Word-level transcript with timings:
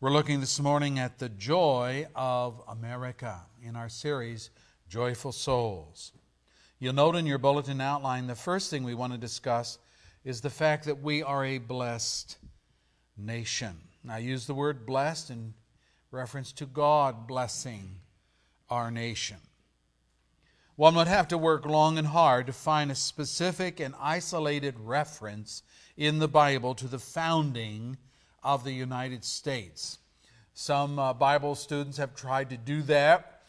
We're 0.00 0.12
looking 0.12 0.38
this 0.38 0.60
morning 0.60 1.00
at 1.00 1.18
the 1.18 1.28
joy 1.28 2.06
of 2.14 2.62
America 2.68 3.40
in 3.60 3.74
our 3.74 3.88
series, 3.88 4.50
Joyful 4.88 5.32
Souls. 5.32 6.12
You'll 6.78 6.94
note 6.94 7.16
in 7.16 7.26
your 7.26 7.38
bulletin 7.38 7.80
outline 7.80 8.28
the 8.28 8.36
first 8.36 8.70
thing 8.70 8.84
we 8.84 8.94
want 8.94 9.12
to 9.12 9.18
discuss 9.18 9.76
is 10.24 10.40
the 10.40 10.50
fact 10.50 10.84
that 10.84 11.02
we 11.02 11.24
are 11.24 11.44
a 11.44 11.58
blessed 11.58 12.38
nation. 13.16 13.76
I 14.08 14.18
use 14.18 14.46
the 14.46 14.54
word 14.54 14.86
blessed 14.86 15.30
in 15.30 15.54
reference 16.12 16.52
to 16.52 16.66
God 16.66 17.26
blessing 17.26 17.96
our 18.70 18.92
nation. 18.92 19.38
One 20.76 20.94
would 20.94 21.08
have 21.08 21.26
to 21.26 21.36
work 21.36 21.66
long 21.66 21.98
and 21.98 22.06
hard 22.06 22.46
to 22.46 22.52
find 22.52 22.92
a 22.92 22.94
specific 22.94 23.80
and 23.80 23.96
isolated 24.00 24.76
reference 24.78 25.64
in 25.96 26.20
the 26.20 26.28
Bible 26.28 26.76
to 26.76 26.86
the 26.86 27.00
founding 27.00 27.96
of 28.42 28.64
the 28.64 28.72
United 28.72 29.24
States. 29.24 29.98
Some 30.54 30.98
uh, 30.98 31.12
Bible 31.12 31.54
students 31.54 31.98
have 31.98 32.14
tried 32.14 32.50
to 32.50 32.56
do 32.56 32.82
that. 32.82 33.42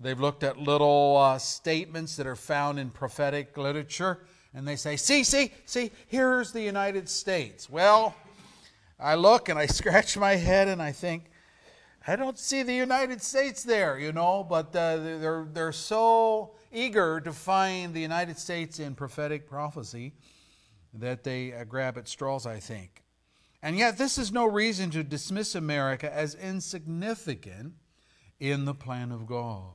They've 0.00 0.18
looked 0.18 0.42
at 0.42 0.58
little 0.58 1.16
uh, 1.16 1.38
statements 1.38 2.16
that 2.16 2.26
are 2.26 2.36
found 2.36 2.78
in 2.78 2.90
prophetic 2.90 3.56
literature, 3.56 4.20
and 4.52 4.66
they 4.66 4.76
say, 4.76 4.96
See, 4.96 5.24
see, 5.24 5.52
see, 5.64 5.90
here's 6.06 6.52
the 6.52 6.62
United 6.62 7.08
States. 7.08 7.70
Well, 7.70 8.14
I 8.98 9.14
look 9.14 9.48
and 9.48 9.58
I 9.58 9.66
scratch 9.66 10.16
my 10.16 10.34
head 10.34 10.68
and 10.68 10.82
I 10.82 10.92
think, 10.92 11.24
I 12.06 12.14
don't 12.14 12.38
see 12.38 12.62
the 12.62 12.74
United 12.74 13.20
States 13.20 13.64
there, 13.64 13.98
you 13.98 14.12
know, 14.12 14.46
but 14.48 14.74
uh, 14.76 14.96
they're, 14.96 15.46
they're 15.52 15.72
so 15.72 16.52
eager 16.72 17.20
to 17.20 17.32
find 17.32 17.94
the 17.94 18.00
United 18.00 18.38
States 18.38 18.78
in 18.78 18.94
prophetic 18.94 19.48
prophecy 19.48 20.12
that 20.94 21.24
they 21.24 21.52
uh, 21.52 21.64
grab 21.64 21.98
at 21.98 22.06
straws, 22.06 22.46
I 22.46 22.60
think. 22.60 23.02
And 23.66 23.76
yet, 23.76 23.98
this 23.98 24.16
is 24.16 24.30
no 24.30 24.46
reason 24.46 24.90
to 24.92 25.02
dismiss 25.02 25.56
America 25.56 26.08
as 26.14 26.36
insignificant 26.36 27.72
in 28.38 28.64
the 28.64 28.76
plan 28.76 29.10
of 29.10 29.26
God. 29.26 29.72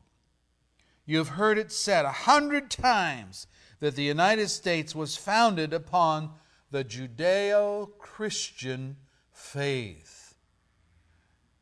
You've 1.06 1.28
heard 1.28 1.58
it 1.58 1.74
said 1.74 2.06
a 2.06 2.12
hundred 2.14 2.72
times 2.72 3.48
that 3.82 3.98
the 3.98 4.04
United 4.04 4.48
States 4.48 4.96
was 4.96 5.18
founded 5.18 5.74
upon 5.74 6.32
the 6.72 6.86
Judeo 6.86 7.90
Christian 7.98 8.96
faith. 9.34 10.36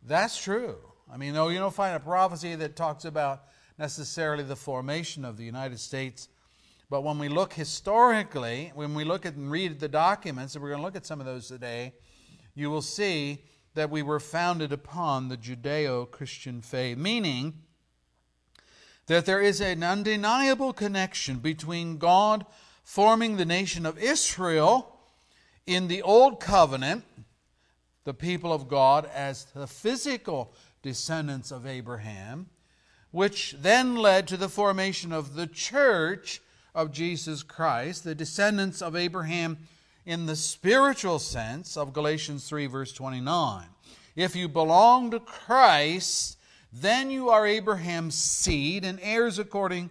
That's 0.06 0.40
true. 0.40 0.78
I 1.12 1.18
mean, 1.18 1.34
no, 1.34 1.48
you 1.48 1.58
don't 1.58 1.74
find 1.74 1.96
a 1.96 2.00
prophecy 2.00 2.54
that 2.54 2.76
talks 2.76 3.06
about 3.06 3.46
necessarily 3.80 4.44
the 4.44 4.56
formation 4.56 5.26
of 5.26 5.36
the 5.36 5.46
United 5.46 5.80
States. 5.80 6.30
But 6.92 7.02
when 7.02 7.18
we 7.18 7.28
look 7.28 7.54
historically, 7.54 8.72
when 8.76 8.94
we 8.94 9.04
look 9.04 9.26
at 9.26 9.34
and 9.34 9.50
read 9.50 9.80
the 9.80 9.90
documents, 9.90 10.54
and 10.54 10.62
we're 10.62 10.70
going 10.70 10.82
to 10.82 10.86
look 10.86 10.96
at 10.96 11.08
some 11.08 11.20
of 11.20 11.26
those 11.26 11.48
today, 11.48 11.94
you 12.60 12.70
will 12.70 12.82
see 12.82 13.44
that 13.74 13.90
we 13.90 14.02
were 14.02 14.20
founded 14.20 14.74
upon 14.74 15.30
the 15.30 15.38
Judeo 15.38 16.10
Christian 16.12 16.62
faith, 16.62 16.98
meaning 16.98 17.54
that 19.08 19.26
there 19.26 19.42
is 19.42 19.62
an 19.62 19.84
undeniable 19.84 20.74
connection 20.74 21.38
between 21.38 21.98
God 21.98 22.46
forming 22.84 23.38
the 23.38 23.46
nation 23.46 23.86
of 23.86 23.98
Israel 23.98 25.00
in 25.66 25.88
the 25.88 26.02
Old 26.02 26.40
Covenant, 26.40 27.04
the 28.04 28.14
people 28.14 28.52
of 28.52 28.68
God, 28.68 29.10
as 29.14 29.46
the 29.46 29.68
physical 29.68 30.54
descendants 30.82 31.52
of 31.52 31.66
Abraham, 31.66 32.50
which 33.12 33.56
then 33.60 33.96
led 33.96 34.28
to 34.28 34.38
the 34.38 34.50
formation 34.50 35.12
of 35.12 35.36
the 35.36 35.48
church 35.48 36.42
of 36.76 36.92
Jesus 36.92 37.44
Christ, 37.44 38.04
the 38.04 38.16
descendants 38.16 38.82
of 38.82 38.96
Abraham 38.96 39.58
in 40.06 40.26
the 40.26 40.36
spiritual 40.36 41.20
sense 41.20 41.78
of 41.78 41.94
Galatians 41.94 42.48
3, 42.48 42.68
verse 42.68 42.92
29. 42.92 43.66
If 44.16 44.36
you 44.36 44.48
belong 44.48 45.12
to 45.12 45.20
Christ, 45.20 46.38
then 46.74 47.10
you 47.10 47.30
are 47.30 47.46
Abraham's 47.46 48.16
seed 48.16 48.86
and 48.86 49.00
heirs 49.02 49.40
according 49.40 49.90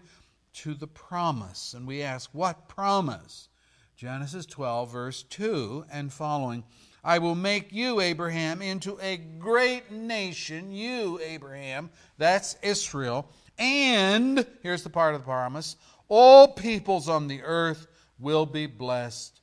to 0.55 0.75
the 0.75 0.87
promise. 0.87 1.75
And 1.75 1.87
we 1.87 2.03
ask, 2.03 2.31
what 2.33 2.69
promise? 2.69 3.49
Genesis 3.97 4.47
12, 4.47 4.93
verse 4.93 5.23
2 5.25 5.87
and 5.91 6.13
following. 6.13 6.65
I 7.03 7.19
will 7.19 7.35
make 7.35 7.73
you, 7.73 8.01
Abraham, 8.01 8.61
into 8.61 8.99
a 9.01 9.17
great 9.17 9.91
nation. 9.91 10.73
You, 10.73 11.21
Abraham, 11.25 11.91
that's 12.17 12.57
Israel. 12.63 13.29
And, 13.59 14.47
here's 14.63 14.83
the 14.83 14.91
part 14.91 15.15
of 15.15 15.23
the 15.23 15.25
promise 15.25 15.77
all 16.09 16.49
peoples 16.49 17.09
on 17.09 17.29
the 17.29 17.43
earth 17.43 17.87
will 18.19 18.47
be 18.47 18.67
blessed 18.67 19.38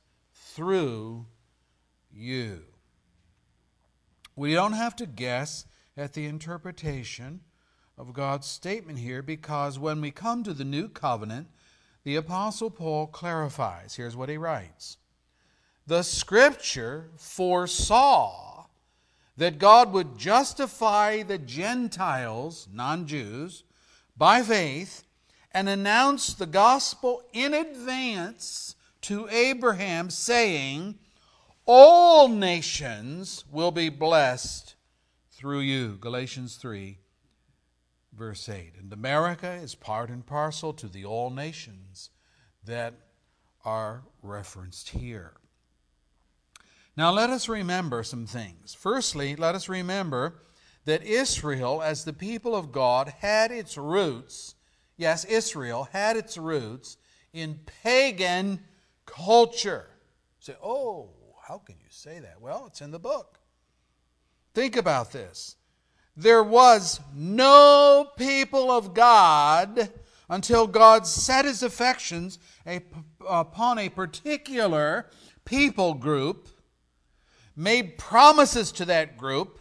through 0.56 1.26
you. 2.10 2.62
We 4.34 4.54
don't 4.54 4.72
have 4.72 4.96
to 4.96 5.06
guess 5.06 5.66
at 5.98 6.14
the 6.14 6.24
interpretation 6.24 7.40
of 7.98 8.14
God's 8.14 8.46
statement 8.46 8.98
here 8.98 9.20
because 9.22 9.78
when 9.78 10.00
we 10.00 10.10
come 10.10 10.42
to 10.44 10.54
the 10.54 10.64
new 10.64 10.88
covenant, 10.88 11.48
the 12.04 12.16
Apostle 12.16 12.70
Paul 12.70 13.06
clarifies. 13.06 13.96
Here's 13.96 14.16
what 14.16 14.30
he 14.30 14.38
writes 14.38 14.96
The 15.86 16.02
Scripture 16.02 17.10
foresaw 17.18 18.64
that 19.36 19.58
God 19.58 19.92
would 19.92 20.16
justify 20.16 21.22
the 21.22 21.38
Gentiles, 21.38 22.66
non 22.72 23.06
Jews, 23.06 23.64
by 24.16 24.42
faith 24.42 25.04
and 25.52 25.68
announce 25.68 26.32
the 26.32 26.46
gospel 26.46 27.22
in 27.34 27.52
advance 27.52 28.75
to 29.06 29.28
Abraham, 29.28 30.10
saying, 30.10 30.98
All 31.64 32.26
nations 32.26 33.44
will 33.52 33.70
be 33.70 33.88
blessed 33.88 34.74
through 35.30 35.60
you. 35.60 35.96
Galatians 36.00 36.56
3, 36.56 36.98
verse 38.12 38.48
8. 38.48 38.72
And 38.76 38.92
America 38.92 39.52
is 39.52 39.76
part 39.76 40.10
and 40.10 40.26
parcel 40.26 40.72
to 40.72 40.88
the 40.88 41.04
all 41.04 41.30
nations 41.30 42.10
that 42.64 42.94
are 43.64 44.02
referenced 44.22 44.88
here. 44.88 45.34
Now, 46.96 47.12
let 47.12 47.30
us 47.30 47.48
remember 47.48 48.02
some 48.02 48.26
things. 48.26 48.74
Firstly, 48.74 49.36
let 49.36 49.54
us 49.54 49.68
remember 49.68 50.40
that 50.84 51.04
Israel, 51.04 51.80
as 51.80 52.04
the 52.04 52.12
people 52.12 52.56
of 52.56 52.72
God, 52.72 53.14
had 53.20 53.52
its 53.52 53.78
roots, 53.78 54.56
yes, 54.96 55.24
Israel 55.24 55.86
had 55.92 56.16
its 56.16 56.36
roots 56.36 56.96
in 57.32 57.60
pagan 57.84 58.64
culture. 59.06 59.86
You 60.40 60.52
say, 60.52 60.56
oh, 60.62 61.10
how 61.46 61.58
can 61.58 61.76
you 61.80 61.88
say 61.90 62.18
that? 62.18 62.40
Well, 62.40 62.64
it's 62.66 62.80
in 62.80 62.90
the 62.90 62.98
book. 62.98 63.38
Think 64.52 64.76
about 64.76 65.12
this. 65.12 65.56
There 66.16 66.42
was 66.42 67.00
no 67.14 68.08
people 68.16 68.70
of 68.70 68.94
God 68.94 69.90
until 70.28 70.66
God 70.66 71.06
set 71.06 71.44
his 71.44 71.62
affections 71.62 72.38
upon 73.28 73.78
a 73.78 73.88
particular 73.88 75.06
people 75.44 75.94
group, 75.94 76.48
made 77.54 77.96
promises 77.98 78.72
to 78.72 78.84
that 78.86 79.16
group, 79.16 79.60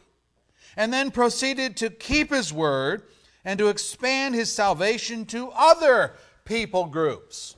and 0.76 0.92
then 0.92 1.12
proceeded 1.12 1.78
to 1.78 1.90
keep 1.90 2.32
his 2.32 2.52
word 2.52 3.04
and 3.44 3.60
to 3.60 3.68
expand 3.68 4.34
his 4.34 4.52
salvation 4.52 5.26
to 5.26 5.52
other 5.56 6.14
people 6.46 6.86
groups. 6.86 7.56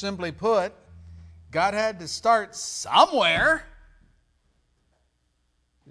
Simply 0.00 0.32
put, 0.32 0.72
God 1.50 1.74
had 1.74 2.00
to 2.00 2.08
start 2.08 2.56
somewhere. 2.56 3.66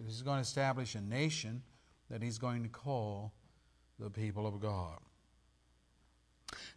He's 0.03 0.24
going 0.24 0.38
to 0.38 0.42
establish 0.42 0.96
a 0.96 1.02
nation 1.02 1.62
that 2.09 2.24
he's 2.24 2.40
going 2.40 2.64
to 2.64 2.70
call 2.70 3.34
the 4.00 4.09
people 4.09 4.47
of 4.47 4.59
God. 4.59 4.97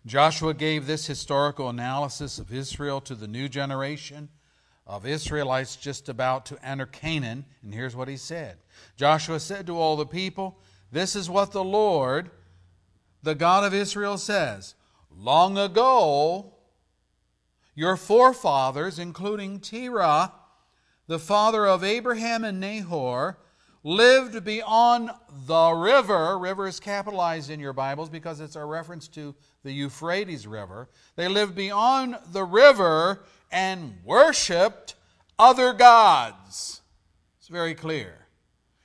Joshua 0.04 0.52
gave 0.52 0.86
this 0.86 1.06
historical 1.06 1.70
analysis 1.70 2.38
of 2.38 2.52
Israel 2.52 3.00
to 3.00 3.14
the 3.14 3.26
new 3.26 3.48
generation 3.48 4.28
of 4.86 5.06
Israelites 5.06 5.76
just 5.76 6.10
about 6.10 6.44
to 6.44 6.62
enter 6.62 6.84
Canaan, 6.84 7.46
and 7.62 7.72
here's 7.72 7.96
what 7.96 8.08
he 8.08 8.18
said 8.18 8.58
Joshua 8.94 9.40
said 9.40 9.66
to 9.68 9.78
all 9.78 9.96
the 9.96 10.04
people, 10.04 10.58
This 10.90 11.16
is 11.16 11.30
what 11.30 11.52
the 11.52 11.64
Lord, 11.64 12.30
the 13.22 13.34
God 13.34 13.64
of 13.64 13.72
Israel, 13.72 14.18
says. 14.18 14.74
Long 15.10 15.56
ago, 15.56 16.51
your 17.74 17.96
forefathers, 17.96 18.98
including 18.98 19.60
Terah, 19.60 20.32
the 21.06 21.18
father 21.18 21.66
of 21.66 21.82
Abraham 21.82 22.44
and 22.44 22.60
Nahor, 22.60 23.38
lived 23.82 24.44
beyond 24.44 25.10
the 25.46 25.70
river. 25.72 26.38
River 26.38 26.66
is 26.68 26.78
capitalized 26.78 27.50
in 27.50 27.58
your 27.60 27.72
Bibles 27.72 28.08
because 28.08 28.40
it's 28.40 28.56
a 28.56 28.64
reference 28.64 29.08
to 29.08 29.34
the 29.64 29.72
Euphrates 29.72 30.46
River. 30.46 30.88
They 31.16 31.28
lived 31.28 31.54
beyond 31.54 32.16
the 32.32 32.44
river 32.44 33.24
and 33.50 33.98
worshiped 34.04 34.94
other 35.38 35.72
gods. 35.72 36.82
It's 37.38 37.48
very 37.48 37.74
clear. 37.74 38.22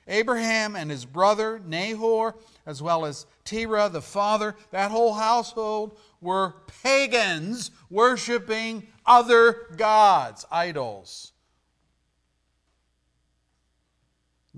Abraham 0.08 0.74
and 0.74 0.90
his 0.90 1.04
brother 1.04 1.60
Nahor, 1.64 2.34
as 2.66 2.82
well 2.82 3.04
as 3.04 3.26
Terah, 3.44 3.88
the 3.88 4.02
father, 4.02 4.56
that 4.70 4.90
whole 4.90 5.14
household 5.14 5.98
were 6.20 6.54
pagans 6.82 7.70
worshiping 7.90 8.86
other 9.06 9.66
gods, 9.76 10.44
idols. 10.50 11.32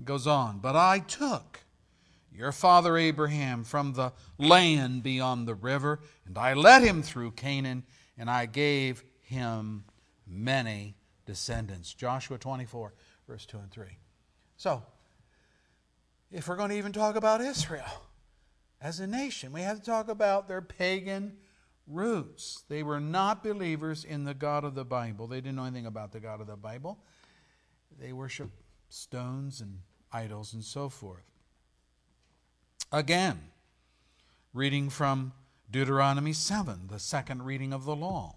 Goes 0.03 0.25
on, 0.25 0.59
but 0.59 0.75
I 0.75 0.99
took 0.99 1.59
your 2.33 2.51
father 2.51 2.97
Abraham 2.97 3.63
from 3.63 3.93
the 3.93 4.13
land 4.37 5.03
beyond 5.03 5.47
the 5.47 5.53
river, 5.53 5.99
and 6.25 6.37
I 6.37 6.53
led 6.53 6.81
him 6.81 7.03
through 7.03 7.31
Canaan, 7.31 7.83
and 8.17 8.29
I 8.29 8.47
gave 8.47 9.03
him 9.21 9.83
many 10.25 10.95
descendants. 11.25 11.93
Joshua 11.93 12.37
24, 12.37 12.93
verse 13.27 13.45
2 13.45 13.57
and 13.57 13.71
3. 13.71 13.85
So, 14.57 14.81
if 16.31 16.47
we're 16.47 16.55
going 16.55 16.69
to 16.69 16.77
even 16.77 16.93
talk 16.93 17.15
about 17.15 17.41
Israel 17.41 18.03
as 18.81 18.99
a 18.99 19.07
nation, 19.07 19.51
we 19.51 19.61
have 19.61 19.79
to 19.79 19.83
talk 19.83 20.07
about 20.07 20.47
their 20.47 20.61
pagan 20.61 21.37
roots. 21.91 22.63
They 22.69 22.83
were 22.83 22.99
not 22.99 23.43
believers 23.43 24.03
in 24.03 24.23
the 24.23 24.33
God 24.33 24.63
of 24.63 24.75
the 24.75 24.85
Bible. 24.85 25.27
They 25.27 25.41
didn't 25.41 25.55
know 25.55 25.65
anything 25.65 25.85
about 25.85 26.11
the 26.11 26.19
God 26.19 26.41
of 26.41 26.47
the 26.47 26.55
Bible. 26.55 26.99
They 27.99 28.13
worshiped 28.13 28.61
stones 28.89 29.61
and 29.61 29.79
idols 30.11 30.53
and 30.53 30.63
so 30.63 30.89
forth. 30.89 31.23
Again, 32.91 33.39
reading 34.53 34.89
from 34.89 35.33
Deuteronomy 35.69 36.33
7, 36.33 36.87
the 36.89 36.99
second 36.99 37.43
reading 37.43 37.71
of 37.71 37.85
the 37.85 37.95
law. 37.95 38.35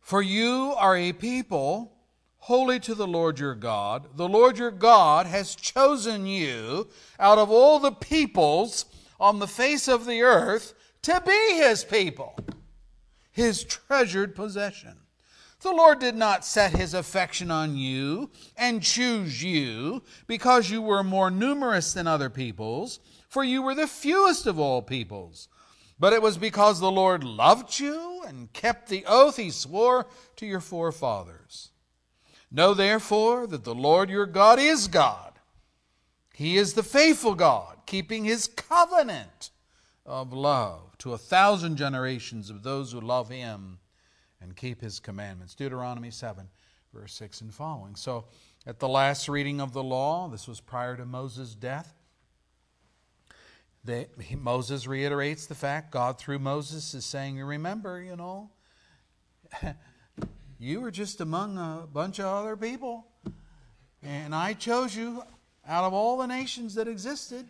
For 0.00 0.22
you 0.22 0.74
are 0.76 0.96
a 0.96 1.12
people 1.12 1.92
holy 2.38 2.80
to 2.80 2.94
the 2.94 3.06
Lord 3.06 3.38
your 3.38 3.54
God. 3.54 4.16
The 4.16 4.28
Lord 4.28 4.58
your 4.58 4.70
God 4.70 5.26
has 5.26 5.54
chosen 5.54 6.26
you 6.26 6.88
out 7.18 7.38
of 7.38 7.50
all 7.50 7.78
the 7.78 7.92
peoples 7.92 8.86
on 9.20 9.38
the 9.38 9.46
face 9.46 9.86
of 9.86 10.06
the 10.06 10.22
earth 10.22 10.74
to 11.02 11.22
be 11.26 11.54
his 11.56 11.84
people, 11.84 12.36
his 13.30 13.64
treasured 13.64 14.34
possession. 14.34 14.96
The 15.60 15.72
Lord 15.72 15.98
did 15.98 16.14
not 16.14 16.44
set 16.44 16.72
his 16.72 16.94
affection 16.94 17.50
on 17.50 17.76
you 17.76 18.30
and 18.56 18.82
choose 18.82 19.42
you 19.42 20.02
because 20.26 20.70
you 20.70 20.80
were 20.80 21.04
more 21.04 21.30
numerous 21.30 21.92
than 21.92 22.06
other 22.06 22.30
peoples, 22.30 22.98
for 23.28 23.44
you 23.44 23.62
were 23.62 23.74
the 23.74 23.86
fewest 23.86 24.46
of 24.46 24.58
all 24.58 24.80
peoples. 24.80 25.48
But 25.98 26.14
it 26.14 26.22
was 26.22 26.38
because 26.38 26.80
the 26.80 26.90
Lord 26.90 27.24
loved 27.24 27.78
you 27.78 28.22
and 28.26 28.50
kept 28.54 28.88
the 28.88 29.04
oath 29.06 29.36
he 29.36 29.50
swore 29.50 30.06
to 30.36 30.46
your 30.46 30.60
forefathers. 30.60 31.70
Know 32.50 32.72
therefore 32.72 33.46
that 33.46 33.64
the 33.64 33.74
Lord 33.74 34.08
your 34.08 34.26
God 34.26 34.58
is 34.58 34.88
God. 34.88 35.38
He 36.32 36.56
is 36.56 36.72
the 36.72 36.82
faithful 36.82 37.34
God, 37.34 37.80
keeping 37.84 38.24
his 38.24 38.46
covenant 38.46 39.50
of 40.06 40.32
love 40.32 40.89
to 41.00 41.12
a 41.12 41.18
thousand 41.18 41.76
generations 41.76 42.50
of 42.50 42.62
those 42.62 42.92
who 42.92 43.00
love 43.00 43.28
him 43.28 43.78
and 44.40 44.56
keep 44.56 44.80
his 44.80 45.00
commandments. 45.00 45.54
Deuteronomy 45.54 46.10
7, 46.10 46.48
verse 46.94 47.12
6 47.14 47.40
and 47.42 47.54
following. 47.54 47.94
So, 47.96 48.26
at 48.66 48.78
the 48.78 48.88
last 48.88 49.28
reading 49.28 49.60
of 49.60 49.72
the 49.72 49.82
law, 49.82 50.28
this 50.28 50.46
was 50.46 50.60
prior 50.60 50.96
to 50.96 51.06
Moses' 51.06 51.54
death, 51.54 51.94
they, 53.84 54.08
he, 54.20 54.36
Moses 54.36 54.86
reiterates 54.86 55.46
the 55.46 55.54
fact, 55.54 55.90
God 55.90 56.18
through 56.18 56.38
Moses 56.38 56.92
is 56.92 57.04
saying, 57.04 57.42
Remember, 57.42 58.00
you 58.00 58.16
know, 58.16 58.50
you 60.58 60.80
were 60.80 60.90
just 60.90 61.20
among 61.20 61.56
a 61.56 61.86
bunch 61.86 62.18
of 62.18 62.26
other 62.26 62.56
people, 62.56 63.06
and 64.02 64.34
I 64.34 64.52
chose 64.52 64.94
you 64.94 65.22
out 65.66 65.84
of 65.84 65.94
all 65.94 66.18
the 66.18 66.26
nations 66.26 66.74
that 66.74 66.88
existed 66.88 67.46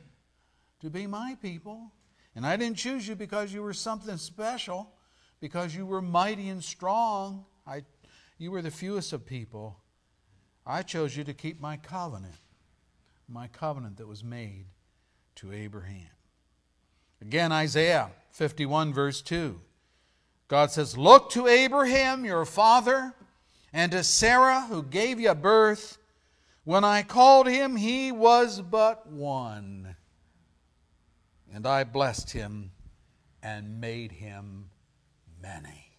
to 0.80 0.90
be 0.90 1.06
my 1.06 1.36
people. 1.42 1.90
And 2.40 2.46
I 2.46 2.56
didn't 2.56 2.78
choose 2.78 3.06
you 3.06 3.16
because 3.16 3.52
you 3.52 3.62
were 3.62 3.74
something 3.74 4.16
special 4.16 4.90
because 5.40 5.76
you 5.76 5.84
were 5.84 6.00
mighty 6.00 6.48
and 6.48 6.64
strong. 6.64 7.44
I, 7.66 7.82
you 8.38 8.50
were 8.50 8.62
the 8.62 8.70
fewest 8.70 9.12
of 9.12 9.26
people. 9.26 9.76
I 10.66 10.80
chose 10.80 11.14
you 11.14 11.22
to 11.24 11.34
keep 11.34 11.60
my 11.60 11.76
covenant, 11.76 12.32
my 13.28 13.46
covenant 13.48 13.98
that 13.98 14.08
was 14.08 14.24
made 14.24 14.64
to 15.34 15.52
Abraham. 15.52 16.08
Again, 17.20 17.52
Isaiah 17.52 18.10
51, 18.30 18.94
verse 18.94 19.20
2. 19.20 19.60
God 20.48 20.70
says, 20.70 20.96
Look 20.96 21.28
to 21.32 21.46
Abraham, 21.46 22.24
your 22.24 22.46
father, 22.46 23.12
and 23.70 23.92
to 23.92 24.02
Sarah, 24.02 24.62
who 24.62 24.82
gave 24.82 25.20
you 25.20 25.34
birth. 25.34 25.98
When 26.64 26.84
I 26.84 27.02
called 27.02 27.48
him, 27.48 27.76
he 27.76 28.10
was 28.10 28.62
but 28.62 29.06
one. 29.06 29.94
And 31.52 31.66
I 31.66 31.84
blessed 31.84 32.30
him 32.30 32.70
and 33.42 33.80
made 33.80 34.12
him 34.12 34.70
many. 35.42 35.98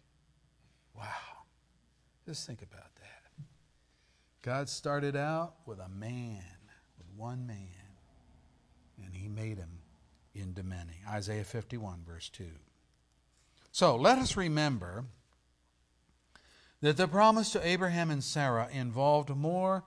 Wow. 0.95 1.06
Just 2.25 2.48
think 2.48 2.62
about 2.62 2.95
that. 2.95 3.45
God 4.42 4.69
started 4.69 5.15
out 5.15 5.56
with 5.65 5.80
a 5.80 5.89
man, 5.89 6.44
with 6.98 7.07
one 7.15 7.45
man, 7.45 7.68
and 9.03 9.13
he 9.13 9.27
made 9.27 9.57
him 9.57 9.80
into 10.33 10.63
many. 10.63 11.01
Isaiah 11.09 11.44
51, 11.44 12.03
verse 12.07 12.30
2. 12.30 12.45
So 13.71 13.95
let 13.95 14.18
us 14.18 14.38
remember 14.38 15.06
that 16.81 16.98
the 16.98 17.07
promise 17.07 17.51
to 17.51 17.65
Abraham 17.65 18.09
and 18.09 18.24
Sarah 18.24 18.68
involved 18.71 19.30
more 19.30 19.83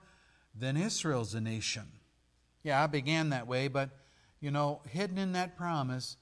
than 0.57 0.77
Israel's 0.77 1.33
a 1.33 1.41
nation. 1.41 1.87
Yeah, 2.63 2.83
I 2.83 2.87
began 2.87 3.29
that 3.29 3.47
way, 3.47 3.67
but 3.67 3.89
you 4.39 4.51
know, 4.51 4.81
hidden 4.89 5.17
in 5.17 5.33
that 5.33 5.57
promise 5.57 6.17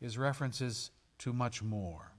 is 0.00 0.18
references 0.18 0.90
to 1.18 1.32
much 1.32 1.62
more. 1.62 2.12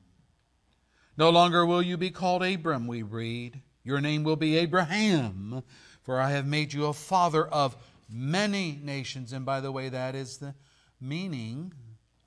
No 1.18 1.30
longer 1.30 1.66
will 1.66 1.82
you 1.82 1.98
be 1.98 2.12
called 2.12 2.44
Abram, 2.44 2.88
we 2.88 3.02
read. 3.02 3.62
Your 3.84 4.02
name 4.02 4.24
will 4.24 4.36
be 4.36 4.58
Abraham, 4.58 5.64
for 6.02 6.20
I 6.20 6.32
have 6.32 6.46
made 6.46 6.74
you 6.74 6.86
a 6.86 6.94
father 6.94 7.48
of 7.48 7.76
many 8.10 8.80
nations. 8.82 9.34
And 9.34 9.46
by 9.46 9.60
the 9.62 9.72
way, 9.72 9.90
that 9.90 10.16
is 10.16 10.38
the 10.38 10.56
meaning 11.02 11.74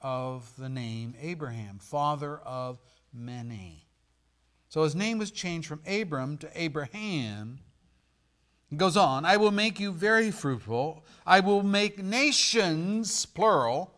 of 0.01 0.51
the 0.57 0.69
name 0.69 1.15
Abraham, 1.21 1.79
father 1.79 2.39
of 2.39 2.81
many. 3.13 3.87
So 4.69 4.83
his 4.83 4.95
name 4.95 5.19
was 5.19 5.31
changed 5.31 5.69
from 5.69 5.83
Abram 5.87 6.39
to 6.39 6.51
Abraham. 6.55 7.61
Goes 8.77 8.97
on, 8.97 9.27
I 9.27 9.37
will 9.37 9.51
make 9.51 9.79
you 9.79 9.93
very 9.93 10.31
fruitful. 10.31 11.05
I 11.27 11.41
will 11.41 11.63
make 11.63 12.03
nations, 12.03 13.27
plural, 13.27 13.93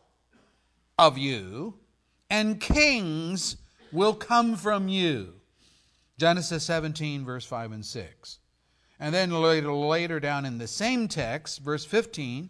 of 0.98 1.16
you, 1.16 1.74
and 2.28 2.60
kings 2.60 3.56
will 3.92 4.14
come 4.14 4.56
from 4.56 4.88
you. 4.88 5.34
Genesis 6.18 6.64
17, 6.64 7.24
verse 7.24 7.44
5 7.44 7.72
and 7.72 7.84
6. 7.84 8.38
And 8.98 9.14
then 9.14 9.30
later, 9.30 9.72
later 9.72 10.18
down 10.18 10.44
in 10.44 10.58
the 10.58 10.66
same 10.66 11.06
text, 11.08 11.60
verse 11.60 11.84
15, 11.84 12.48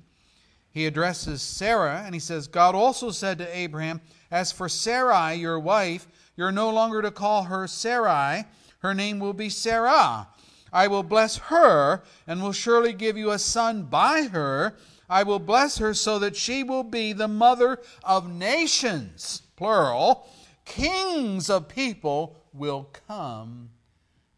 he 0.70 0.86
addresses 0.86 1.42
Sarah 1.42 2.02
and 2.04 2.14
he 2.14 2.20
says, 2.20 2.46
God 2.46 2.74
also 2.74 3.10
said 3.10 3.38
to 3.38 3.56
Abraham, 3.56 4.00
As 4.30 4.50
for 4.50 4.68
Sarai, 4.68 5.34
your 5.34 5.58
wife, 5.58 6.08
you're 6.36 6.52
no 6.52 6.70
longer 6.70 7.00
to 7.02 7.10
call 7.10 7.44
her 7.44 7.66
Sarai, 7.66 8.44
her 8.80 8.94
name 8.94 9.18
will 9.18 9.32
be 9.32 9.48
Sarah. 9.48 10.28
I 10.74 10.88
will 10.88 11.04
bless 11.04 11.36
her 11.36 12.02
and 12.26 12.42
will 12.42 12.52
surely 12.52 12.92
give 12.92 13.16
you 13.16 13.30
a 13.30 13.38
son 13.38 13.84
by 13.84 14.24
her. 14.24 14.76
I 15.08 15.22
will 15.22 15.38
bless 15.38 15.78
her 15.78 15.94
so 15.94 16.18
that 16.18 16.36
she 16.36 16.62
will 16.62 16.82
be 16.82 17.14
the 17.14 17.28
mother 17.28 17.80
of 18.02 18.30
nations, 18.30 19.42
plural, 19.56 20.28
Kings 20.64 21.50
of 21.50 21.68
people 21.68 22.36
will 22.52 22.90
come 23.06 23.70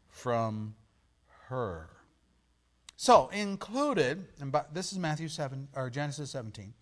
from 0.09 0.75
her. 1.49 1.89
So, 2.97 3.29
included, 3.29 4.27
and 4.41 4.55
this 4.73 4.93
is 4.93 4.99
Matthew 4.99 5.29
7 5.29 5.69
or 5.75 5.91
Genesis 5.91 6.31
17, 6.31 6.75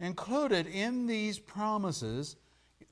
included 0.00 0.66
in 0.66 1.06
these 1.06 1.38
promises, 1.38 2.36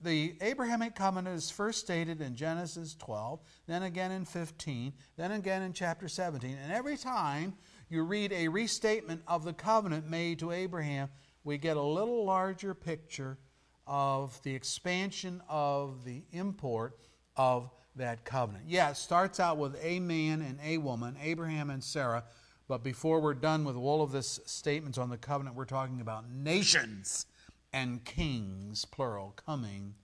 the 0.02 0.34
Abrahamic 0.40 0.94
covenant 0.94 1.36
is 1.36 1.50
first 1.50 1.80
stated 1.80 2.20
in 2.20 2.36
Genesis 2.36 2.94
12, 2.98 3.40
then 3.66 3.82
again 3.82 4.12
in 4.12 4.24
15, 4.24 4.92
then 5.16 5.32
again 5.32 5.62
in 5.62 5.72
chapter 5.72 6.08
17. 6.08 6.56
And 6.62 6.72
every 6.72 6.96
time 6.96 7.54
you 7.88 8.02
read 8.02 8.32
a 8.32 8.48
restatement 8.48 9.22
of 9.26 9.44
the 9.44 9.52
covenant 9.52 10.08
made 10.08 10.38
to 10.40 10.52
Abraham, 10.52 11.08
we 11.44 11.58
get 11.58 11.76
a 11.76 11.82
little 11.82 12.24
larger 12.24 12.74
picture 12.74 13.38
of 13.86 14.40
the 14.42 14.54
expansion 14.54 15.40
of 15.48 16.04
the 16.04 16.22
import 16.32 16.98
of 17.36 17.70
that 17.96 18.24
covenant. 18.24 18.64
Yeah, 18.68 18.90
it 18.90 18.96
starts 18.96 19.40
out 19.40 19.56
with 19.56 19.76
a 19.82 19.98
man 20.00 20.42
and 20.42 20.58
a 20.62 20.78
woman, 20.78 21.16
Abraham 21.20 21.70
and 21.70 21.82
Sarah, 21.82 22.24
but 22.68 22.84
before 22.84 23.20
we're 23.20 23.34
done 23.34 23.64
with 23.64 23.76
all 23.76 24.02
of 24.02 24.12
this 24.12 24.38
statements 24.44 24.98
on 24.98 25.08
the 25.08 25.16
covenant, 25.16 25.56
we're 25.56 25.64
talking 25.64 26.00
about 26.00 26.30
nations 26.30 27.26
and 27.72 28.04
kings, 28.04 28.84
plural, 28.84 29.34
coming 29.46 29.94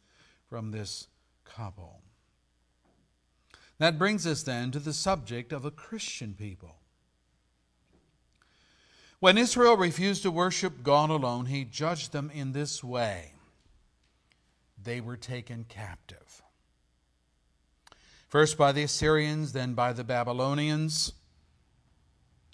from 0.48 0.70
this 0.70 1.08
couple. 1.44 2.02
That 3.78 3.98
brings 3.98 4.26
us 4.26 4.42
then 4.42 4.70
to 4.70 4.78
the 4.78 4.92
subject 4.92 5.52
of 5.52 5.64
a 5.64 5.70
Christian 5.70 6.34
people. 6.34 6.76
When 9.20 9.38
Israel 9.38 9.76
refused 9.76 10.22
to 10.22 10.30
worship 10.30 10.82
God 10.82 11.10
alone, 11.10 11.46
he 11.46 11.64
judged 11.64 12.12
them 12.12 12.30
in 12.32 12.52
this 12.52 12.84
way 12.84 13.34
they 14.84 15.00
were 15.00 15.16
taken 15.16 15.64
captive. 15.68 16.42
First 18.28 18.58
by 18.58 18.72
the 18.72 18.82
Assyrians, 18.82 19.52
then 19.52 19.74
by 19.74 19.92
the 19.92 20.04
Babylonians, 20.04 21.12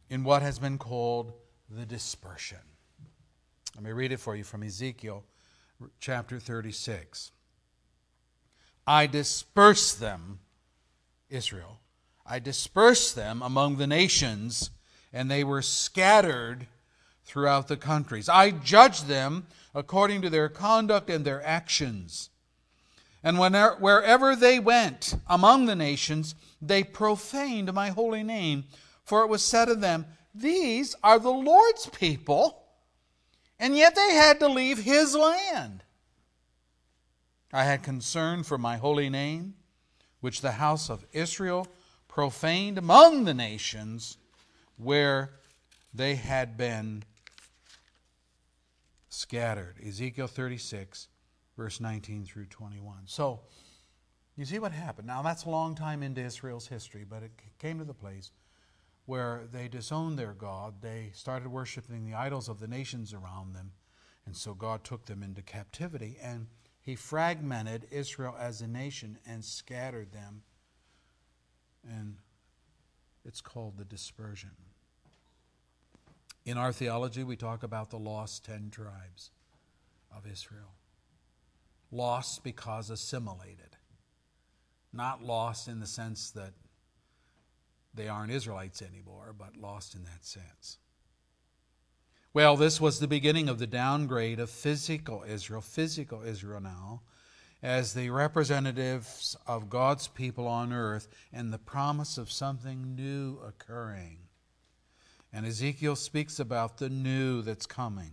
in 0.08 0.24
what 0.24 0.42
has 0.42 0.58
been 0.58 0.78
called 0.78 1.32
the 1.68 1.86
dispersion. 1.86 2.58
Let 3.80 3.86
me 3.86 3.92
read 3.92 4.12
it 4.12 4.20
for 4.20 4.36
you 4.36 4.44
from 4.44 4.62
Ezekiel 4.62 5.24
chapter 6.00 6.38
36. 6.38 7.32
I 8.86 9.06
disperse 9.06 9.94
them, 9.94 10.40
Israel, 11.30 11.80
I 12.26 12.40
dispersed 12.40 13.16
them 13.16 13.40
among 13.40 13.78
the 13.78 13.86
nations, 13.86 14.68
and 15.14 15.30
they 15.30 15.44
were 15.44 15.62
scattered 15.62 16.66
throughout 17.24 17.68
the 17.68 17.78
countries. 17.78 18.28
I 18.28 18.50
judged 18.50 19.06
them 19.06 19.46
according 19.74 20.20
to 20.22 20.28
their 20.28 20.50
conduct 20.50 21.08
and 21.08 21.24
their 21.24 21.42
actions. 21.42 22.28
And 23.22 23.38
whenever, 23.38 23.76
wherever 23.76 24.36
they 24.36 24.58
went 24.58 25.14
among 25.26 25.64
the 25.64 25.74
nations, 25.74 26.34
they 26.60 26.84
profaned 26.84 27.72
my 27.72 27.88
holy 27.88 28.24
name. 28.24 28.64
For 29.04 29.22
it 29.22 29.30
was 29.30 29.42
said 29.42 29.70
of 29.70 29.80
them, 29.80 30.04
These 30.34 30.94
are 31.02 31.18
the 31.18 31.30
Lord's 31.32 31.86
people, 31.86 32.59
and 33.60 33.76
yet 33.76 33.94
they 33.94 34.14
had 34.14 34.40
to 34.40 34.48
leave 34.48 34.78
his 34.78 35.14
land. 35.14 35.84
I 37.52 37.64
had 37.64 37.82
concern 37.82 38.42
for 38.42 38.56
my 38.56 38.78
holy 38.78 39.10
name, 39.10 39.54
which 40.20 40.40
the 40.40 40.52
house 40.52 40.88
of 40.88 41.04
Israel 41.12 41.68
profaned 42.08 42.78
among 42.78 43.24
the 43.24 43.34
nations 43.34 44.16
where 44.76 45.32
they 45.92 46.14
had 46.14 46.56
been 46.56 47.04
scattered. 49.10 49.76
Ezekiel 49.86 50.26
36, 50.26 51.08
verse 51.56 51.80
19 51.80 52.24
through 52.24 52.46
21. 52.46 53.02
So, 53.04 53.40
you 54.36 54.46
see 54.46 54.58
what 54.58 54.72
happened. 54.72 55.06
Now, 55.06 55.20
that's 55.20 55.44
a 55.44 55.50
long 55.50 55.74
time 55.74 56.02
into 56.02 56.22
Israel's 56.22 56.66
history, 56.66 57.04
but 57.08 57.22
it 57.22 57.32
came 57.58 57.78
to 57.78 57.84
the 57.84 57.92
place 57.92 58.30
where 59.06 59.48
they 59.52 59.68
disowned 59.68 60.18
their 60.18 60.32
God. 60.32 60.82
They 60.82 61.10
started 61.14 61.48
worshiping 61.48 62.04
the 62.04 62.14
idols 62.14 62.48
of 62.48 62.60
the 62.60 62.68
nations 62.68 63.12
around 63.12 63.54
them. 63.54 63.72
And 64.26 64.36
so 64.36 64.54
God 64.54 64.84
took 64.84 65.06
them 65.06 65.22
into 65.22 65.42
captivity 65.42 66.16
and 66.22 66.46
he 66.80 66.94
fragmented 66.94 67.86
Israel 67.90 68.34
as 68.38 68.60
a 68.60 68.66
nation 68.66 69.18
and 69.26 69.44
scattered 69.44 70.12
them. 70.12 70.42
And 71.88 72.16
it's 73.24 73.40
called 73.40 73.76
the 73.76 73.84
dispersion. 73.84 74.50
In 76.44 76.56
our 76.56 76.72
theology, 76.72 77.22
we 77.22 77.36
talk 77.36 77.62
about 77.62 77.90
the 77.90 77.98
lost 77.98 78.44
ten 78.44 78.70
tribes 78.70 79.30
of 80.14 80.26
Israel. 80.26 80.74
Lost 81.92 82.42
because 82.44 82.88
assimilated, 82.88 83.76
not 84.92 85.22
lost 85.22 85.68
in 85.68 85.80
the 85.80 85.86
sense 85.86 86.30
that 86.30 86.52
they 87.94 88.08
aren't 88.08 88.32
Israelites 88.32 88.82
anymore, 88.82 89.34
but 89.36 89.56
lost 89.56 89.94
in 89.94 90.04
that 90.04 90.24
sense. 90.24 90.78
Well, 92.32 92.56
this 92.56 92.80
was 92.80 93.00
the 93.00 93.08
beginning 93.08 93.48
of 93.48 93.58
the 93.58 93.66
downgrade 93.66 94.38
of 94.38 94.50
physical 94.50 95.24
Israel, 95.26 95.60
physical 95.60 96.22
Israel 96.22 96.60
now, 96.60 97.02
as 97.62 97.92
the 97.92 98.10
representatives 98.10 99.36
of 99.46 99.68
God's 99.68 100.06
people 100.06 100.46
on 100.46 100.72
earth 100.72 101.08
and 101.32 101.52
the 101.52 101.58
promise 101.58 102.18
of 102.18 102.30
something 102.30 102.94
new 102.94 103.38
occurring. 103.44 104.18
And 105.32 105.44
Ezekiel 105.44 105.96
speaks 105.96 106.38
about 106.38 106.78
the 106.78 106.88
new 106.88 107.42
that's 107.42 107.66
coming. 107.66 108.12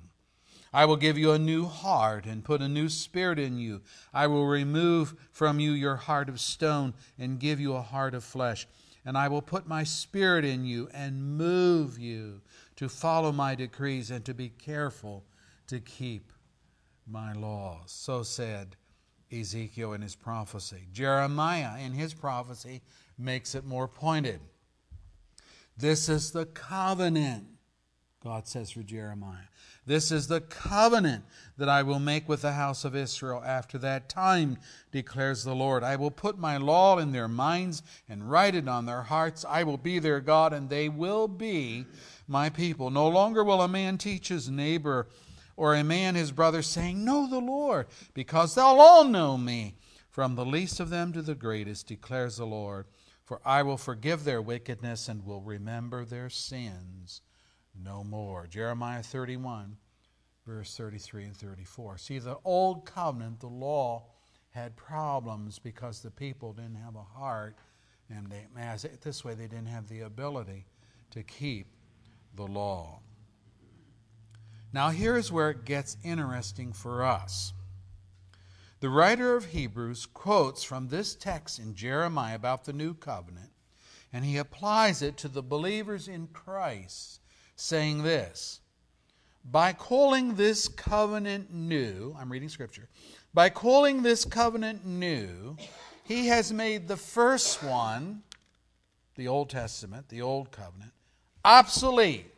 I 0.74 0.86
will 0.86 0.98
give 0.98 1.18
you 1.18 1.32
a 1.32 1.40
new 1.40 1.66
heart 1.66 2.26
and 2.26 2.44
put 2.44 2.62
a 2.62 2.68
new 2.68 2.90
spirit 2.90 3.40
in 3.40 3.58
you. 3.58 3.82
I 4.14 4.28
will 4.28 4.46
remove 4.46 5.16
from 5.32 5.60
you 5.60 5.72
your 5.72 5.96
heart 5.96 6.28
of 6.28 6.40
stone 6.40 6.94
and 7.18 7.40
give 7.40 7.60
you 7.60 7.74
a 7.74 7.82
heart 7.82 8.14
of 8.14 8.24
flesh. 8.24 8.68
And 9.08 9.18
I 9.18 9.30
will 9.30 9.42
put 9.42 9.66
my 9.66 9.86
spirit 9.86 10.44
in 10.44 10.66
you 10.66 10.90
and 10.94 11.38
move 11.38 11.98
you 11.98 12.42
to 12.76 12.90
follow 12.90 13.32
my 13.32 13.56
decrees 13.56 14.12
and 14.12 14.26
to 14.26 14.34
be 14.34 14.50
careful 14.50 15.24
to 15.68 15.80
keep 15.80 16.34
my 17.10 17.32
laws. 17.32 17.90
So 17.90 18.22
said 18.22 18.76
Ezekiel 19.32 19.94
in 19.94 20.02
his 20.02 20.14
prophecy. 20.14 20.90
Jeremiah 20.92 21.80
in 21.80 21.94
his 21.94 22.14
prophecy 22.14 22.82
makes 23.18 23.56
it 23.56 23.64
more 23.64 23.88
pointed. 23.88 24.42
This 25.78 26.10
is 26.10 26.32
the 26.32 26.46
covenant, 26.46 27.46
God 28.22 28.46
says 28.46 28.72
for 28.72 28.84
Jeremiah. 28.84 29.48
This 29.88 30.12
is 30.12 30.28
the 30.28 30.42
covenant 30.42 31.24
that 31.56 31.70
I 31.70 31.82
will 31.82 32.00
make 32.00 32.28
with 32.28 32.42
the 32.42 32.52
house 32.52 32.84
of 32.84 32.94
Israel 32.94 33.42
after 33.46 33.78
that 33.78 34.10
time, 34.10 34.58
declares 34.92 35.46
the 35.46 35.56
Lord. 35.56 35.82
I 35.82 35.96
will 35.96 36.12
put 36.12 36.38
my 36.38 36.58
law 36.58 36.98
in 36.98 37.14
their 37.14 37.30
minds 37.30 37.84
and 38.10 38.30
write 38.30 38.54
it 38.54 38.68
on 38.68 38.86
their 38.86 39.04
hearts. 39.04 39.46
I 39.48 39.64
will 39.64 39.78
be 39.78 40.00
their 40.00 40.20
God, 40.20 40.52
and 40.52 40.70
they 40.70 40.90
will 40.90 41.30
be 41.30 41.86
my 42.28 42.50
people. 42.50 42.90
No 42.90 43.08
longer 43.08 43.46
will 43.46 43.62
a 43.62 43.70
man 43.70 43.98
teach 43.98 44.28
his 44.28 44.50
neighbor 44.50 45.08
or 45.56 45.74
a 45.74 45.86
man 45.86 46.16
his 46.16 46.34
brother, 46.34 46.62
saying, 46.62 47.06
Know 47.06 47.26
the 47.26 47.40
Lord, 47.40 47.88
because 48.14 48.56
they'll 48.56 48.66
all 48.66 49.06
know 49.06 49.38
me, 49.38 49.76
from 50.10 50.36
the 50.36 50.46
least 50.46 50.82
of 50.82 50.90
them 50.90 51.14
to 51.14 51.22
the 51.22 51.34
greatest, 51.34 51.88
declares 51.88 52.36
the 52.36 52.46
Lord. 52.46 52.88
For 53.24 53.40
I 53.46 53.64
will 53.64 53.78
forgive 53.78 54.26
their 54.26 54.42
wickedness 54.42 55.08
and 55.08 55.26
will 55.26 55.42
remember 55.42 56.04
their 56.04 56.30
sins 56.30 57.22
no 57.84 58.04
more. 58.04 58.48
Jeremiah 58.48 59.04
31, 59.04 59.78
verse 60.46 60.76
33 60.76 61.26
and 61.26 61.38
34. 61.38 61.98
See, 61.98 62.20
the 62.20 62.38
old 62.44 62.86
covenant, 62.86 63.40
the 63.40 63.48
law, 63.48 64.06
had 64.52 64.76
problems 64.76 65.60
because 65.60 66.02
the 66.02 66.12
people 66.12 66.54
didn't 66.54 66.76
have 66.76 66.96
a 66.96 67.04
heart, 67.04 67.56
and 68.10 68.32
they, 68.32 68.48
this 69.02 69.24
way 69.24 69.36
they 69.36 69.48
didn't 69.48 69.68
have 69.68 69.88
the 69.88 70.02
ability 70.02 70.66
to 71.12 71.24
keep 71.24 71.68
the 72.36 72.48
law. 72.48 73.00
Now, 74.74 74.90
here's 74.90 75.32
where 75.32 75.50
it 75.50 75.66
gets 75.66 75.98
interesting 76.04 76.74
for 76.74 77.04
us. 77.04 77.54
The 78.80 78.90
writer 78.90 79.36
of 79.36 79.46
Hebrews 79.46 80.06
quotes 80.06 80.64
from 80.64 80.88
this 80.88 81.16
text 81.16 81.58
in 81.58 81.74
Jeremiah 81.74 82.36
about 82.36 82.66
the 82.66 82.74
new 82.74 82.94
covenant, 82.94 83.52
and 84.14 84.24
he 84.24 84.38
applies 84.38 85.02
it 85.02 85.18
to 85.18 85.28
the 85.28 85.42
believers 85.42 86.08
in 86.08 86.28
Christ, 86.28 87.20
saying 87.58 88.04
this 88.04 88.62
By 89.44 89.74
calling 89.74 90.36
this 90.36 90.70
covenant 90.70 91.54
new, 91.54 92.16
I'm 92.18 92.32
reading 92.32 92.48
scripture, 92.48 92.88
by 93.34 93.50
calling 93.50 94.02
this 94.02 94.24
covenant 94.24 94.86
new, 94.86 95.58
he 96.06 96.28
has 96.28 96.54
made 96.54 96.88
the 96.88 96.96
first 96.96 97.62
one, 97.62 98.24
the 99.16 99.28
Old 99.28 99.50
Testament, 99.50 100.08
the 100.08 100.22
Old 100.22 100.52
Covenant, 100.52 100.94
obsolete. 101.44 102.34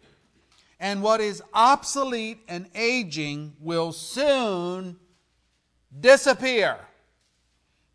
And 0.82 1.04
what 1.04 1.20
is 1.20 1.44
obsolete 1.54 2.40
and 2.48 2.68
aging 2.74 3.54
will 3.60 3.92
soon 3.92 4.98
disappear. 6.00 6.78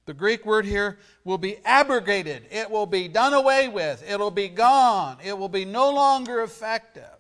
The 0.07 0.15
Greek 0.15 0.45
word 0.45 0.67
here 0.67 0.99
will 1.25 1.39
be 1.39 1.57
abrogated. 1.65 2.43
It 2.51 2.71
will 2.71 2.85
be 2.85 3.09
done 3.09 3.33
away 3.33 3.69
with. 3.69 4.05
It'll 4.07 4.31
be 4.31 4.49
gone. 4.49 5.17
It 5.25 5.37
will 5.37 5.49
be 5.49 5.65
no 5.65 5.91
longer 5.91 6.43
effective. 6.43 7.14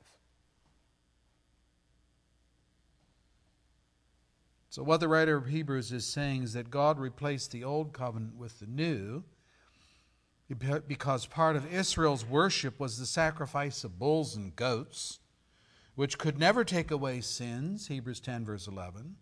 So, 4.74 4.82
what 4.82 4.98
the 4.98 5.06
writer 5.06 5.36
of 5.36 5.46
Hebrews 5.46 5.92
is 5.92 6.04
saying 6.04 6.42
is 6.42 6.54
that 6.54 6.68
God 6.68 6.98
replaced 6.98 7.52
the 7.52 7.62
old 7.62 7.92
covenant 7.92 8.36
with 8.36 8.58
the 8.58 8.66
new 8.66 9.22
because 10.88 11.26
part 11.26 11.54
of 11.54 11.72
Israel's 11.72 12.26
worship 12.26 12.80
was 12.80 12.98
the 12.98 13.06
sacrifice 13.06 13.84
of 13.84 14.00
bulls 14.00 14.34
and 14.34 14.56
goats, 14.56 15.20
which 15.94 16.18
could 16.18 16.40
never 16.40 16.64
take 16.64 16.90
away 16.90 17.20
sins, 17.20 17.86
Hebrews 17.86 18.18
10, 18.18 18.44
verse 18.44 18.66
11. 18.66 19.14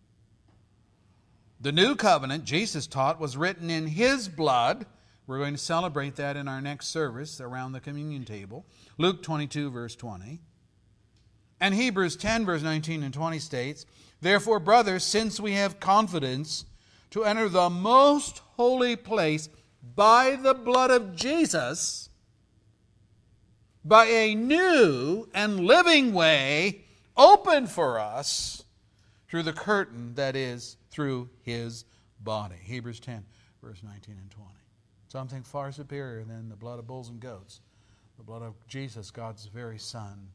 The 1.60 1.70
new 1.70 1.96
covenant, 1.96 2.44
Jesus 2.44 2.86
taught, 2.86 3.20
was 3.20 3.36
written 3.36 3.68
in 3.68 3.88
his 3.88 4.28
blood. 4.28 4.86
We're 5.26 5.36
going 5.36 5.52
to 5.52 5.58
celebrate 5.58 6.16
that 6.16 6.38
in 6.38 6.48
our 6.48 6.62
next 6.62 6.86
service 6.86 7.42
around 7.42 7.72
the 7.72 7.80
communion 7.80 8.24
table. 8.24 8.64
Luke 8.96 9.22
22, 9.22 9.70
verse 9.70 9.96
20. 9.96 10.40
And 11.60 11.74
Hebrews 11.74 12.16
10, 12.16 12.46
verse 12.46 12.62
19 12.62 13.02
and 13.02 13.12
20 13.12 13.38
states, 13.38 13.84
Therefore, 14.22 14.60
brothers, 14.60 15.02
since 15.02 15.40
we 15.40 15.52
have 15.54 15.80
confidence 15.80 16.64
to 17.10 17.24
enter 17.24 17.48
the 17.48 17.68
most 17.68 18.38
holy 18.56 18.94
place, 18.94 19.48
by 19.96 20.36
the 20.36 20.54
blood 20.54 20.92
of 20.92 21.16
Jesus, 21.16 22.08
by 23.84 24.06
a 24.06 24.36
new 24.36 25.28
and 25.34 25.58
living 25.58 26.14
way 26.14 26.84
opened 27.16 27.68
for 27.68 27.98
us 27.98 28.62
through 29.28 29.42
the 29.42 29.52
curtain 29.52 30.14
that 30.14 30.36
is 30.36 30.76
through 30.88 31.28
his 31.42 31.84
body. 32.20 32.54
Hebrews 32.62 33.00
10, 33.00 33.24
verse 33.60 33.82
19 33.82 34.16
and 34.20 34.30
20. 34.30 34.48
Something 35.08 35.42
far 35.42 35.72
superior 35.72 36.22
than 36.22 36.48
the 36.48 36.54
blood 36.54 36.78
of 36.78 36.86
bulls 36.86 37.08
and 37.08 37.18
goats. 37.18 37.60
The 38.18 38.22
blood 38.22 38.42
of 38.42 38.54
Jesus, 38.68 39.10
God's 39.10 39.46
very 39.46 39.78
Son, 39.78 40.28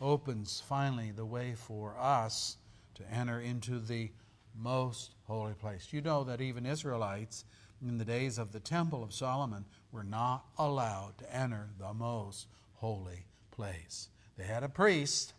opens 0.00 0.62
finally 0.64 1.10
the 1.10 1.26
way 1.26 1.54
for 1.56 1.96
us 1.98 2.58
to 2.94 3.10
enter 3.10 3.40
into 3.40 3.78
the 3.78 4.10
most 4.56 5.14
holy 5.24 5.54
place. 5.54 5.88
You 5.90 6.00
know 6.00 6.24
that 6.24 6.40
even 6.40 6.66
Israelites 6.66 7.44
in 7.82 7.98
the 7.98 8.04
days 8.04 8.38
of 8.38 8.52
the 8.52 8.60
Temple 8.60 9.02
of 9.02 9.12
Solomon 9.12 9.64
were 9.92 10.04
not 10.04 10.44
allowed 10.58 11.18
to 11.18 11.36
enter 11.36 11.68
the 11.78 11.92
most 11.92 12.46
holy 12.74 13.26
place. 13.50 14.08
They 14.36 14.44
had 14.44 14.62
a 14.62 14.68
priest, 14.68 15.34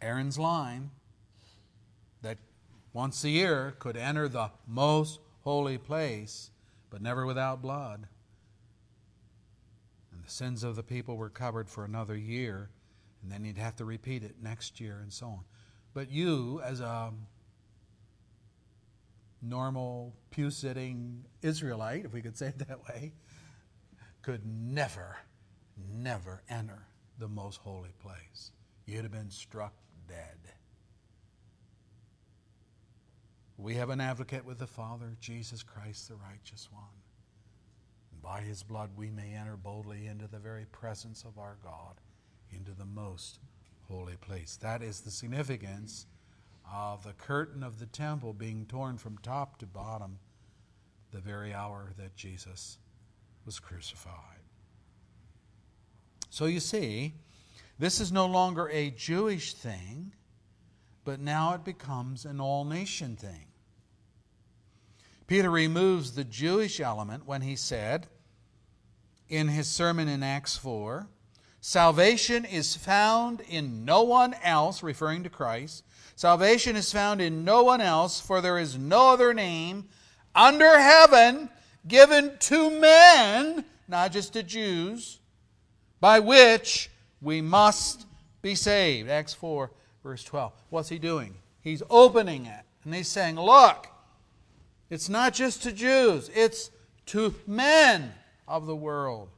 Aaron's 0.00 0.38
line 0.38 0.90
that 2.22 2.38
once 2.92 3.24
a 3.24 3.30
year 3.30 3.74
could 3.78 3.96
enter 3.96 4.28
the 4.28 4.50
most 4.66 5.20
holy 5.42 5.78
place, 5.78 6.50
but 6.90 7.02
never 7.02 7.26
without 7.26 7.62
blood. 7.62 8.06
And 10.12 10.24
the 10.24 10.30
sins 10.30 10.62
of 10.62 10.76
the 10.76 10.82
people 10.82 11.16
were 11.16 11.30
covered 11.30 11.68
for 11.68 11.84
another 11.84 12.16
year, 12.16 12.70
and 13.22 13.30
then 13.30 13.44
you'd 13.44 13.58
have 13.58 13.76
to 13.76 13.84
repeat 13.84 14.22
it 14.22 14.36
next 14.42 14.80
year 14.80 14.98
and 15.02 15.12
so 15.12 15.26
on. 15.26 15.44
But 15.94 16.10
you, 16.10 16.60
as 16.64 16.80
a 16.80 17.12
normal 19.42 20.14
pew 20.30 20.50
sitting 20.50 21.24
Israelite, 21.42 22.04
if 22.04 22.12
we 22.12 22.22
could 22.22 22.36
say 22.36 22.48
it 22.48 22.58
that 22.68 22.84
way, 22.88 23.12
could 24.22 24.42
never, 24.46 25.16
never 25.92 26.42
enter 26.48 26.86
the 27.18 27.28
most 27.28 27.60
holy 27.60 27.92
place. 28.00 28.52
You'd 28.86 29.02
have 29.02 29.12
been 29.12 29.30
struck 29.30 29.74
dead. 30.08 30.38
We 33.56 33.74
have 33.74 33.90
an 33.90 34.00
advocate 34.00 34.44
with 34.44 34.58
the 34.58 34.66
Father, 34.66 35.16
Jesus 35.20 35.62
Christ, 35.62 36.08
the 36.08 36.14
righteous 36.14 36.68
one. 36.70 36.84
And 38.12 38.22
by 38.22 38.40
his 38.40 38.62
blood 38.62 38.90
we 38.96 39.10
may 39.10 39.34
enter 39.34 39.56
boldly 39.56 40.06
into 40.06 40.28
the 40.28 40.38
very 40.38 40.64
presence 40.66 41.24
of 41.24 41.38
our 41.38 41.56
God, 41.62 42.00
into 42.52 42.72
the 42.72 42.84
most 42.84 43.38
holy 43.88 44.16
place. 44.16 44.56
That 44.56 44.82
is 44.82 45.00
the 45.00 45.10
significance 45.10 46.06
of 46.72 47.02
the 47.02 47.12
curtain 47.12 47.62
of 47.62 47.78
the 47.78 47.86
temple 47.86 48.32
being 48.32 48.66
torn 48.66 48.98
from 48.98 49.18
top 49.18 49.58
to 49.58 49.66
bottom 49.66 50.18
the 51.10 51.20
very 51.20 51.54
hour 51.54 51.92
that 51.96 52.14
Jesus 52.14 52.78
was 53.46 53.58
crucified. 53.58 54.14
So 56.30 56.44
you 56.44 56.60
see, 56.60 57.14
this 57.78 58.00
is 58.00 58.12
no 58.12 58.26
longer 58.26 58.68
a 58.68 58.90
Jewish 58.90 59.54
thing, 59.54 60.12
but 61.04 61.20
now 61.20 61.54
it 61.54 61.64
becomes 61.64 62.26
an 62.26 62.40
all 62.40 62.64
nation 62.64 63.16
thing. 63.16 63.46
Peter 65.26 65.50
removes 65.50 66.12
the 66.12 66.24
Jewish 66.24 66.80
element 66.80 67.26
when 67.26 67.42
he 67.42 67.56
said 67.56 68.06
in 69.28 69.48
his 69.48 69.68
sermon 69.68 70.08
in 70.08 70.22
Acts 70.22 70.56
4 70.56 71.06
Salvation 71.60 72.44
is 72.44 72.76
found 72.76 73.40
in 73.48 73.84
no 73.84 74.02
one 74.02 74.34
else, 74.42 74.82
referring 74.82 75.24
to 75.24 75.30
Christ. 75.30 75.84
Salvation 76.14 76.76
is 76.76 76.92
found 76.92 77.20
in 77.20 77.44
no 77.44 77.62
one 77.62 77.80
else, 77.80 78.20
for 78.20 78.40
there 78.40 78.58
is 78.58 78.78
no 78.78 79.10
other 79.10 79.34
name 79.34 79.88
under 80.34 80.78
heaven 80.78 81.48
given 81.86 82.36
to 82.38 82.70
men, 82.70 83.64
not 83.88 84.12
just 84.12 84.32
to 84.34 84.42
Jews, 84.42 85.18
by 86.00 86.20
which 86.20 86.90
we 87.20 87.40
must 87.40 88.06
be 88.42 88.54
saved. 88.54 89.08
Acts 89.08 89.34
4, 89.34 89.70
verse 90.02 90.22
12. 90.24 90.52
What's 90.70 90.88
he 90.88 90.98
doing? 90.98 91.34
He's 91.60 91.82
opening 91.90 92.46
it. 92.46 92.64
And 92.84 92.94
he's 92.94 93.08
saying, 93.08 93.36
Look, 93.36 93.88
it's 94.90 95.08
not 95.08 95.34
just 95.34 95.62
to 95.64 95.72
Jews, 95.72 96.30
it's 96.34 96.70
to 97.06 97.34
men 97.46 98.14
of 98.46 98.66
the 98.66 98.76
world. 98.76 99.28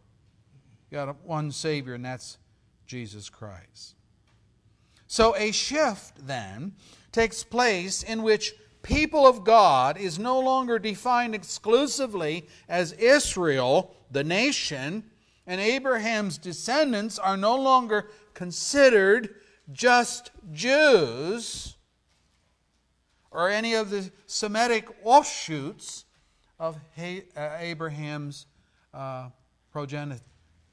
You 0.90 0.96
got 0.96 1.24
one 1.24 1.52
Savior, 1.52 1.94
and 1.94 2.04
that's 2.04 2.38
Jesus 2.86 3.28
Christ. 3.28 3.94
So 5.06 5.36
a 5.36 5.52
shift 5.52 6.26
then 6.26 6.72
takes 7.12 7.44
place 7.44 8.02
in 8.02 8.22
which 8.22 8.54
people 8.82 9.26
of 9.26 9.44
God 9.44 9.96
is 9.96 10.18
no 10.18 10.38
longer 10.38 10.78
defined 10.78 11.34
exclusively 11.34 12.48
as 12.68 12.92
Israel, 12.92 13.94
the 14.10 14.24
nation, 14.24 15.04
and 15.46 15.60
Abraham's 15.60 16.38
descendants 16.38 17.18
are 17.18 17.36
no 17.36 17.56
longer 17.56 18.08
considered 18.34 19.34
just 19.72 20.30
Jews 20.52 21.76
or 23.30 23.48
any 23.48 23.74
of 23.74 23.90
the 23.90 24.10
Semitic 24.26 24.88
offshoots 25.04 26.04
of 26.58 26.78
uh, 26.98 27.20
Abraham's 27.58 28.46
uh, 28.92 29.28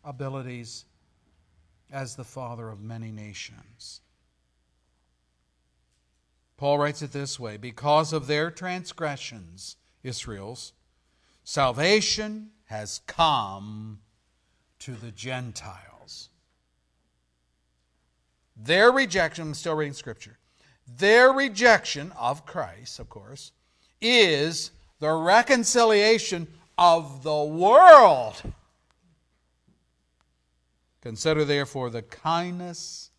abilities 0.07 0.85
as 1.91 2.15
the 2.15 2.23
father 2.23 2.69
of 2.69 2.81
many 2.81 3.11
nations. 3.11 4.01
Paul 6.57 6.79
writes 6.79 7.03
it 7.03 7.11
this 7.11 7.39
way 7.39 7.57
Because 7.57 8.13
of 8.13 8.25
their 8.25 8.49
transgressions, 8.49 9.75
Israel's, 10.03 10.73
salvation 11.43 12.49
has 12.65 13.01
come 13.05 13.99
to 14.79 14.93
the 14.93 15.11
Gentiles. 15.11 16.29
Their 18.55 18.91
rejection, 18.91 19.49
I'm 19.49 19.53
still 19.53 19.75
reading 19.75 19.93
scripture, 19.93 20.37
their 20.97 21.31
rejection 21.31 22.11
of 22.17 22.45
Christ, 22.45 22.99
of 22.99 23.09
course, 23.09 23.51
is 24.01 24.71
the 24.99 25.11
reconciliation 25.11 26.47
of 26.77 27.23
the 27.23 27.43
world. 27.43 28.41
Consider 31.07 31.45
therefore 31.45 31.89
the 31.89 32.01
kindness 32.01 33.11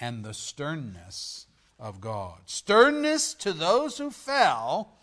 and 0.00 0.24
the 0.24 0.32
sternness 0.32 1.46
of 1.78 2.00
God. 2.00 2.38
Sternness 2.46 3.34
to 3.34 3.52
those 3.52 3.98
who 3.98 4.10
fell, 4.10 4.94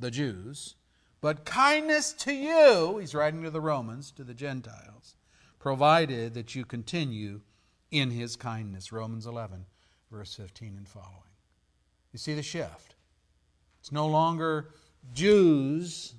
the 0.00 0.10
Jews, 0.10 0.74
but 1.20 1.44
kindness 1.44 2.12
to 2.14 2.32
you, 2.32 2.98
he's 2.98 3.14
writing 3.14 3.44
to 3.44 3.50
the 3.50 3.60
Romans, 3.60 4.10
to 4.10 4.24
the 4.24 4.34
Gentiles, 4.34 5.14
provided 5.60 6.34
that 6.34 6.56
you 6.56 6.64
continue 6.64 7.40
in 7.92 8.10
his 8.10 8.34
kindness. 8.34 8.90
Romans 8.90 9.26
11, 9.26 9.64
verse 10.10 10.34
15 10.34 10.74
and 10.76 10.88
following. 10.88 11.12
You 12.12 12.18
see 12.18 12.34
the 12.34 12.42
shift. 12.42 12.96
It's 13.78 13.92
no 13.92 14.08
longer 14.08 14.70
Jews 15.14 16.14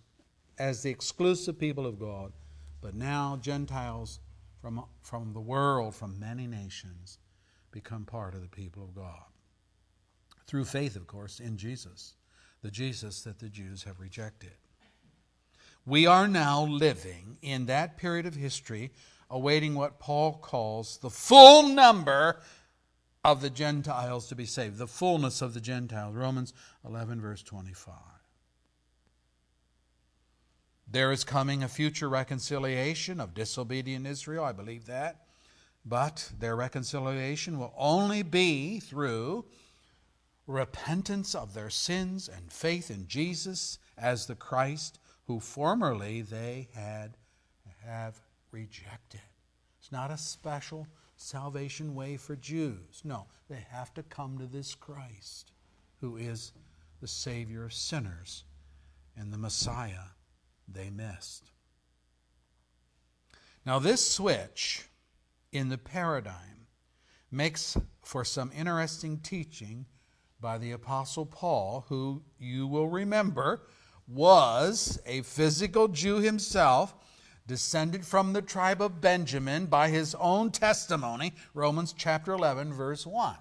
as 0.57 0.81
the 0.81 0.91
exclusive 0.91 1.59
people 1.59 1.85
of 1.85 1.99
God, 1.99 2.31
but 2.79 2.95
now 2.95 3.37
Gentiles 3.41 4.21
from, 4.61 4.83
from 5.01 5.33
the 5.33 5.39
world, 5.39 5.95
from 5.95 6.19
many 6.19 6.47
nations, 6.47 7.17
become 7.71 8.05
part 8.05 8.33
of 8.33 8.41
the 8.41 8.47
people 8.47 8.83
of 8.83 8.95
God. 8.95 9.23
Through 10.47 10.65
faith, 10.65 10.95
of 10.95 11.07
course, 11.07 11.39
in 11.39 11.57
Jesus, 11.57 12.15
the 12.61 12.71
Jesus 12.71 13.21
that 13.21 13.39
the 13.39 13.49
Jews 13.49 13.83
have 13.83 13.99
rejected. 13.99 14.53
We 15.85 16.05
are 16.05 16.27
now 16.27 16.63
living 16.63 17.37
in 17.41 17.67
that 17.67 17.97
period 17.97 18.25
of 18.25 18.35
history 18.35 18.91
awaiting 19.29 19.75
what 19.75 19.99
Paul 19.99 20.33
calls 20.33 20.97
the 20.97 21.09
full 21.09 21.69
number 21.69 22.41
of 23.23 23.41
the 23.41 23.49
Gentiles 23.49 24.27
to 24.27 24.35
be 24.35 24.45
saved, 24.45 24.77
the 24.77 24.87
fullness 24.87 25.41
of 25.41 25.53
the 25.53 25.61
Gentiles. 25.61 26.15
Romans 26.15 26.53
11, 26.85 27.21
verse 27.21 27.43
25. 27.43 27.93
There 30.91 31.11
is 31.11 31.23
coming 31.23 31.61
a 31.61 31.67
future 31.67 32.09
reconciliation 32.09 33.19
of 33.19 33.35
disobedient 33.35 34.07
Israel. 34.07 34.43
I 34.43 34.53
believe 34.53 34.87
that. 34.87 35.25
But 35.85 36.31
their 36.39 36.55
reconciliation 36.55 37.59
will 37.59 37.73
only 37.77 38.23
be 38.23 38.79
through 38.79 39.45
repentance 40.47 41.35
of 41.35 41.53
their 41.53 41.69
sins 41.69 42.27
and 42.27 42.51
faith 42.51 42.89
in 42.89 43.07
Jesus 43.07 43.77
as 43.97 44.25
the 44.25 44.35
Christ 44.35 44.99
who 45.27 45.39
formerly 45.39 46.21
they 46.21 46.69
had 46.73 47.17
have 47.85 48.19
rejected. 48.51 49.21
It's 49.79 49.91
not 49.91 50.11
a 50.11 50.17
special 50.17 50.87
salvation 51.17 51.93
way 51.93 52.17
for 52.17 52.35
Jews. 52.35 53.01
No, 53.03 53.27
they 53.47 53.65
have 53.69 53.93
to 53.93 54.03
come 54.03 54.39
to 54.39 54.47
this 54.47 54.73
Christ 54.73 55.51
who 56.01 56.17
is 56.17 56.51
the 56.99 57.07
Savior 57.07 57.65
of 57.65 57.73
sinners 57.73 58.43
and 59.15 59.31
the 59.31 59.37
Messiah 59.37 60.09
they 60.73 60.89
missed. 60.89 61.51
Now, 63.65 63.79
this 63.79 64.09
switch 64.09 64.85
in 65.51 65.69
the 65.69 65.77
paradigm 65.77 66.67
makes 67.31 67.77
for 68.03 68.25
some 68.25 68.51
interesting 68.55 69.19
teaching 69.19 69.85
by 70.39 70.57
the 70.57 70.71
Apostle 70.71 71.25
Paul, 71.25 71.85
who 71.89 72.23
you 72.39 72.65
will 72.65 72.87
remember 72.87 73.61
was 74.07 74.99
a 75.05 75.21
physical 75.21 75.87
Jew 75.87 76.17
himself, 76.17 76.95
descended 77.45 78.05
from 78.05 78.33
the 78.33 78.41
tribe 78.41 78.81
of 78.81 79.01
Benjamin 79.01 79.65
by 79.65 79.89
his 79.89 80.15
own 80.15 80.51
testimony, 80.51 81.33
Romans 81.53 81.93
chapter 81.95 82.33
11, 82.33 82.73
verse 82.73 83.05
1. 83.05 83.35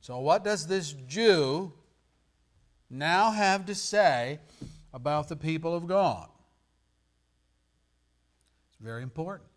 So, 0.00 0.18
what 0.18 0.44
does 0.44 0.66
this 0.66 0.92
Jew 0.92 1.72
now 2.90 3.30
have 3.30 3.66
to 3.66 3.74
say 3.74 4.40
about 4.92 5.28
the 5.28 5.36
people 5.36 5.74
of 5.74 5.86
God? 5.86 6.28
It's 8.70 8.82
very 8.82 9.02
important. 9.02 9.48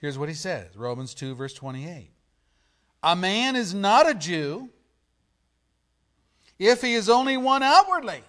Here's 0.00 0.18
what 0.18 0.28
he 0.28 0.34
says 0.34 0.76
Romans 0.76 1.14
2, 1.14 1.34
verse 1.34 1.54
28. 1.54 2.10
A 3.02 3.16
man 3.16 3.56
is 3.56 3.74
not 3.74 4.08
a 4.08 4.14
Jew 4.14 4.68
if 6.58 6.82
he 6.82 6.94
is 6.94 7.08
only 7.08 7.36
one 7.36 7.62
outwardly. 7.62 8.22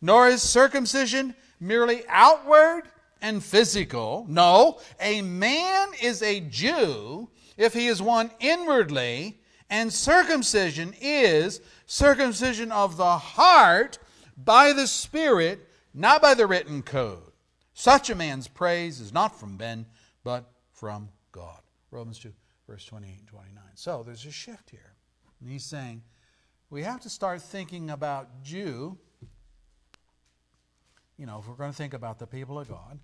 Nor 0.00 0.28
is 0.28 0.42
circumcision 0.42 1.34
merely 1.60 2.02
outward 2.08 2.82
and 3.22 3.42
physical. 3.42 4.26
No, 4.28 4.80
a 5.00 5.22
man 5.22 5.88
is 6.02 6.22
a 6.22 6.40
Jew 6.40 7.28
if 7.56 7.72
he 7.72 7.86
is 7.86 8.02
one 8.02 8.30
inwardly, 8.40 9.40
and 9.70 9.92
circumcision 9.92 10.94
is 11.00 11.60
circumcision 11.86 12.72
of 12.72 12.96
the 12.96 13.18
heart 13.18 13.98
by 14.36 14.72
the 14.72 14.86
Spirit, 14.86 15.68
not 15.92 16.22
by 16.22 16.34
the 16.34 16.46
written 16.46 16.82
code. 16.82 17.32
Such 17.72 18.10
a 18.10 18.14
man's 18.14 18.48
praise 18.48 19.00
is 19.00 19.12
not 19.12 19.38
from 19.38 19.56
men, 19.56 19.86
but 20.22 20.50
from 20.72 21.08
God. 21.32 21.60
Romans 21.90 22.18
2, 22.18 22.32
verse 22.68 22.84
28 22.86 23.18
and 23.18 23.28
29. 23.28 23.62
So 23.74 24.02
there's 24.04 24.24
a 24.26 24.30
shift 24.30 24.70
here. 24.70 24.94
And 25.40 25.50
he's 25.50 25.64
saying 25.64 26.02
we 26.70 26.82
have 26.82 27.00
to 27.00 27.10
start 27.10 27.42
thinking 27.42 27.90
about 27.90 28.42
Jew. 28.42 28.98
You 31.18 31.26
know, 31.26 31.38
if 31.38 31.48
we're 31.48 31.54
going 31.54 31.70
to 31.70 31.76
think 31.76 31.94
about 31.94 32.18
the 32.18 32.26
people 32.26 32.58
of 32.58 32.68
God, 32.68 32.98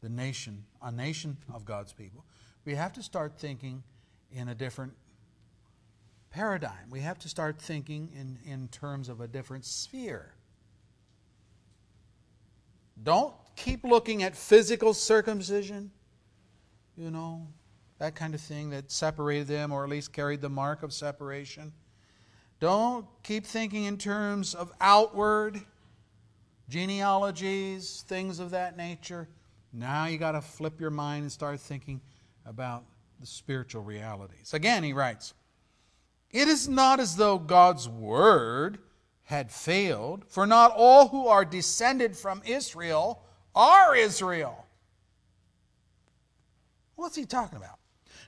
the 0.00 0.08
nation, 0.08 0.64
a 0.82 0.90
nation 0.90 1.36
of 1.52 1.64
God's 1.64 1.92
people, 1.92 2.24
we 2.64 2.74
have 2.74 2.92
to 2.94 3.02
start 3.02 3.38
thinking 3.38 3.82
in 4.30 4.48
a 4.48 4.54
different 4.54 4.94
paradigm. 6.30 6.90
We 6.90 7.00
have 7.00 7.18
to 7.20 7.28
start 7.28 7.60
thinking 7.60 8.10
in, 8.14 8.38
in 8.50 8.68
terms 8.68 9.08
of 9.08 9.20
a 9.20 9.28
different 9.28 9.64
sphere. 9.64 10.34
Don't 13.02 13.34
keep 13.56 13.84
looking 13.84 14.22
at 14.22 14.36
physical 14.36 14.94
circumcision, 14.94 15.90
you 16.96 17.10
know, 17.10 17.46
that 17.98 18.14
kind 18.14 18.34
of 18.34 18.40
thing 18.40 18.70
that 18.70 18.90
separated 18.90 19.46
them 19.46 19.72
or 19.72 19.84
at 19.84 19.90
least 19.90 20.12
carried 20.12 20.40
the 20.40 20.48
mark 20.48 20.82
of 20.82 20.92
separation. 20.92 21.72
Don't 22.60 23.06
keep 23.22 23.46
thinking 23.46 23.84
in 23.84 23.96
terms 23.96 24.54
of 24.54 24.72
outward 24.80 25.60
genealogies, 26.68 28.04
things 28.06 28.38
of 28.38 28.50
that 28.50 28.76
nature. 28.76 29.28
Now 29.72 30.06
you 30.06 30.18
got 30.18 30.32
to 30.32 30.40
flip 30.40 30.80
your 30.80 30.90
mind 30.90 31.22
and 31.22 31.32
start 31.32 31.60
thinking 31.60 32.00
about 32.46 32.84
the 33.18 33.26
spiritual 33.26 33.82
realities. 33.82 34.54
Again, 34.54 34.82
he 34.82 34.92
writes, 34.92 35.34
It 36.30 36.48
is 36.48 36.68
not 36.68 37.00
as 37.00 37.16
though 37.16 37.38
God's 37.38 37.88
word 37.88 38.78
had 39.24 39.50
failed, 39.50 40.24
for 40.28 40.46
not 40.46 40.72
all 40.74 41.08
who 41.08 41.26
are 41.28 41.44
descended 41.44 42.16
from 42.16 42.42
Israel 42.44 43.22
are 43.54 43.94
Israel. 43.94 44.66
What's 46.96 47.16
he 47.16 47.24
talking 47.24 47.56
about? 47.56 47.78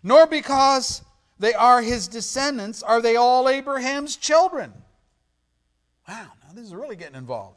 Nor 0.03 0.27
because 0.27 1.03
they 1.39 1.55
are 1.55 1.83
his 1.83 2.09
descendants 2.09 2.83
are 2.83 3.03
they 3.03 3.17
all 3.17 3.49
Abraham's 3.49 4.17
children. 4.17 4.73
Wow, 6.09 6.33
now 6.43 6.53
this 6.55 6.67
is 6.67 6.75
really 6.75 6.97
getting 6.97 7.17
involved. 7.17 7.57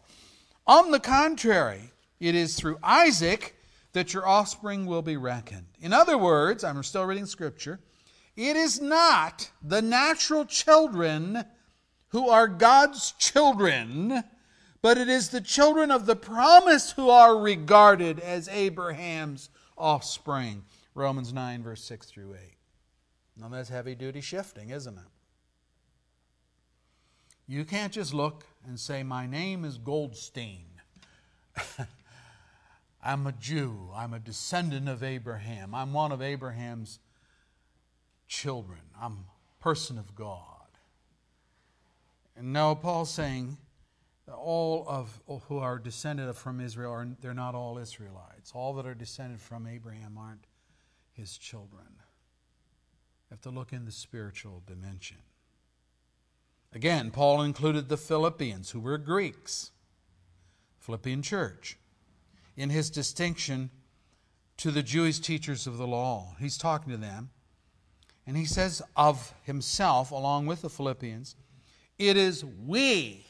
On 0.68 0.92
the 0.92 1.00
contrary, 1.00 1.92
it 2.20 2.36
is 2.36 2.56
through 2.56 2.78
Isaac 2.84 3.56
that 3.94 4.14
your 4.14 4.28
offspring 4.28 4.86
will 4.86 5.02
be 5.02 5.18
reckoned. 5.18 5.68
In 5.80 5.94
other 5.94 6.18
words, 6.18 6.64
I'm 6.64 6.82
still 6.84 7.06
reading 7.06 7.26
scripture, 7.26 7.80
it 8.36 8.56
is 8.56 8.82
not 8.82 9.50
the 9.62 9.82
natural 9.82 10.46
children 10.46 11.46
who 12.10 12.30
are 12.30 12.48
God's 12.48 13.12
children, 13.14 14.24
but 14.82 14.98
it 14.98 15.10
is 15.10 15.30
the 15.30 15.42
children 15.42 15.92
of 15.92 16.06
the 16.06 16.16
promise 16.16 16.92
who 16.92 17.10
are 17.10 17.38
regarded 17.38 18.20
as 18.20 18.48
Abraham's 18.50 19.50
offspring. 19.78 20.64
Romans 20.94 21.34
9, 21.34 21.64
verse 21.64 21.84
6 21.84 22.08
through 22.08 22.34
8. 22.36 22.40
Now 23.38 23.50
that's 23.50 23.70
heavy 23.70 23.96
duty 23.96 24.22
shifting, 24.22 24.70
isn't 24.70 24.98
it? 24.98 25.04
You 27.48 27.66
can't 27.66 27.92
just 27.94 28.14
look 28.14 28.46
and 28.66 28.80
say, 28.80 29.04
My 29.04 29.28
name 29.28 29.66
is 29.66 29.78
Goldstein. 29.78 30.68
I'm 33.04 33.28
a 33.28 33.34
Jew. 33.34 33.90
I'm 33.96 34.14
a 34.14 34.20
descendant 34.20 34.90
of 34.90 35.04
Abraham. 35.04 35.76
I'm 35.76 35.94
one 35.94 36.12
of 36.12 36.22
Abraham's 36.22 37.00
children. 38.28 38.80
I'm 39.00 39.26
a 39.60 39.64
person 39.64 39.98
of 39.98 40.16
God. 40.16 40.52
And 42.36 42.52
now 42.52 42.76
Paul's 42.76 43.12
saying 43.12 43.58
all 44.34 44.86
of 44.88 45.22
who 45.48 45.60
are 45.60 45.78
descended 45.78 46.36
from 46.36 46.60
Israel 46.60 46.92
are 46.92 47.08
they're 47.22 47.34
not 47.34 47.56
all 47.56 47.78
Israelites. 47.78 48.52
All 48.54 48.74
that 48.74 48.86
are 48.86 48.96
descended 48.96 49.40
from 49.40 49.68
Abraham 49.68 50.18
aren't 50.18 50.48
his 51.14 51.38
children. 51.38 51.88
You 51.90 53.32
have 53.32 53.42
to 53.42 53.50
look 53.50 53.72
in 53.72 53.86
the 53.86 53.92
spiritual 53.92 54.64
dimension. 54.66 55.18
Again, 56.74 57.10
Paul 57.12 57.42
included 57.42 57.88
the 57.88 57.98
Philippians, 57.98 58.72
who 58.72 58.82
were 58.82 58.98
Greeks, 58.98 59.72
Philippian 60.78 61.22
church, 61.22 61.78
in 62.58 62.70
his 62.70 62.90
distinction 62.90 63.70
to 64.58 64.72
the 64.72 64.84
Jewish 64.84 65.20
teachers 65.20 65.68
of 65.68 65.78
the 65.78 65.88
law. 65.88 66.36
He's 66.40 66.58
talking 66.58 66.92
to 66.92 66.98
them, 66.98 67.30
and 68.28 68.36
he 68.36 68.46
says 68.46 68.82
of 68.96 69.34
himself, 69.44 70.12
along 70.12 70.48
with 70.48 70.62
the 70.62 70.70
Philippians, 70.70 71.36
it 71.98 72.18
is 72.18 72.44
we 72.44 73.26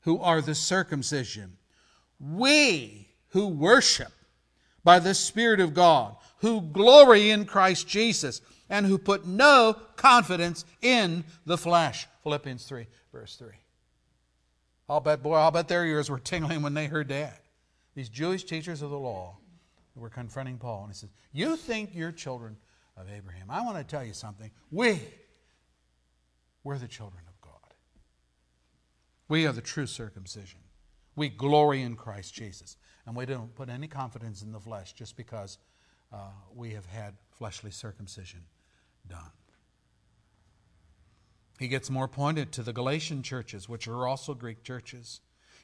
who 0.00 0.20
are 0.20 0.40
the 0.40 0.54
circumcision, 0.54 1.56
we 2.18 3.08
who 3.28 3.48
worship 3.48 4.12
by 4.84 4.98
the 4.98 5.14
Spirit 5.14 5.60
of 5.60 5.74
God, 5.74 6.16
who 6.38 6.60
glory 6.60 7.30
in 7.30 7.44
Christ 7.44 7.86
Jesus 7.86 8.40
and 8.68 8.86
who 8.86 8.98
put 8.98 9.26
no 9.26 9.76
confidence 9.96 10.64
in 10.82 11.24
the 11.46 11.58
flesh. 11.58 12.06
Philippians 12.22 12.64
3, 12.64 12.86
verse 13.12 13.36
3. 13.36 13.48
I'll 14.88 15.00
bet, 15.00 15.22
boy, 15.22 15.34
I'll 15.34 15.50
bet 15.50 15.68
their 15.68 15.84
ears 15.84 16.10
were 16.10 16.18
tingling 16.18 16.62
when 16.62 16.74
they 16.74 16.86
heard 16.86 17.08
that. 17.08 17.42
These 17.94 18.08
Jewish 18.08 18.44
teachers 18.44 18.82
of 18.82 18.90
the 18.90 18.98
law 18.98 19.36
were 19.94 20.08
confronting 20.08 20.58
Paul, 20.58 20.84
and 20.84 20.92
he 20.92 20.98
says, 20.98 21.10
You 21.32 21.56
think 21.56 21.90
you're 21.94 22.12
children 22.12 22.56
of 22.98 23.08
Abraham. 23.10 23.46
I 23.48 23.62
want 23.62 23.78
to 23.78 23.84
tell 23.84 24.04
you 24.04 24.12
something. 24.12 24.50
We, 24.70 25.00
we're 26.64 26.78
the 26.78 26.88
children 26.88 27.22
of 27.28 27.40
God. 27.40 27.74
We 29.28 29.46
are 29.46 29.52
the 29.52 29.60
true 29.60 29.86
circumcision. 29.86 30.60
We 31.16 31.28
glory 31.28 31.82
in 31.82 31.96
Christ 31.96 32.34
Jesus. 32.34 32.76
And 33.06 33.16
we 33.16 33.24
don't 33.24 33.54
put 33.54 33.70
any 33.70 33.88
confidence 33.88 34.42
in 34.42 34.52
the 34.52 34.60
flesh 34.60 34.92
just 34.92 35.16
because 35.16 35.58
uh, 36.12 36.30
we 36.54 36.72
have 36.72 36.86
had 36.86 37.14
fleshly 37.30 37.70
circumcision 37.70 38.40
done. 39.08 39.30
He 41.58 41.68
gets 41.68 41.90
more 41.90 42.06
pointed 42.06 42.52
to 42.52 42.62
the 42.62 42.72
Galatian 42.72 43.22
churches, 43.22 43.68
which 43.68 43.88
are 43.88 44.06
also 44.06 44.34
Greek 44.34 44.62
churches. 44.62 45.20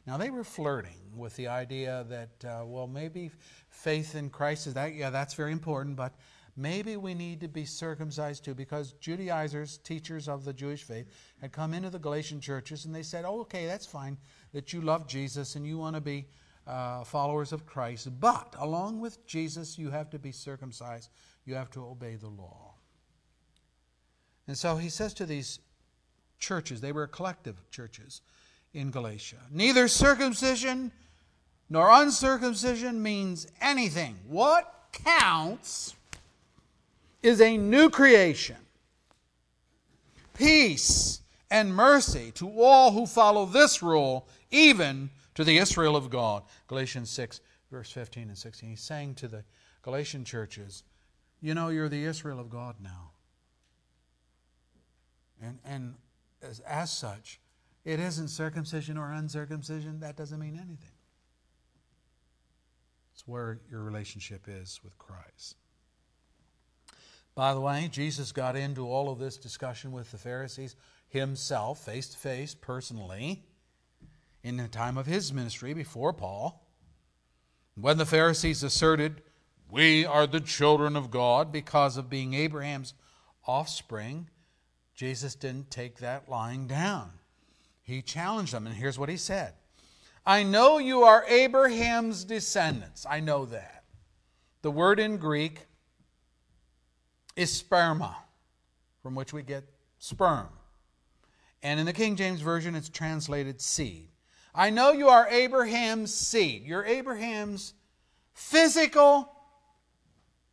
Now, 0.06 0.16
they 0.16 0.30
were 0.30 0.44
flirting 0.44 1.12
with 1.16 1.36
the 1.36 1.48
idea 1.48 2.04
that, 2.08 2.44
uh, 2.44 2.64
well, 2.64 2.86
maybe 2.86 3.30
faith 3.70 4.14
in 4.14 4.28
Christ 4.28 4.66
is 4.66 4.74
that, 4.74 4.94
yeah, 4.94 5.10
that's 5.10 5.34
very 5.34 5.52
important, 5.52 5.96
but 5.96 6.14
maybe 6.56 6.96
we 6.96 7.14
need 7.14 7.40
to 7.40 7.48
be 7.48 7.64
circumcised 7.64 8.44
too, 8.44 8.54
because 8.54 8.92
Judaizers, 9.00 9.78
teachers 9.78 10.28
of 10.28 10.44
the 10.44 10.52
Jewish 10.52 10.82
faith, 10.82 11.06
had 11.40 11.52
come 11.52 11.74
into 11.74 11.90
the 11.90 11.98
Galatian 11.98 12.40
churches 12.40 12.84
and 12.84 12.94
they 12.94 13.02
said, 13.02 13.24
oh, 13.24 13.40
okay, 13.40 13.66
that's 13.66 13.86
fine 13.86 14.16
that 14.52 14.72
you 14.72 14.80
love 14.80 15.06
Jesus 15.06 15.56
and 15.56 15.66
you 15.66 15.78
want 15.78 15.96
to 15.96 16.00
be 16.00 16.26
uh, 16.66 17.04
followers 17.04 17.52
of 17.52 17.66
Christ, 17.66 18.08
but 18.20 18.54
along 18.58 19.00
with 19.00 19.26
Jesus, 19.26 19.78
you 19.78 19.90
have 19.90 20.08
to 20.10 20.18
be 20.18 20.32
circumcised, 20.32 21.10
you 21.44 21.54
have 21.54 21.70
to 21.72 21.84
obey 21.84 22.16
the 22.16 22.28
law. 22.28 22.74
And 24.46 24.56
so 24.56 24.76
he 24.76 24.88
says 24.88 25.14
to 25.14 25.26
these 25.26 25.58
churches, 26.38 26.80
they 26.80 26.92
were 26.92 27.06
collective 27.06 27.56
churches 27.70 28.22
in 28.72 28.90
Galatia, 28.90 29.36
neither 29.50 29.88
circumcision 29.88 30.90
nor 31.68 31.90
uncircumcision 31.90 33.02
means 33.02 33.46
anything. 33.60 34.16
What 34.26 34.72
counts 34.92 35.94
is 37.24 37.40
a 37.40 37.56
new 37.56 37.88
creation, 37.88 38.56
peace 40.34 41.22
and 41.50 41.74
mercy 41.74 42.30
to 42.32 42.48
all 42.60 42.92
who 42.92 43.06
follow 43.06 43.46
this 43.46 43.82
rule, 43.82 44.28
even 44.50 45.08
to 45.34 45.42
the 45.42 45.56
Israel 45.56 45.96
of 45.96 46.10
God. 46.10 46.42
Galatians 46.66 47.08
6, 47.10 47.40
verse 47.70 47.90
15 47.90 48.28
and 48.28 48.37
16. 48.37 48.68
He's 48.68 48.80
saying 48.82 49.14
to 49.16 49.28
the 49.28 49.42
Galatian 49.82 50.24
churches, 50.24 50.84
You 51.40 51.54
know, 51.54 51.70
you're 51.70 51.88
the 51.88 52.04
Israel 52.04 52.38
of 52.38 52.50
God 52.50 52.76
now. 52.82 53.12
And, 55.42 55.58
and 55.64 55.94
as, 56.42 56.60
as 56.60 56.92
such, 56.92 57.40
it 57.87 58.00
isn't 58.00 58.28
circumcision 58.28 58.98
or 58.98 59.12
uncircumcision. 59.12 60.00
That 60.00 60.16
doesn't 60.16 60.38
mean 60.38 60.56
anything. 60.56 60.90
It's 63.14 63.26
where 63.26 63.60
your 63.70 63.82
relationship 63.82 64.44
is 64.46 64.80
with 64.84 64.98
Christ. 64.98 65.56
By 67.34 67.54
the 67.54 67.60
way, 67.60 67.88
Jesus 67.90 68.32
got 68.32 68.56
into 68.56 68.88
all 68.88 69.10
of 69.10 69.18
this 69.18 69.36
discussion 69.36 69.92
with 69.92 70.10
the 70.10 70.18
Pharisees 70.18 70.76
himself, 71.08 71.84
face 71.84 72.08
to 72.08 72.18
face, 72.18 72.54
personally, 72.54 73.44
in 74.42 74.56
the 74.56 74.68
time 74.68 74.96
of 74.96 75.06
his 75.06 75.32
ministry 75.32 75.74
before 75.74 76.12
Paul. 76.12 76.66
When 77.74 77.98
the 77.98 78.06
Pharisees 78.06 78.62
asserted, 78.62 79.22
We 79.68 80.04
are 80.04 80.26
the 80.26 80.40
children 80.40 80.96
of 80.96 81.10
God 81.10 81.50
because 81.50 81.96
of 81.96 82.10
being 82.10 82.34
Abraham's 82.34 82.94
offspring, 83.46 84.28
Jesus 84.94 85.34
didn't 85.34 85.70
take 85.70 85.98
that 85.98 86.28
lying 86.28 86.66
down. 86.66 87.10
He 87.82 88.00
challenged 88.00 88.52
them, 88.52 88.66
and 88.66 88.76
here's 88.76 88.98
what 88.98 89.08
he 89.08 89.16
said 89.16 89.54
I 90.24 90.42
know 90.42 90.78
you 90.78 91.02
are 91.02 91.24
Abraham's 91.28 92.24
descendants. 92.24 93.04
I 93.08 93.20
know 93.20 93.44
that. 93.46 93.84
The 94.62 94.70
word 94.70 94.98
in 94.98 95.18
Greek 95.18 95.66
is 97.36 97.62
sperma, 97.62 98.14
from 99.02 99.14
which 99.14 99.32
we 99.32 99.42
get 99.42 99.64
sperm. 99.98 100.48
And 101.62 101.80
in 101.80 101.86
the 101.86 101.92
King 101.92 102.16
James 102.16 102.40
Version, 102.40 102.74
it's 102.74 102.88
translated 102.88 103.60
seed. 103.60 104.08
I 104.54 104.70
know 104.70 104.92
you 104.92 105.08
are 105.08 105.26
Abraham's 105.28 106.14
seed. 106.14 106.64
You're 106.64 106.84
Abraham's 106.84 107.74
physical 108.34 109.30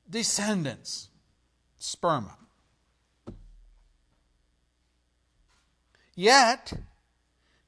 descendants, 0.10 1.10
sperma. 1.80 2.36
Yet, 6.16 6.74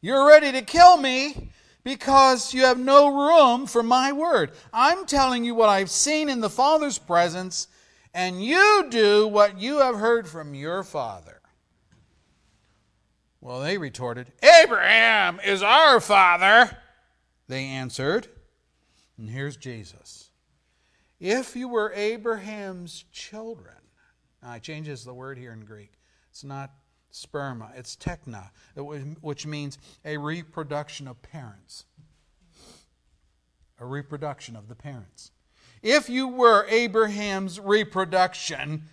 you're 0.02 0.28
ready 0.28 0.52
to 0.52 0.62
kill 0.62 0.98
me 0.98 1.50
because 1.84 2.54
you 2.54 2.64
have 2.64 2.80
no 2.80 3.08
room 3.08 3.66
for 3.68 3.84
my 3.84 4.12
word. 4.12 4.52
I'm 4.72 5.06
telling 5.06 5.44
you 5.44 5.56
what 5.56 5.70
I've 5.70 5.90
seen 5.90 6.30
in 6.30 6.40
the 6.40 6.50
Father's 6.50 6.98
presence, 6.98 7.68
and 8.14 8.44
you 8.44 8.88
do 8.90 9.28
what 9.28 9.60
you 9.60 9.80
have 9.80 9.96
heard 9.96 10.28
from 10.28 10.54
your 10.54 10.84
father. 10.84 11.42
Well, 13.42 13.60
they 13.60 13.78
retorted, 13.78 14.32
Abraham 14.64 15.40
is 15.44 15.62
our 15.62 16.00
father. 16.00 16.78
They 17.48 17.66
answered, 17.66 18.28
and 19.18 19.30
here's 19.30 19.58
Jesus. 19.58 20.30
If 21.20 21.56
you 21.56 21.68
were 21.68 21.92
Abraham's 21.94 23.06
children, 23.12 23.76
now 24.42 24.52
I 24.52 24.60
changes 24.60 25.04
the 25.04 25.14
word 25.14 25.38
here 25.38 25.52
in 25.52 25.66
Greek. 25.66 25.94
It's 26.30 26.44
not 26.44 26.72
sperma, 27.12 27.78
it's 27.78 27.96
techna, 27.96 28.50
which 29.22 29.46
means 29.46 29.78
a 30.04 30.18
reproduction 30.18 31.08
of 31.08 31.22
parents. 31.22 31.86
A 33.80 33.86
reproduction 33.86 34.56
of 34.56 34.68
the 34.70 34.76
parents. 34.76 35.32
If 35.84 36.10
you 36.10 36.30
were 36.30 36.66
Abraham's 36.70 37.60
reproduction, 37.60 38.84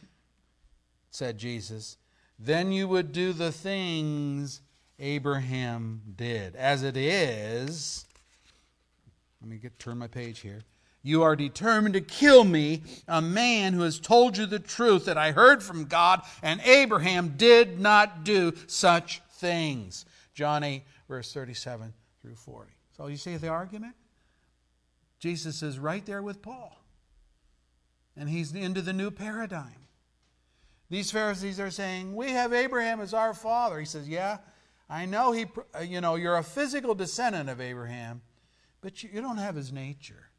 said 1.10 1.38
Jesus, 1.38 1.96
then 2.36 2.72
you 2.72 2.88
would 2.88 3.12
do 3.12 3.32
the 3.32 3.52
things 3.52 4.60
Abraham 4.98 6.02
did. 6.16 6.56
As 6.56 6.82
it 6.82 6.96
is, 6.96 8.06
let 9.40 9.48
me 9.48 9.58
get 9.58 9.78
turn 9.78 9.98
my 9.98 10.08
page 10.08 10.40
here. 10.40 10.62
You 11.02 11.22
are 11.22 11.36
determined 11.36 11.94
to 11.94 12.00
kill 12.00 12.42
me, 12.44 12.82
a 13.06 13.22
man 13.22 13.72
who 13.72 13.82
has 13.82 14.00
told 14.00 14.36
you 14.36 14.44
the 14.44 14.58
truth 14.58 15.04
that 15.06 15.16
I 15.16 15.30
heard 15.30 15.62
from 15.62 15.84
God, 15.84 16.22
and 16.42 16.60
Abraham 16.62 17.34
did 17.36 17.80
not 17.80 18.24
do 18.24 18.52
such 18.66 19.22
things. 19.34 20.04
John 20.34 20.64
8, 20.64 20.82
verse 21.08 21.32
37 21.32 21.94
through 22.20 22.34
40. 22.34 22.72
So 22.96 23.06
you 23.06 23.16
see 23.16 23.36
the 23.36 23.48
argument? 23.48 23.94
Jesus 25.20 25.62
is 25.62 25.78
right 25.78 26.04
there 26.04 26.22
with 26.22 26.42
Paul. 26.42 26.79
And 28.16 28.28
he's 28.28 28.52
into 28.54 28.82
the 28.82 28.92
new 28.92 29.10
paradigm. 29.10 29.86
These 30.88 31.10
Pharisees 31.10 31.60
are 31.60 31.70
saying, 31.70 32.14
We 32.14 32.30
have 32.30 32.52
Abraham 32.52 33.00
as 33.00 33.14
our 33.14 33.32
father. 33.32 33.78
He 33.78 33.86
says, 33.86 34.08
Yeah, 34.08 34.38
I 34.88 35.06
know 35.06 35.30
he, 35.32 35.46
uh, 35.74 35.82
you 35.82 36.00
know, 36.00 36.16
you're 36.16 36.36
a 36.36 36.42
physical 36.42 36.94
descendant 36.94 37.48
of 37.48 37.60
Abraham, 37.60 38.22
but 38.80 39.02
you 39.02 39.20
don't 39.20 39.38
have 39.38 39.54
his 39.54 39.72
nature. 39.72 40.30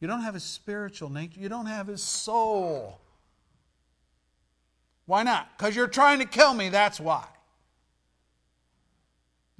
You 0.00 0.06
don't 0.06 0.22
have 0.22 0.34
his 0.34 0.44
spiritual 0.44 1.10
nature. 1.10 1.40
You 1.40 1.48
don't 1.48 1.66
have 1.66 1.88
his 1.88 2.02
soul. 2.02 3.00
Why 5.06 5.22
not? 5.22 5.56
Because 5.56 5.74
you're 5.74 5.88
trying 5.88 6.20
to 6.20 6.26
kill 6.26 6.54
me, 6.54 6.68
that's 6.68 7.00
why. 7.00 7.26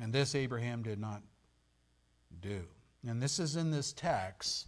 And 0.00 0.12
this 0.12 0.35
Abraham 0.35 0.82
did 0.82 1.00
not 1.00 1.22
do. 2.40 2.62
And 3.06 3.22
this 3.22 3.38
is 3.38 3.56
in 3.56 3.70
this 3.70 3.92
text 3.92 4.66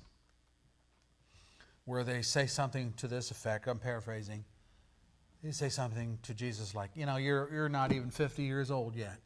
where 1.88 2.04
they 2.04 2.20
say 2.20 2.46
something 2.46 2.92
to 2.98 3.08
this 3.08 3.30
effect. 3.30 3.66
I'm 3.66 3.78
paraphrasing. 3.78 4.44
They 5.42 5.52
say 5.52 5.70
something 5.70 6.18
to 6.24 6.34
Jesus 6.34 6.74
like, 6.74 6.90
you 6.94 7.06
know, 7.06 7.16
you're, 7.16 7.48
you're 7.50 7.70
not 7.70 7.92
even 7.92 8.10
50 8.10 8.42
years 8.42 8.70
old 8.70 8.94
yet. 8.94 9.20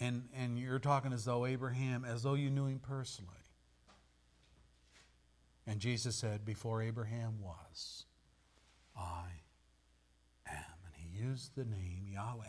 And, 0.00 0.24
and 0.34 0.58
you're 0.58 0.78
talking 0.78 1.12
as 1.12 1.26
though 1.26 1.44
Abraham, 1.44 2.06
as 2.06 2.22
though 2.22 2.32
you 2.32 2.48
knew 2.48 2.64
him 2.64 2.78
personally. 2.78 3.30
And 5.66 5.80
Jesus 5.80 6.16
said, 6.16 6.46
Before 6.46 6.80
Abraham 6.80 7.34
was, 7.42 8.06
I 8.96 9.26
am. 10.48 10.64
And 10.86 10.94
he 10.96 11.22
used 11.22 11.54
the 11.54 11.66
name 11.66 12.06
Yahweh, 12.10 12.46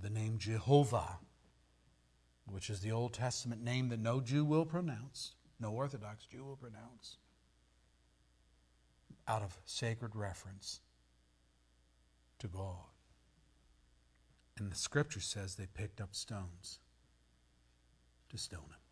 the 0.00 0.10
name 0.10 0.38
Jehovah, 0.38 1.18
which 2.46 2.70
is 2.70 2.80
the 2.80 2.92
Old 2.92 3.12
Testament 3.12 3.62
name 3.62 3.90
that 3.90 4.00
no 4.00 4.22
Jew 4.22 4.46
will 4.46 4.64
pronounce, 4.64 5.34
no 5.60 5.72
Orthodox 5.72 6.24
Jew 6.24 6.42
will 6.42 6.56
pronounce, 6.56 7.18
out 9.32 9.42
of 9.42 9.56
sacred 9.64 10.14
reference 10.14 10.80
to 12.38 12.48
God. 12.48 12.90
And 14.58 14.70
the 14.70 14.76
scripture 14.76 15.20
says 15.20 15.54
they 15.54 15.66
picked 15.72 16.02
up 16.02 16.14
stones 16.14 16.80
to 18.28 18.36
stone 18.36 18.60
him. 18.60 18.82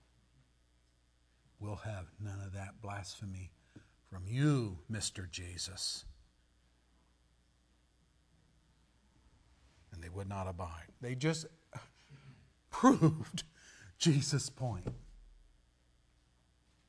We'll 1.59 1.83
have 1.85 2.07
none 2.19 2.41
of 2.45 2.55
that 2.55 2.81
blasphemy 2.81 3.51
from 4.11 4.23
you, 4.27 4.79
Mr. 4.91 5.31
Jesus. 5.31 6.07
And 9.93 10.03
they 10.03 10.09
would 10.09 10.29
not 10.29 10.49
abide. 10.49 10.87
They 11.03 11.15
just 11.15 11.45
proved 12.71 13.43
Jesus' 13.99 14.49
point. 14.49 14.89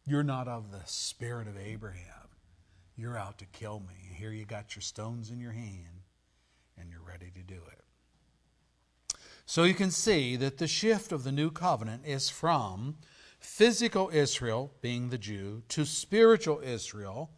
You're 0.05 0.23
not 0.23 0.47
of 0.47 0.71
the 0.71 0.81
spirit 0.85 1.49
of 1.49 1.57
Abraham. 1.57 2.20
You're 3.01 3.17
out 3.17 3.39
to 3.39 3.45
kill 3.45 3.79
me. 3.79 3.95
And 4.07 4.15
here 4.15 4.31
you 4.31 4.45
got 4.45 4.75
your 4.75 4.83
stones 4.83 5.31
in 5.31 5.39
your 5.39 5.53
hand, 5.53 6.03
and 6.77 6.91
you're 6.91 7.01
ready 7.01 7.31
to 7.33 7.41
do 7.41 7.55
it. 7.55 9.15
So 9.47 9.63
you 9.63 9.73
can 9.73 9.89
see 9.89 10.35
that 10.35 10.59
the 10.59 10.67
shift 10.67 11.11
of 11.11 11.23
the 11.23 11.31
new 11.31 11.49
covenant 11.49 12.03
is 12.05 12.29
from 12.29 12.97
physical 13.39 14.11
Israel, 14.13 14.71
being 14.81 15.09
the 15.09 15.17
Jew, 15.17 15.63
to 15.69 15.83
spiritual 15.83 16.61
Israel. 16.63 17.31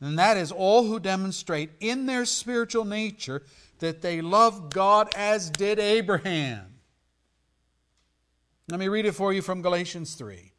And 0.00 0.18
that 0.18 0.38
is 0.38 0.50
all 0.50 0.86
who 0.86 0.98
demonstrate 0.98 1.72
in 1.78 2.06
their 2.06 2.24
spiritual 2.24 2.86
nature 2.86 3.42
that 3.80 4.00
they 4.00 4.22
love 4.22 4.70
God 4.70 5.12
as 5.14 5.50
did 5.50 5.78
Abraham. 5.78 6.78
Let 8.70 8.80
me 8.80 8.88
read 8.88 9.04
it 9.04 9.12
for 9.12 9.34
you 9.34 9.42
from 9.42 9.60
Galatians 9.60 10.14
3. 10.14 10.52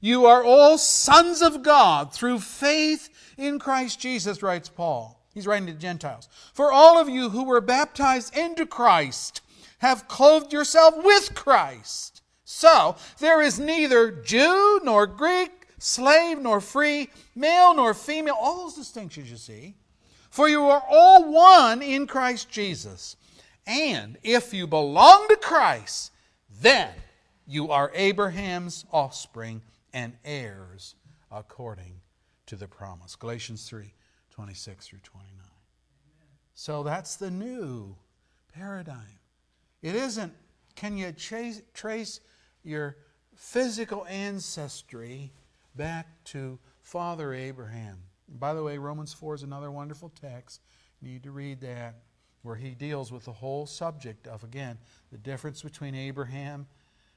You 0.00 0.24
are 0.26 0.42
all 0.42 0.78
sons 0.78 1.42
of 1.42 1.62
God 1.62 2.12
through 2.12 2.40
faith 2.40 3.10
in 3.36 3.58
Christ 3.58 4.00
Jesus, 4.00 4.42
writes 4.42 4.68
Paul. 4.68 5.20
He's 5.34 5.46
writing 5.46 5.66
to 5.66 5.74
the 5.74 5.78
Gentiles. 5.78 6.28
For 6.54 6.72
all 6.72 6.98
of 6.98 7.08
you 7.08 7.30
who 7.30 7.44
were 7.44 7.60
baptized 7.60 8.36
into 8.36 8.66
Christ 8.66 9.42
have 9.78 10.08
clothed 10.08 10.52
yourself 10.52 10.94
with 11.02 11.34
Christ. 11.34 12.22
So, 12.44 12.96
there 13.18 13.40
is 13.40 13.60
neither 13.60 14.10
Jew 14.10 14.80
nor 14.82 15.06
Greek, 15.06 15.66
slave 15.78 16.38
nor 16.38 16.60
free, 16.60 17.10
male 17.34 17.74
nor 17.74 17.94
female, 17.94 18.36
all 18.38 18.64
those 18.64 18.74
distinctions 18.74 19.30
you 19.30 19.36
see. 19.36 19.76
For 20.30 20.48
you 20.48 20.64
are 20.64 20.82
all 20.90 21.30
one 21.32 21.82
in 21.82 22.06
Christ 22.06 22.50
Jesus. 22.50 23.16
And 23.66 24.18
if 24.22 24.52
you 24.52 24.66
belong 24.66 25.28
to 25.28 25.36
Christ, 25.36 26.12
then 26.60 26.90
you 27.46 27.70
are 27.70 27.92
Abraham's 27.94 28.84
offspring 28.92 29.62
and 29.92 30.14
heirs 30.24 30.94
according 31.30 32.00
to 32.46 32.56
the 32.56 32.68
promise. 32.68 33.16
Galatians 33.16 33.68
3 33.68 33.92
26 34.30 34.86
through 34.86 34.98
29. 35.00 35.46
So 36.54 36.82
that's 36.82 37.16
the 37.16 37.30
new 37.30 37.96
paradigm. 38.54 39.18
It 39.82 39.94
isn't, 39.94 40.32
can 40.76 40.96
you 40.96 41.12
trace, 41.12 41.62
trace 41.74 42.20
your 42.62 42.96
physical 43.34 44.06
ancestry 44.06 45.32
back 45.74 46.06
to 46.24 46.58
Father 46.82 47.32
Abraham. 47.32 47.98
by 48.28 48.54
the 48.54 48.62
way, 48.62 48.78
Romans 48.78 49.12
4 49.12 49.36
is 49.36 49.42
another 49.42 49.70
wonderful 49.70 50.10
text. 50.20 50.60
You 51.00 51.08
need 51.08 51.22
to 51.22 51.30
read 51.30 51.60
that, 51.62 52.02
where 52.42 52.56
he 52.56 52.70
deals 52.70 53.10
with 53.10 53.24
the 53.24 53.32
whole 53.32 53.66
subject 53.66 54.26
of, 54.26 54.44
again, 54.44 54.78
the 55.10 55.18
difference 55.18 55.62
between 55.62 55.94
Abraham 55.94 56.66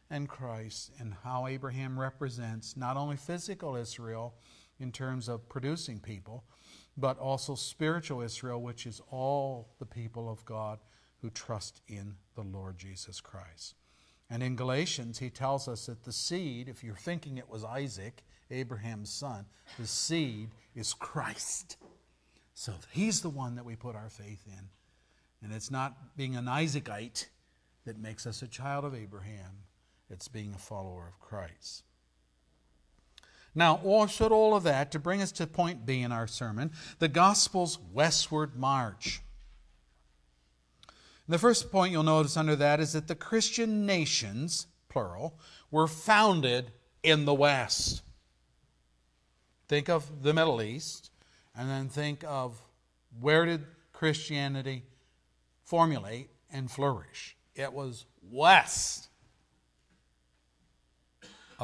and 0.09 0.27
Christ 0.27 0.91
and 0.99 1.15
how 1.23 1.47
Abraham 1.47 1.99
represents 1.99 2.77
not 2.77 2.97
only 2.97 3.17
physical 3.17 3.75
Israel 3.75 4.35
in 4.79 4.91
terms 4.91 5.29
of 5.29 5.49
producing 5.49 5.99
people, 5.99 6.43
but 6.97 7.17
also 7.17 7.55
spiritual 7.55 8.21
Israel, 8.21 8.61
which 8.61 8.85
is 8.85 9.01
all 9.09 9.69
the 9.79 9.85
people 9.85 10.29
of 10.29 10.45
God 10.45 10.79
who 11.21 11.29
trust 11.29 11.81
in 11.87 12.15
the 12.35 12.41
Lord 12.41 12.77
Jesus 12.77 13.21
Christ. 13.21 13.75
And 14.29 14.43
in 14.43 14.55
Galatians, 14.55 15.19
he 15.19 15.29
tells 15.29 15.67
us 15.67 15.85
that 15.85 16.03
the 16.03 16.11
seed, 16.11 16.67
if 16.67 16.83
you're 16.83 16.95
thinking 16.95 17.37
it 17.37 17.49
was 17.49 17.63
Isaac, 17.63 18.23
Abraham's 18.51 19.11
son, 19.11 19.45
the 19.79 19.87
seed 19.87 20.49
is 20.75 20.93
Christ. 20.93 21.77
So 22.53 22.73
he's 22.91 23.21
the 23.21 23.29
one 23.29 23.55
that 23.55 23.65
we 23.65 23.75
put 23.75 23.95
our 23.95 24.09
faith 24.09 24.43
in. 24.47 24.69
And 25.41 25.53
it's 25.53 25.71
not 25.71 26.15
being 26.15 26.35
an 26.35 26.45
Isaacite 26.45 27.27
that 27.85 27.97
makes 27.97 28.25
us 28.25 28.41
a 28.41 28.47
child 28.47 28.85
of 28.85 28.95
Abraham, 28.95 29.63
It's 30.13 30.27
being 30.27 30.53
a 30.53 30.59
follower 30.59 31.07
of 31.07 31.19
Christ. 31.19 31.83
Now, 33.55 33.81
or 33.83 34.07
should 34.07 34.31
all 34.31 34.55
of 34.55 34.63
that 34.63 34.91
to 34.91 34.99
bring 34.99 35.23
us 35.23 35.31
to 35.33 35.47
point 35.47 35.87
B 35.87 36.01
in 36.01 36.11
our 36.11 36.27
sermon, 36.27 36.71
the 36.99 37.07
gospel's 37.07 37.79
westward 37.91 38.55
march. 38.55 39.21
the 41.27 41.39
first 41.39 41.71
point 41.71 41.91
you'll 41.91 42.03
notice 42.03 42.37
under 42.37 42.55
that 42.55 42.79
is 42.79 42.93
that 42.93 43.07
the 43.07 43.15
Christian 43.15 43.87
nations, 43.87 44.67
plural, 44.87 45.39
were 45.71 45.87
founded 45.87 46.71
in 47.01 47.25
the 47.25 47.33
West. 47.33 48.03
Think 49.67 49.89
of 49.89 50.21
the 50.21 50.33
Middle 50.33 50.61
East, 50.61 51.09
and 51.55 51.69
then 51.69 51.89
think 51.89 52.23
of 52.23 52.61
where 53.19 53.45
did 53.45 53.65
Christianity 53.93 54.83
formulate 55.63 56.29
and 56.51 56.69
flourish? 56.69 57.35
It 57.55 57.73
was 57.73 58.05
west 58.21 59.09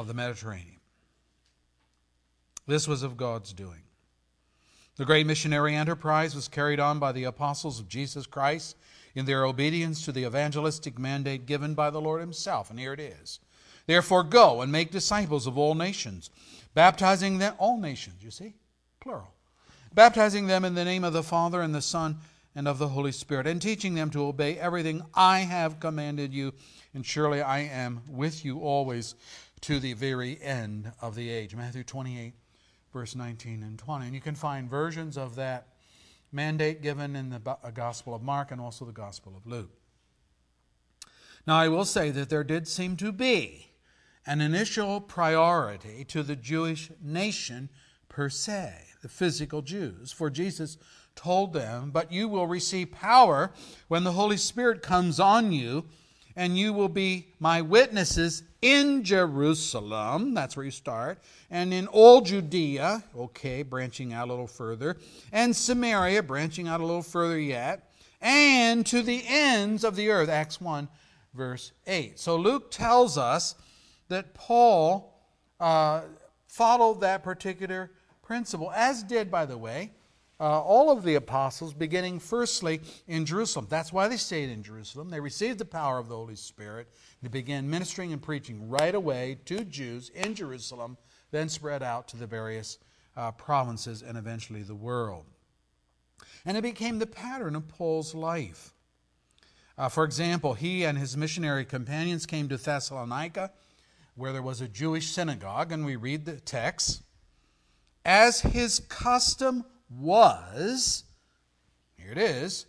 of 0.00 0.08
the 0.08 0.14
Mediterranean. 0.14 0.80
This 2.66 2.88
was 2.88 3.02
of 3.02 3.16
God's 3.16 3.52
doing. 3.52 3.82
The 4.96 5.04
great 5.04 5.26
missionary 5.26 5.74
enterprise 5.74 6.34
was 6.34 6.48
carried 6.48 6.80
on 6.80 6.98
by 6.98 7.12
the 7.12 7.24
apostles 7.24 7.80
of 7.80 7.88
Jesus 7.88 8.26
Christ 8.26 8.76
in 9.14 9.24
their 9.24 9.44
obedience 9.44 10.04
to 10.04 10.12
the 10.12 10.24
evangelistic 10.24 10.98
mandate 10.98 11.46
given 11.46 11.74
by 11.74 11.90
the 11.90 12.00
Lord 12.00 12.20
Himself. 12.20 12.70
And 12.70 12.78
here 12.78 12.92
it 12.92 13.00
is. 13.00 13.40
Therefore, 13.86 14.22
go 14.22 14.60
and 14.60 14.70
make 14.70 14.90
disciples 14.90 15.46
of 15.46 15.58
all 15.58 15.74
nations, 15.74 16.30
baptizing 16.74 17.38
them, 17.38 17.54
all 17.58 17.78
nations, 17.80 18.22
you 18.22 18.30
see, 18.30 18.54
plural, 19.00 19.32
baptizing 19.94 20.46
them 20.46 20.64
in 20.64 20.74
the 20.74 20.84
name 20.84 21.02
of 21.02 21.12
the 21.12 21.22
Father 21.22 21.62
and 21.62 21.74
the 21.74 21.82
Son 21.82 22.18
and 22.54 22.68
of 22.68 22.78
the 22.78 22.88
Holy 22.88 23.12
Spirit, 23.12 23.46
and 23.46 23.62
teaching 23.62 23.94
them 23.94 24.10
to 24.10 24.26
obey 24.26 24.58
everything 24.58 25.02
I 25.14 25.40
have 25.40 25.80
commanded 25.80 26.32
you. 26.32 26.52
And 26.94 27.06
surely 27.06 27.40
I 27.40 27.60
am 27.60 28.02
with 28.08 28.44
you 28.44 28.60
always 28.60 29.14
to 29.62 29.78
the 29.78 29.92
very 29.92 30.40
end 30.40 30.92
of 31.00 31.14
the 31.14 31.30
age. 31.30 31.54
Matthew 31.54 31.84
28 31.84 32.34
verse 32.92 33.14
19 33.14 33.62
and 33.62 33.78
20. 33.78 34.06
And 34.06 34.14
you 34.14 34.20
can 34.20 34.34
find 34.34 34.68
versions 34.68 35.16
of 35.16 35.36
that 35.36 35.68
mandate 36.32 36.82
given 36.82 37.16
in 37.16 37.30
the 37.30 37.40
uh, 37.46 37.70
Gospel 37.70 38.14
of 38.14 38.22
Mark 38.22 38.50
and 38.50 38.60
also 38.60 38.84
the 38.84 38.92
Gospel 38.92 39.34
of 39.36 39.46
Luke. 39.46 39.70
Now, 41.46 41.56
I 41.56 41.68
will 41.68 41.84
say 41.84 42.10
that 42.10 42.28
there 42.28 42.44
did 42.44 42.68
seem 42.68 42.96
to 42.98 43.12
be 43.12 43.72
an 44.26 44.40
initial 44.40 45.00
priority 45.00 46.04
to 46.04 46.22
the 46.22 46.36
Jewish 46.36 46.90
nation 47.02 47.70
per 48.08 48.28
se, 48.28 48.74
the 49.02 49.08
physical 49.08 49.62
Jews, 49.62 50.12
for 50.12 50.28
Jesus 50.30 50.76
told 51.16 51.52
them, 51.52 51.90
But 51.90 52.12
you 52.12 52.28
will 52.28 52.46
receive 52.46 52.92
power 52.92 53.52
when 53.88 54.04
the 54.04 54.12
Holy 54.12 54.36
Spirit 54.36 54.82
comes 54.82 55.18
on 55.18 55.52
you, 55.52 55.86
and 56.36 56.56
you 56.56 56.72
will 56.72 56.88
be 56.88 57.28
my 57.38 57.60
witnesses 57.62 58.42
in 58.62 59.04
Jerusalem, 59.04 60.34
that's 60.34 60.56
where 60.56 60.64
you 60.64 60.70
start, 60.70 61.18
and 61.50 61.72
in 61.72 61.86
all 61.86 62.20
Judea, 62.20 63.02
okay, 63.16 63.62
branching 63.62 64.12
out 64.12 64.28
a 64.28 64.32
little 64.32 64.46
further, 64.46 64.96
and 65.32 65.54
Samaria, 65.54 66.22
branching 66.22 66.68
out 66.68 66.80
a 66.80 66.86
little 66.86 67.02
further 67.02 67.38
yet, 67.38 67.92
and 68.20 68.84
to 68.86 69.02
the 69.02 69.22
ends 69.26 69.82
of 69.82 69.96
the 69.96 70.10
earth, 70.10 70.28
Acts 70.28 70.60
1, 70.60 70.88
verse 71.34 71.72
8. 71.86 72.18
So 72.18 72.36
Luke 72.36 72.70
tells 72.70 73.16
us 73.16 73.54
that 74.08 74.34
Paul 74.34 75.14
uh, 75.58 76.02
followed 76.46 77.00
that 77.00 77.22
particular 77.22 77.90
principle, 78.22 78.70
as 78.72 79.02
did, 79.02 79.30
by 79.30 79.46
the 79.46 79.56
way, 79.56 79.92
uh, 80.40 80.62
all 80.62 80.90
of 80.90 81.04
the 81.04 81.16
apostles, 81.16 81.74
beginning 81.74 82.18
firstly 82.18 82.80
in 83.06 83.26
Jerusalem. 83.26 83.66
That's 83.68 83.92
why 83.92 84.08
they 84.08 84.16
stayed 84.16 84.48
in 84.48 84.62
Jerusalem. 84.62 85.10
They 85.10 85.20
received 85.20 85.58
the 85.58 85.66
power 85.66 85.98
of 85.98 86.08
the 86.08 86.16
Holy 86.16 86.36
Spirit. 86.36 86.88
They 87.22 87.28
began 87.28 87.68
ministering 87.68 88.12
and 88.12 88.22
preaching 88.22 88.68
right 88.70 88.94
away 88.94 89.38
to 89.44 89.64
Jews 89.64 90.10
in 90.14 90.34
Jerusalem, 90.34 90.96
then 91.30 91.50
spread 91.50 91.82
out 91.82 92.08
to 92.08 92.16
the 92.16 92.26
various 92.26 92.78
uh, 93.16 93.32
provinces 93.32 94.02
and 94.02 94.16
eventually 94.16 94.62
the 94.62 94.74
world. 94.74 95.26
And 96.46 96.56
it 96.56 96.62
became 96.62 96.98
the 96.98 97.06
pattern 97.06 97.54
of 97.54 97.68
Paul's 97.68 98.14
life. 98.14 98.72
Uh, 99.76 99.90
for 99.90 100.04
example, 100.04 100.54
he 100.54 100.84
and 100.84 100.96
his 100.96 101.16
missionary 101.16 101.66
companions 101.66 102.24
came 102.24 102.48
to 102.48 102.56
Thessalonica, 102.56 103.50
where 104.14 104.32
there 104.32 104.42
was 104.42 104.62
a 104.62 104.68
Jewish 104.68 105.10
synagogue, 105.10 105.70
and 105.70 105.84
we 105.84 105.96
read 105.96 106.24
the 106.24 106.40
text. 106.40 107.02
As 108.04 108.40
his 108.40 108.80
custom 108.80 109.64
was, 109.90 111.04
here 111.96 112.12
it 112.12 112.18
is, 112.18 112.66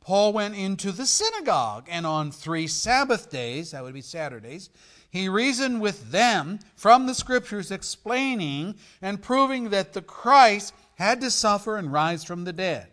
Paul 0.00 0.32
went 0.32 0.56
into 0.56 0.92
the 0.92 1.06
synagogue, 1.06 1.86
and 1.90 2.06
on 2.06 2.32
three 2.32 2.66
Sabbath 2.66 3.30
days, 3.30 3.72
that 3.72 3.82
would 3.82 3.94
be 3.94 4.00
Saturdays, 4.00 4.70
he 5.10 5.28
reasoned 5.28 5.80
with 5.80 6.10
them 6.10 6.60
from 6.76 7.06
the 7.06 7.14
Scriptures, 7.14 7.70
explaining 7.70 8.76
and 9.02 9.20
proving 9.20 9.70
that 9.70 9.92
the 9.92 10.02
Christ 10.02 10.72
had 10.94 11.20
to 11.20 11.30
suffer 11.30 11.76
and 11.76 11.92
rise 11.92 12.24
from 12.24 12.44
the 12.44 12.52
dead. 12.52 12.88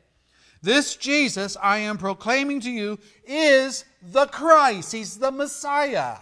This 0.62 0.96
Jesus 0.96 1.56
I 1.62 1.78
am 1.78 1.98
proclaiming 1.98 2.60
to 2.62 2.72
you 2.72 2.98
is 3.26 3.86
the 4.02 4.26
Christ. 4.26 4.92
He's 4.92 5.18
the 5.18 5.32
Messiah, 5.32 6.18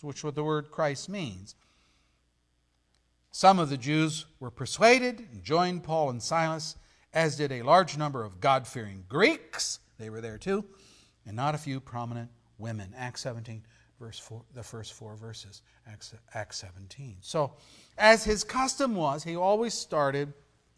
which 0.00 0.18
is 0.18 0.24
what 0.24 0.34
the 0.34 0.44
word 0.44 0.70
Christ 0.70 1.08
means. 1.08 1.56
Some 3.32 3.58
of 3.58 3.70
the 3.70 3.76
Jews 3.76 4.26
were 4.38 4.50
persuaded 4.50 5.26
and 5.32 5.42
joined 5.42 5.82
Paul 5.82 6.10
and 6.10 6.22
Silas 6.22 6.76
as 7.14 7.36
did 7.36 7.52
a 7.52 7.62
large 7.62 7.96
number 7.96 8.24
of 8.24 8.40
God 8.40 8.66
fearing 8.66 9.04
Greeks. 9.08 9.80
They 9.98 10.10
were 10.10 10.20
there 10.20 10.38
too, 10.38 10.64
and 11.26 11.36
not 11.36 11.54
a 11.54 11.58
few 11.58 11.80
prominent 11.80 12.30
women. 12.58 12.94
Acts 12.96 13.22
17, 13.22 13.62
verse 13.98 14.18
4, 14.18 14.42
the 14.54 14.62
first 14.62 14.92
four 14.94 15.16
verses, 15.16 15.62
Acts, 15.86 16.14
Acts 16.34 16.58
17. 16.58 17.16
So, 17.20 17.54
as 17.98 18.24
his 18.24 18.44
custom 18.44 18.94
was, 18.94 19.22
he 19.24 19.36
always 19.36 19.74
started, 19.74 20.32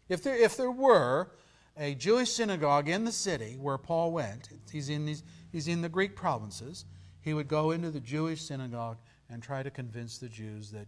if 0.09 0.23
there, 0.23 0.35
if 0.35 0.57
there 0.57 0.71
were 0.71 1.31
a 1.77 1.95
Jewish 1.95 2.31
synagogue 2.31 2.87
in 2.87 3.03
the 3.03 3.11
city 3.11 3.57
where 3.59 3.77
Paul 3.77 4.11
went, 4.11 4.49
he's 4.71 4.89
in, 4.89 5.05
these, 5.05 5.23
he's 5.51 5.67
in 5.67 5.81
the 5.81 5.89
Greek 5.89 6.15
provinces, 6.15 6.85
he 7.21 7.33
would 7.33 7.47
go 7.47 7.71
into 7.71 7.89
the 7.89 7.99
Jewish 7.99 8.41
synagogue 8.41 8.97
and 9.29 9.41
try 9.41 9.63
to 9.63 9.71
convince 9.71 10.17
the 10.17 10.29
Jews 10.29 10.71
that 10.71 10.87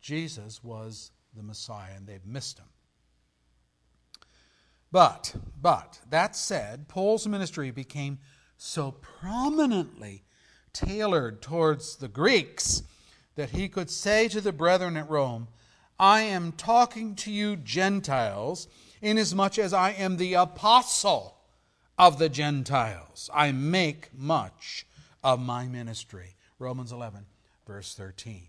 Jesus 0.00 0.62
was 0.62 1.10
the 1.34 1.42
Messiah, 1.42 1.92
and 1.96 2.06
they've 2.06 2.24
missed 2.24 2.58
him. 2.58 2.66
But, 4.92 5.34
but, 5.60 6.00
that 6.10 6.36
said, 6.36 6.86
Paul's 6.86 7.26
ministry 7.26 7.70
became 7.70 8.18
so 8.58 8.92
prominently 8.92 10.22
tailored 10.74 11.40
towards 11.40 11.96
the 11.96 12.08
Greeks 12.08 12.82
that 13.34 13.50
he 13.50 13.68
could 13.68 13.90
say 13.90 14.28
to 14.28 14.42
the 14.42 14.52
brethren 14.52 14.98
at 14.98 15.08
Rome, 15.08 15.48
I 15.98 16.22
am 16.22 16.52
talking 16.52 17.14
to 17.16 17.32
you 17.32 17.56
Gentiles, 17.56 18.68
inasmuch 19.00 19.58
as 19.58 19.72
I 19.72 19.92
am 19.92 20.18
the 20.18 20.34
apostle 20.34 21.36
of 21.98 22.18
the 22.18 22.28
Gentiles. 22.28 23.30
I 23.32 23.52
make 23.52 24.10
much 24.12 24.86
of 25.24 25.40
my 25.40 25.66
ministry. 25.66 26.34
Romans 26.58 26.92
11, 26.92 27.24
verse 27.66 27.94
13. 27.94 28.48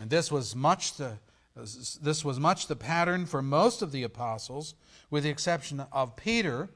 And 0.00 0.10
this 0.10 0.30
was 0.30 0.54
much 0.54 0.96
the 0.96 1.18
this 1.58 2.24
was 2.24 2.38
much 2.38 2.66
the 2.66 2.76
pattern 2.76 3.26
for 3.26 3.42
most 3.42 3.82
of 3.82 3.92
the 3.92 4.02
apostles 4.02 4.74
with 5.10 5.24
the 5.24 5.30
exception 5.30 5.84
of 5.92 6.16
Peter, 6.16 6.68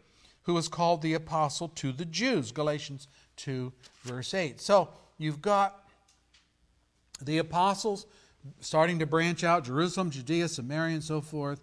who 0.42 0.54
was 0.54 0.68
called 0.68 1.02
the 1.02 1.14
apostle 1.14 1.68
to 1.68 1.92
the 1.92 2.04
Jews, 2.04 2.52
Galatians 2.52 3.06
2, 3.36 3.72
verse 4.02 4.34
8. 4.34 4.60
So 4.60 4.88
you've 5.18 5.40
got 5.40 5.88
the 7.20 7.38
apostles 7.38 8.06
starting 8.60 8.98
to 8.98 9.06
branch 9.06 9.44
out 9.44 9.64
Jerusalem, 9.64 10.10
Judea, 10.10 10.48
Samaria, 10.48 10.94
and 10.94 11.04
so 11.04 11.20
forth. 11.20 11.60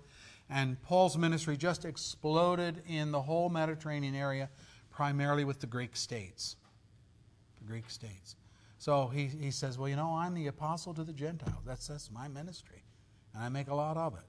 And 0.49 0.81
Paul's 0.81 1.17
ministry 1.17 1.57
just 1.57 1.85
exploded 1.85 2.81
in 2.87 3.11
the 3.11 3.21
whole 3.21 3.49
Mediterranean 3.49 4.15
area, 4.15 4.49
primarily 4.89 5.43
with 5.43 5.59
the 5.59 5.67
Greek 5.67 5.95
states. 5.95 6.55
The 7.59 7.65
Greek 7.65 7.89
states. 7.89 8.35
So 8.77 9.07
he, 9.07 9.25
he 9.25 9.51
says, 9.51 9.77
Well, 9.77 9.89
you 9.89 9.97
know, 9.97 10.15
I'm 10.15 10.33
the 10.33 10.47
apostle 10.47 10.93
to 10.93 11.03
the 11.03 11.13
Gentiles. 11.13 11.63
That's, 11.65 11.87
that's 11.87 12.09
my 12.09 12.27
ministry. 12.29 12.83
And 13.39 13.45
I 13.45 13.47
make 13.49 13.69
a 13.69 13.75
lot 13.75 13.95
of 13.95 14.15
it. 14.15 14.25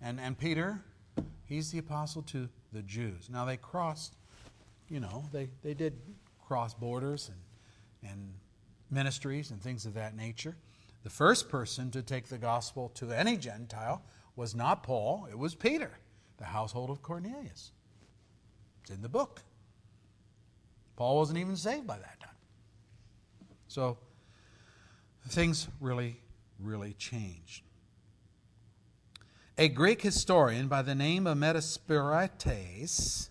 And, 0.00 0.20
and 0.20 0.38
Peter, 0.38 0.80
He's 1.44 1.70
the 1.70 1.78
apostle 1.78 2.22
to 2.22 2.48
the 2.72 2.80
Jews. 2.80 3.28
Now 3.28 3.44
they 3.44 3.56
crossed, 3.56 4.14
you 4.88 5.00
know, 5.00 5.24
they, 5.32 5.50
they 5.62 5.74
did 5.74 5.98
cross 6.46 6.72
borders 6.72 7.28
and, 7.28 8.10
and 8.10 8.32
ministries 8.90 9.50
and 9.50 9.60
things 9.60 9.84
of 9.84 9.94
that 9.94 10.16
nature. 10.16 10.56
The 11.02 11.10
first 11.10 11.48
person 11.48 11.90
to 11.90 12.02
take 12.02 12.28
the 12.28 12.38
gospel 12.38 12.88
to 12.94 13.10
any 13.10 13.36
Gentile 13.36 14.02
was 14.36 14.54
not 14.54 14.82
Paul, 14.82 15.26
it 15.28 15.36
was 15.36 15.54
Peter, 15.54 15.90
the 16.38 16.44
household 16.44 16.88
of 16.88 17.02
Cornelius. 17.02 17.72
It's 18.80 18.90
in 18.90 19.02
the 19.02 19.08
book. 19.10 19.42
Paul 20.96 21.16
wasn't 21.18 21.38
even 21.38 21.56
saved 21.56 21.86
by 21.86 21.98
that 21.98 22.20
time. 22.20 22.30
So 23.68 23.98
things 25.28 25.68
really, 25.80 26.20
really 26.58 26.94
changed. 26.94 27.64
A 29.58 29.68
Greek 29.68 30.00
historian 30.00 30.66
by 30.66 30.80
the 30.80 30.94
name 30.94 31.26
of 31.26 31.36
Metaphrastes 31.36 33.28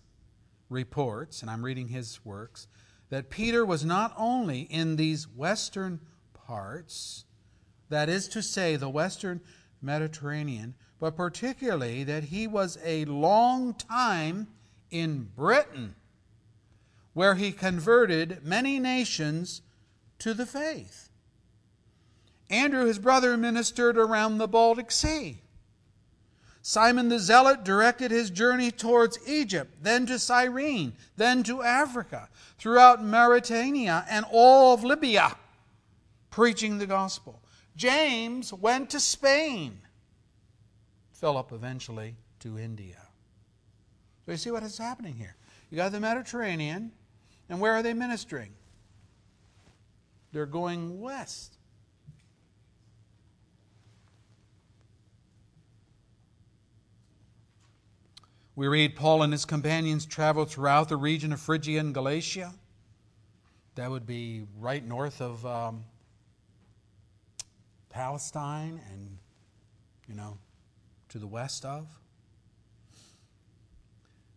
reports, 0.69 1.41
and 1.41 1.49
I'm 1.49 1.65
reading 1.65 1.87
his 1.87 2.23
works, 2.23 2.67
that 3.09 3.31
Peter 3.31 3.65
was 3.65 3.83
not 3.83 4.13
only 4.15 4.61
in 4.61 4.97
these 4.97 5.27
western 5.27 5.99
parts, 6.33 7.25
that 7.89 8.07
is 8.07 8.27
to 8.29 8.43
say, 8.43 8.75
the 8.75 8.87
Western 8.87 9.41
Mediterranean, 9.81 10.75
but 10.99 11.15
particularly 11.15 12.03
that 12.03 12.25
he 12.25 12.45
was 12.45 12.77
a 12.83 13.03
long 13.05 13.73
time 13.73 14.47
in 14.91 15.31
Britain, 15.35 15.95
where 17.13 17.33
he 17.33 17.51
converted 17.51 18.45
many 18.45 18.77
nations 18.77 19.63
to 20.19 20.35
the 20.35 20.45
faith. 20.45 21.09
Andrew, 22.51 22.85
his 22.85 22.99
brother, 22.99 23.35
ministered 23.37 23.97
around 23.97 24.37
the 24.37 24.47
Baltic 24.47 24.91
Sea. 24.91 25.41
Simon 26.61 27.09
the 27.09 27.19
Zealot 27.19 27.63
directed 27.63 28.11
his 28.11 28.29
journey 28.29 28.69
towards 28.69 29.17
Egypt, 29.27 29.73
then 29.81 30.05
to 30.05 30.19
Cyrene, 30.19 30.93
then 31.17 31.41
to 31.43 31.63
Africa, 31.63 32.29
throughout 32.59 33.03
Mauritania 33.03 34.05
and 34.09 34.25
all 34.31 34.73
of 34.73 34.83
Libya, 34.83 35.35
preaching 36.29 36.77
the 36.77 36.85
gospel. 36.85 37.41
James 37.75 38.53
went 38.53 38.91
to 38.91 38.99
Spain. 38.99 39.79
Philip 41.13 41.51
eventually 41.51 42.15
to 42.39 42.59
India. 42.59 43.07
So 44.25 44.31
you 44.31 44.37
see 44.37 44.51
what 44.51 44.63
is 44.63 44.77
happening 44.77 45.15
here. 45.15 45.35
You 45.71 45.77
got 45.77 45.91
the 45.91 45.99
Mediterranean, 45.99 46.91
and 47.49 47.59
where 47.59 47.73
are 47.73 47.81
they 47.81 47.93
ministering? 47.93 48.53
They're 50.31 50.45
going 50.45 51.01
west. 51.01 51.57
We 58.55 58.67
read 58.67 58.97
Paul 58.97 59.23
and 59.23 59.31
his 59.31 59.45
companions 59.45 60.05
traveled 60.05 60.49
throughout 60.49 60.89
the 60.89 60.97
region 60.97 61.31
of 61.31 61.39
Phrygia 61.39 61.79
and 61.79 61.93
Galatia. 61.93 62.53
That 63.75 63.89
would 63.89 64.05
be 64.05 64.43
right 64.59 64.85
north 64.85 65.21
of 65.21 65.45
um, 65.45 65.85
Palestine 67.89 68.81
and, 68.91 69.17
you 70.05 70.15
know, 70.15 70.37
to 71.09 71.17
the 71.17 71.27
west 71.27 71.63
of. 71.63 71.87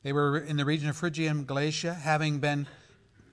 They 0.05 0.13
were 0.13 0.39
in 0.39 0.59
the 0.59 0.65
region 0.65 0.89
of 0.89 0.97
Phrygia 0.97 1.31
and 1.31 1.45
Galatia, 1.45 1.95
having 1.95 2.39
been, 2.39 2.69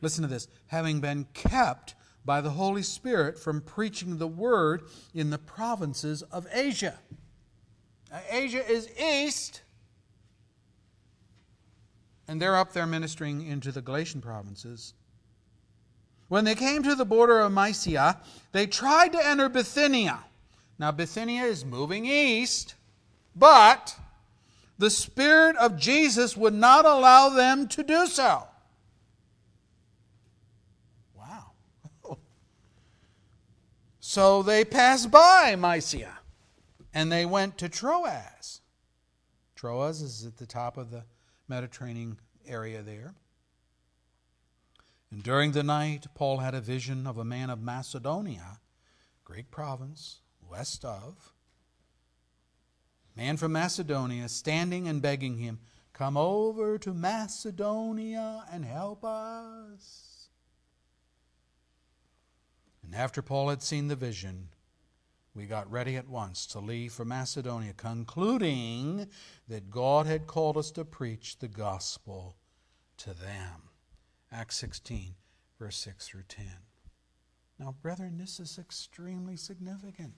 listen 0.01 0.23
to 0.23 0.27
this, 0.27 0.47
having 0.67 0.99
been 0.99 1.27
kept 1.33 1.93
by 2.25 2.41
the 2.41 2.51
Holy 2.51 2.81
Spirit 2.81 3.37
from 3.37 3.61
preaching 3.61 4.17
the 4.17 4.27
word 4.27 4.83
in 5.13 5.29
the 5.29 5.37
provinces 5.37 6.23
of 6.23 6.47
Asia. 6.51 6.97
Now, 8.09 8.21
Asia 8.31 8.67
is 8.67 8.89
east 8.99 9.61
and 12.31 12.41
they're 12.41 12.55
up 12.55 12.71
there 12.71 12.87
ministering 12.87 13.45
into 13.45 13.73
the 13.73 13.81
Galatian 13.81 14.21
provinces. 14.21 14.93
When 16.29 16.45
they 16.45 16.55
came 16.55 16.81
to 16.83 16.95
the 16.95 17.03
border 17.03 17.41
of 17.41 17.51
Mysia, 17.51 18.21
they 18.53 18.67
tried 18.67 19.11
to 19.11 19.27
enter 19.27 19.49
Bithynia. 19.49 20.23
Now, 20.79 20.93
Bithynia 20.93 21.43
is 21.43 21.65
moving 21.65 22.05
east, 22.05 22.75
but 23.35 23.97
the 24.77 24.89
Spirit 24.89 25.57
of 25.57 25.75
Jesus 25.75 26.37
would 26.37 26.53
not 26.53 26.85
allow 26.85 27.27
them 27.27 27.67
to 27.67 27.83
do 27.83 28.07
so. 28.07 28.47
Wow. 31.13 31.51
So 33.99 34.41
they 34.41 34.63
passed 34.63 35.11
by 35.11 35.57
Mysia 35.57 36.17
and 36.93 37.11
they 37.11 37.25
went 37.25 37.57
to 37.57 37.67
Troas. 37.67 38.61
Troas 39.53 40.01
is 40.01 40.25
at 40.25 40.37
the 40.37 40.45
top 40.45 40.77
of 40.77 40.91
the 40.91 41.03
Mediterranean 41.51 42.17
area 42.47 42.81
there. 42.81 43.13
And 45.11 45.21
during 45.21 45.51
the 45.51 45.63
night, 45.63 46.07
Paul 46.15 46.37
had 46.37 46.55
a 46.55 46.61
vision 46.61 47.05
of 47.05 47.17
a 47.17 47.25
man 47.25 47.49
of 47.49 47.61
Macedonia, 47.61 48.61
Greek 49.25 49.51
province, 49.51 50.21
west 50.49 50.85
of. 50.85 51.33
Man 53.17 53.35
from 53.35 53.51
Macedonia 53.51 54.29
standing 54.29 54.87
and 54.87 55.01
begging 55.01 55.37
him, 55.37 55.59
Come 55.91 56.15
over 56.15 56.77
to 56.77 56.93
Macedonia 56.93 58.45
and 58.49 58.63
help 58.63 59.03
us. 59.03 60.29
And 62.81 62.95
after 62.95 63.21
Paul 63.21 63.49
had 63.49 63.61
seen 63.61 63.89
the 63.89 63.97
vision, 63.97 64.47
we 65.33 65.45
got 65.45 65.71
ready 65.71 65.95
at 65.95 66.09
once 66.09 66.45
to 66.47 66.59
leave 66.59 66.91
for 66.91 67.05
Macedonia, 67.05 67.73
concluding 67.73 69.07
that 69.47 69.69
God 69.69 70.05
had 70.05 70.27
called 70.27 70.57
us 70.57 70.71
to 70.71 70.83
preach 70.83 71.39
the 71.39 71.47
gospel 71.47 72.35
to 72.97 73.13
them. 73.13 73.69
Acts 74.31 74.57
16, 74.57 75.15
verse 75.57 75.77
6 75.77 76.07
through 76.07 76.23
10. 76.27 76.45
Now, 77.59 77.75
brethren, 77.81 78.17
this 78.17 78.39
is 78.39 78.57
extremely 78.59 79.37
significant. 79.37 80.13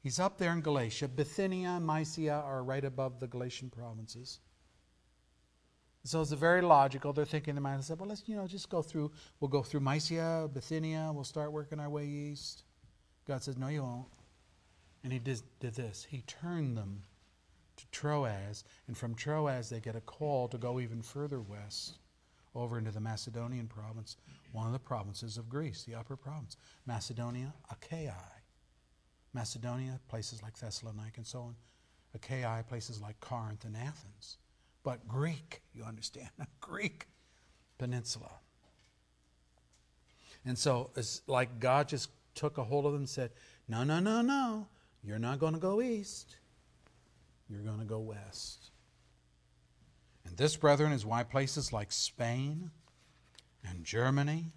He's 0.00 0.18
up 0.18 0.38
there 0.38 0.52
in 0.52 0.60
Galatia. 0.60 1.08
Bithynia 1.08 1.70
and 1.70 1.86
Mysia 1.86 2.42
are 2.44 2.62
right 2.62 2.84
above 2.84 3.20
the 3.20 3.26
Galatian 3.26 3.70
provinces. 3.70 4.40
So 6.06 6.20
it's 6.20 6.32
very 6.32 6.60
logical. 6.60 7.14
They're 7.14 7.24
thinking 7.24 7.56
in 7.56 7.62
their 7.62 7.62
mind, 7.62 7.82
well, 7.98 8.08
let's, 8.08 8.22
you 8.26 8.36
know, 8.36 8.46
just 8.46 8.68
go 8.68 8.82
through, 8.82 9.10
we'll 9.40 9.48
go 9.48 9.62
through 9.62 9.80
Mysia, 9.80 10.50
Bithynia, 10.52 11.10
we'll 11.14 11.24
start 11.24 11.50
working 11.50 11.80
our 11.80 11.88
way 11.88 12.06
east. 12.06 12.64
God 13.26 13.42
says, 13.42 13.56
no, 13.56 13.68
you 13.68 13.82
won't. 13.82 14.06
And 15.02 15.12
he 15.12 15.18
did, 15.18 15.40
did 15.60 15.74
this. 15.74 16.06
He 16.08 16.22
turned 16.26 16.76
them 16.76 17.02
to 17.76 17.86
Troas, 17.90 18.64
and 18.86 18.96
from 18.96 19.14
Troas 19.14 19.70
they 19.70 19.80
get 19.80 19.96
a 19.96 20.00
call 20.02 20.46
to 20.48 20.58
go 20.58 20.78
even 20.78 21.00
further 21.00 21.40
west, 21.40 21.98
over 22.54 22.78
into 22.78 22.90
the 22.90 23.00
Macedonian 23.00 23.66
province, 23.66 24.16
one 24.52 24.66
of 24.66 24.72
the 24.72 24.78
provinces 24.78 25.38
of 25.38 25.48
Greece, 25.48 25.84
the 25.84 25.94
upper 25.94 26.16
province. 26.16 26.56
Macedonia, 26.86 27.52
Achaia. 27.72 28.14
Macedonia, 29.32 29.98
places 30.08 30.42
like 30.42 30.56
Thessalonica 30.56 31.16
and 31.16 31.26
so 31.26 31.40
on. 31.40 31.56
Achaia, 32.14 32.62
places 32.68 33.00
like 33.00 33.18
Corinth 33.20 33.64
and 33.64 33.76
Athens 33.76 34.36
but 34.84 35.08
Greek, 35.08 35.62
you 35.74 35.82
understand? 35.82 36.28
Greek 36.60 37.08
peninsula. 37.78 38.30
And 40.44 40.56
so 40.56 40.90
it's 40.94 41.22
like 41.26 41.58
God 41.58 41.88
just 41.88 42.10
took 42.34 42.58
a 42.58 42.64
hold 42.64 42.86
of 42.86 42.92
them 42.92 43.02
and 43.02 43.08
said, 43.08 43.30
No, 43.66 43.82
no, 43.82 43.98
no, 43.98 44.20
no. 44.20 44.68
You're 45.02 45.18
not 45.18 45.38
going 45.38 45.54
to 45.54 45.58
go 45.58 45.82
east. 45.82 46.36
You're 47.48 47.62
going 47.62 47.78
to 47.78 47.84
go 47.84 47.98
west. 47.98 48.70
And 50.26 50.36
this, 50.36 50.56
brethren, 50.56 50.92
is 50.92 51.04
why 51.04 51.22
places 51.22 51.72
like 51.72 51.92
Spain 51.92 52.70
and 53.66 53.84
Germany 53.84 54.52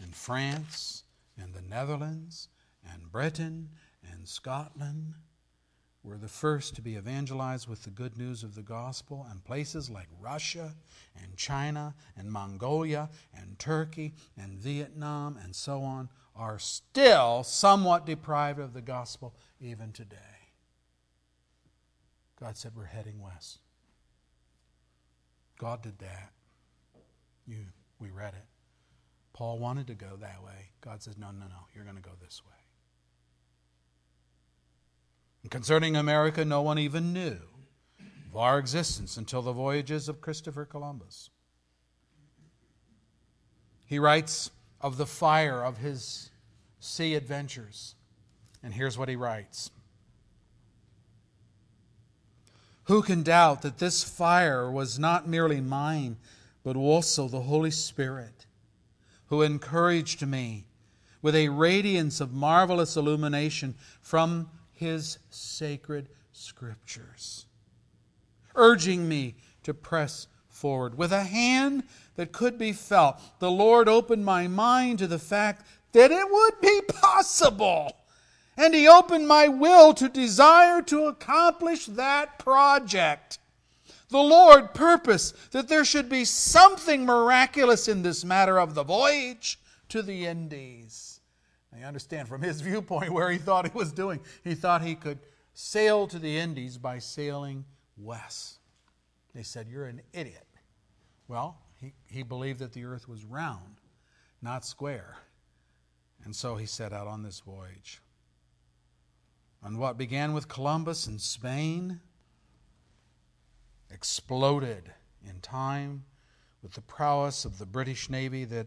and 0.00 0.14
France 0.14 1.04
and 1.40 1.54
the 1.54 1.62
Netherlands 1.62 2.48
and 2.90 3.10
Britain 3.10 3.70
and 4.10 4.28
Scotland 4.28 5.14
were 6.04 6.18
the 6.18 6.28
first 6.28 6.74
to 6.74 6.82
be 6.82 6.96
evangelized 6.96 7.68
with 7.68 7.84
the 7.84 7.90
good 7.90 8.18
news 8.18 8.42
of 8.42 8.54
the 8.54 8.62
gospel, 8.62 9.26
and 9.30 9.44
places 9.44 9.88
like 9.88 10.08
Russia 10.20 10.74
and 11.22 11.36
China 11.36 11.94
and 12.16 12.30
Mongolia 12.30 13.08
and 13.34 13.58
Turkey 13.58 14.14
and 14.36 14.58
Vietnam 14.58 15.38
and 15.42 15.54
so 15.54 15.82
on 15.82 16.08
are 16.34 16.58
still 16.58 17.44
somewhat 17.44 18.06
deprived 18.06 18.58
of 18.58 18.72
the 18.72 18.80
gospel 18.80 19.34
even 19.60 19.92
today. 19.92 20.16
God 22.40 22.56
said 22.56 22.72
we're 22.74 22.84
heading 22.84 23.20
west. 23.20 23.58
God 25.58 25.82
did 25.82 25.98
that. 26.00 26.32
You, 27.46 27.58
we 28.00 28.10
read 28.10 28.34
it. 28.34 28.46
Paul 29.32 29.58
wanted 29.58 29.86
to 29.86 29.94
go 29.94 30.16
that 30.20 30.42
way. 30.42 30.70
God 30.80 31.02
says, 31.02 31.16
no, 31.16 31.30
no, 31.30 31.46
no, 31.46 31.66
you're 31.74 31.84
going 31.84 31.96
to 31.96 32.02
go 32.02 32.10
this 32.20 32.42
way. 32.44 32.61
And 35.42 35.50
concerning 35.50 35.96
America, 35.96 36.44
no 36.44 36.62
one 36.62 36.78
even 36.78 37.12
knew 37.12 37.38
of 38.30 38.36
our 38.36 38.58
existence 38.58 39.16
until 39.16 39.42
the 39.42 39.52
voyages 39.52 40.08
of 40.08 40.20
Christopher 40.20 40.64
Columbus. 40.64 41.30
He 43.86 43.98
writes 43.98 44.50
of 44.80 44.96
the 44.96 45.06
fire 45.06 45.62
of 45.62 45.78
his 45.78 46.30
sea 46.80 47.14
adventures. 47.14 47.94
And 48.62 48.72
here's 48.72 48.96
what 48.96 49.08
he 49.08 49.16
writes 49.16 49.70
Who 52.84 53.02
can 53.02 53.22
doubt 53.22 53.62
that 53.62 53.78
this 53.78 54.02
fire 54.02 54.70
was 54.70 54.98
not 54.98 55.28
merely 55.28 55.60
mine, 55.60 56.16
but 56.62 56.76
also 56.76 57.28
the 57.28 57.42
Holy 57.42 57.70
Spirit, 57.70 58.46
who 59.26 59.42
encouraged 59.42 60.26
me 60.26 60.64
with 61.20 61.34
a 61.34 61.48
radiance 61.48 62.20
of 62.20 62.32
marvelous 62.32 62.96
illumination 62.96 63.74
from 64.00 64.48
his 64.82 65.18
sacred 65.30 66.08
scriptures, 66.32 67.46
urging 68.54 69.08
me 69.08 69.36
to 69.62 69.72
press 69.72 70.26
forward. 70.48 70.98
With 70.98 71.12
a 71.12 71.24
hand 71.24 71.84
that 72.16 72.32
could 72.32 72.58
be 72.58 72.72
felt, 72.72 73.20
the 73.38 73.50
Lord 73.50 73.88
opened 73.88 74.24
my 74.24 74.48
mind 74.48 74.98
to 74.98 75.06
the 75.06 75.18
fact 75.18 75.64
that 75.92 76.10
it 76.10 76.30
would 76.30 76.60
be 76.60 76.80
possible. 76.88 77.96
And 78.56 78.74
He 78.74 78.86
opened 78.86 79.26
my 79.26 79.48
will 79.48 79.94
to 79.94 80.08
desire 80.08 80.82
to 80.82 81.06
accomplish 81.06 81.86
that 81.86 82.38
project. 82.38 83.38
The 84.08 84.18
Lord 84.18 84.74
purposed 84.74 85.52
that 85.52 85.68
there 85.68 85.86
should 85.86 86.08
be 86.08 86.26
something 86.26 87.06
miraculous 87.06 87.88
in 87.88 88.02
this 88.02 88.24
matter 88.24 88.58
of 88.58 88.74
the 88.74 88.84
voyage 88.84 89.58
to 89.88 90.02
the 90.02 90.26
Indies. 90.26 91.11
I 91.74 91.84
understand 91.84 92.28
from 92.28 92.42
his 92.42 92.60
viewpoint 92.62 93.12
where 93.12 93.30
he 93.30 93.38
thought 93.38 93.70
he 93.70 93.76
was 93.76 93.92
doing. 93.92 94.20
He 94.44 94.54
thought 94.54 94.82
he 94.82 94.94
could 94.94 95.18
sail 95.54 96.06
to 96.08 96.18
the 96.18 96.38
Indies 96.38 96.78
by 96.78 96.98
sailing 96.98 97.64
west. 97.96 98.58
They 99.34 99.42
said, 99.42 99.68
You're 99.68 99.86
an 99.86 100.02
idiot. 100.12 100.46
Well, 101.28 101.58
he, 101.80 101.94
he 102.06 102.22
believed 102.22 102.60
that 102.60 102.72
the 102.72 102.84
earth 102.84 103.08
was 103.08 103.24
round, 103.24 103.80
not 104.40 104.64
square. 104.64 105.16
And 106.24 106.36
so 106.36 106.56
he 106.56 106.66
set 106.66 106.92
out 106.92 107.06
on 107.06 107.22
this 107.22 107.40
voyage. 107.40 108.00
And 109.62 109.78
what 109.78 109.96
began 109.96 110.34
with 110.34 110.48
Columbus 110.48 111.06
in 111.06 111.18
Spain 111.18 112.00
exploded 113.90 114.92
in 115.28 115.40
time 115.40 116.04
with 116.62 116.72
the 116.72 116.80
prowess 116.80 117.44
of 117.44 117.58
the 117.58 117.66
British 117.66 118.08
Navy 118.08 118.44
that 118.46 118.66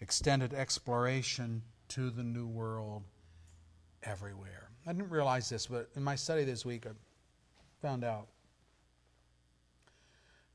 extended 0.00 0.52
exploration 0.52 1.62
to 1.88 2.10
the 2.10 2.22
New 2.22 2.46
World 2.46 3.02
everywhere. 4.02 4.70
I 4.86 4.92
didn't 4.92 5.10
realize 5.10 5.48
this, 5.48 5.66
but 5.66 5.90
in 5.96 6.02
my 6.02 6.14
study 6.14 6.44
this 6.44 6.64
week, 6.64 6.86
I 6.86 6.90
found 7.80 8.04
out 8.04 8.28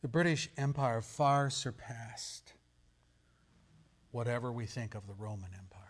the 0.02 0.08
British 0.08 0.50
Empire 0.58 1.02
far 1.02 1.50
surpassed 1.50 2.54
whatever 4.12 4.52
we 4.52 4.66
think 4.66 4.96
of 4.96 5.08
the 5.08 5.14
Roman 5.14 5.50
Empire. 5.58 5.82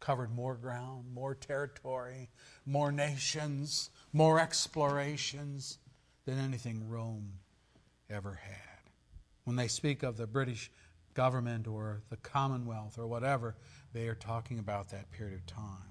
Covered 0.00 0.34
more 0.34 0.54
ground, 0.54 1.04
more 1.12 1.34
territory, 1.34 2.28
more 2.64 2.92
nations, 2.92 3.90
more 4.12 4.38
explorations 4.38 5.78
than 6.26 6.38
anything 6.38 6.88
Rome 6.88 7.32
ever 8.10 8.34
had. 8.34 8.90
When 9.44 9.56
they 9.56 9.68
speak 9.68 10.02
of 10.02 10.16
the 10.16 10.26
British 10.26 10.70
government 11.14 11.66
or 11.66 12.02
the 12.10 12.16
Commonwealth 12.16 12.98
or 12.98 13.06
whatever, 13.06 13.56
they 13.96 14.08
are 14.08 14.14
talking 14.14 14.58
about 14.58 14.90
that 14.90 15.10
period 15.10 15.34
of 15.34 15.46
time. 15.46 15.88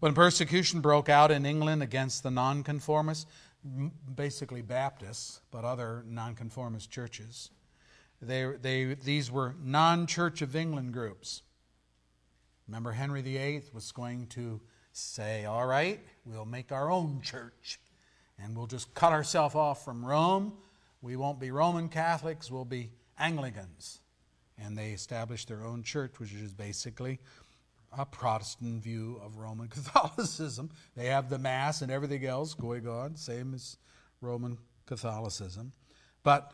When 0.00 0.12
persecution 0.12 0.80
broke 0.80 1.08
out 1.08 1.30
in 1.30 1.46
England 1.46 1.84
against 1.84 2.24
the 2.24 2.32
nonconformists, 2.32 3.26
basically 4.16 4.60
Baptists, 4.60 5.40
but 5.52 5.64
other 5.64 6.02
nonconformist 6.08 6.90
churches, 6.90 7.50
they, 8.20 8.44
they, 8.60 8.94
these 8.94 9.30
were 9.30 9.54
non 9.62 10.08
Church 10.08 10.42
of 10.42 10.56
England 10.56 10.92
groups. 10.92 11.42
Remember, 12.66 12.90
Henry 12.90 13.22
VIII 13.22 13.62
was 13.72 13.92
going 13.92 14.26
to 14.28 14.60
say, 14.92 15.44
All 15.44 15.66
right, 15.66 16.00
we'll 16.24 16.44
make 16.44 16.72
our 16.72 16.90
own 16.90 17.20
church 17.22 17.78
and 18.36 18.56
we'll 18.56 18.66
just 18.66 18.94
cut 18.94 19.12
ourselves 19.12 19.54
off 19.54 19.84
from 19.84 20.04
Rome. 20.04 20.54
We 21.02 21.14
won't 21.14 21.38
be 21.38 21.52
Roman 21.52 21.88
Catholics, 21.88 22.50
we'll 22.50 22.64
be 22.64 22.90
Anglicans 23.16 24.00
and 24.60 24.76
they 24.76 24.90
established 24.90 25.48
their 25.48 25.64
own 25.64 25.82
church, 25.82 26.18
which 26.18 26.32
is 26.32 26.52
basically 26.52 27.18
a 27.96 28.06
Protestant 28.06 28.82
view 28.82 29.20
of 29.24 29.38
Roman 29.38 29.68
Catholicism. 29.68 30.70
They 30.96 31.06
have 31.06 31.28
the 31.28 31.38
Mass 31.38 31.82
and 31.82 31.90
everything 31.90 32.24
else 32.24 32.54
going 32.54 32.86
on, 32.86 33.16
same 33.16 33.54
as 33.54 33.78
Roman 34.20 34.58
Catholicism. 34.86 35.72
But 36.22 36.52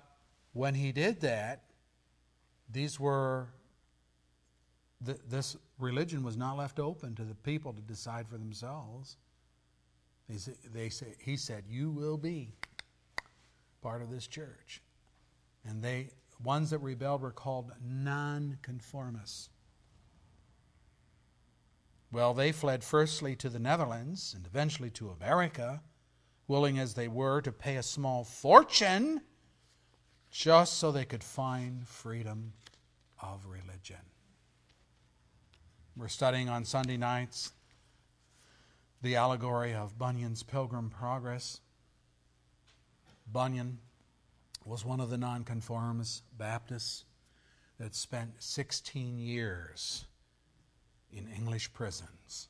when 0.52 0.74
he 0.74 0.92
did 0.92 1.20
that, 1.20 1.64
these 2.70 2.98
were 2.98 3.48
th- 5.04 5.18
this 5.28 5.57
religion 5.78 6.22
was 6.22 6.36
not 6.36 6.57
left 6.57 6.78
open 6.78 7.14
to 7.16 7.24
the 7.24 7.34
people 7.34 7.72
to 7.72 7.80
decide 7.80 8.28
for 8.28 8.38
themselves. 8.38 9.16
They 10.28 10.38
say, 10.38 10.52
they 10.72 10.88
say, 10.88 11.14
he 11.18 11.36
said, 11.36 11.64
"You 11.68 11.90
will 11.90 12.16
be 12.16 12.54
part 13.82 14.02
of 14.02 14.11
this 14.11 14.26
church," 14.26 14.82
and 15.64 15.82
they 15.82 16.11
ones 16.43 16.70
that 16.70 16.78
rebelled 16.78 17.22
were 17.22 17.32
called 17.32 17.72
nonconformists. 17.82 19.49
Well, 22.12 22.34
they 22.34 22.53
fled 22.53 22.84
firstly 22.84 23.34
to 23.37 23.49
the 23.49 23.59
Netherlands 23.59 24.32
and 24.34 24.47
eventually 24.47 24.91
to 24.91 25.11
America, 25.11 25.82
willing 26.49 26.78
as 26.78 26.95
they 26.95 27.09
were 27.09 27.41
to 27.43 27.53
pay 27.53 27.76
a 27.76 27.82
small 27.82 28.24
fortune 28.24 29.20
just 30.30 30.74
so 30.74 30.93
they 30.93 31.05
could 31.05 31.24
find 31.24 31.87
freedom 31.87 32.53
of 33.20 33.47
religion. 33.47 33.97
We're 35.97 36.09
studying 36.09 36.49
on 36.49 36.64
Sunday 36.64 36.97
nights 36.97 37.53
the 39.03 39.16
allegory 39.16 39.74
of 39.74 39.99
Bunyan's 39.99 40.43
Pilgrim 40.43 40.91
Progress. 40.91 41.61
Bunyan 43.30 43.78
was 44.66 44.84
one 44.84 45.00
of 45.00 45.10
the 45.10 45.16
nonconformist 45.16 46.24
Baptists 46.36 47.04
that 47.78 47.94
spent 47.94 48.30
16 48.38 49.18
years 49.18 50.06
in 51.12 51.28
English 51.28 51.72
prisons 51.72 52.48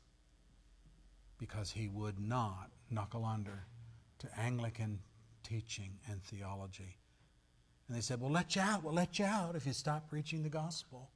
because 1.39 1.71
he 1.71 1.89
would 1.89 2.19
not 2.19 2.71
knuckle 2.91 3.25
under 3.25 3.67
to 4.19 4.29
Anglican 4.39 4.99
teaching 5.43 5.91
and 6.11 6.23
theology. 6.23 6.97
And 7.87 7.97
they 7.97 8.01
said, 8.01 8.21
We'll 8.21 8.31
let 8.31 8.57
you 8.57 8.63
out, 8.63 8.83
we'll 8.83 8.95
let 8.95 9.19
you 9.19 9.27
out 9.27 9.55
if 9.55 9.67
you 9.67 9.75
stop 9.75 10.09
preaching 10.09 10.43
the 10.43 10.49
gospel. 10.49 11.11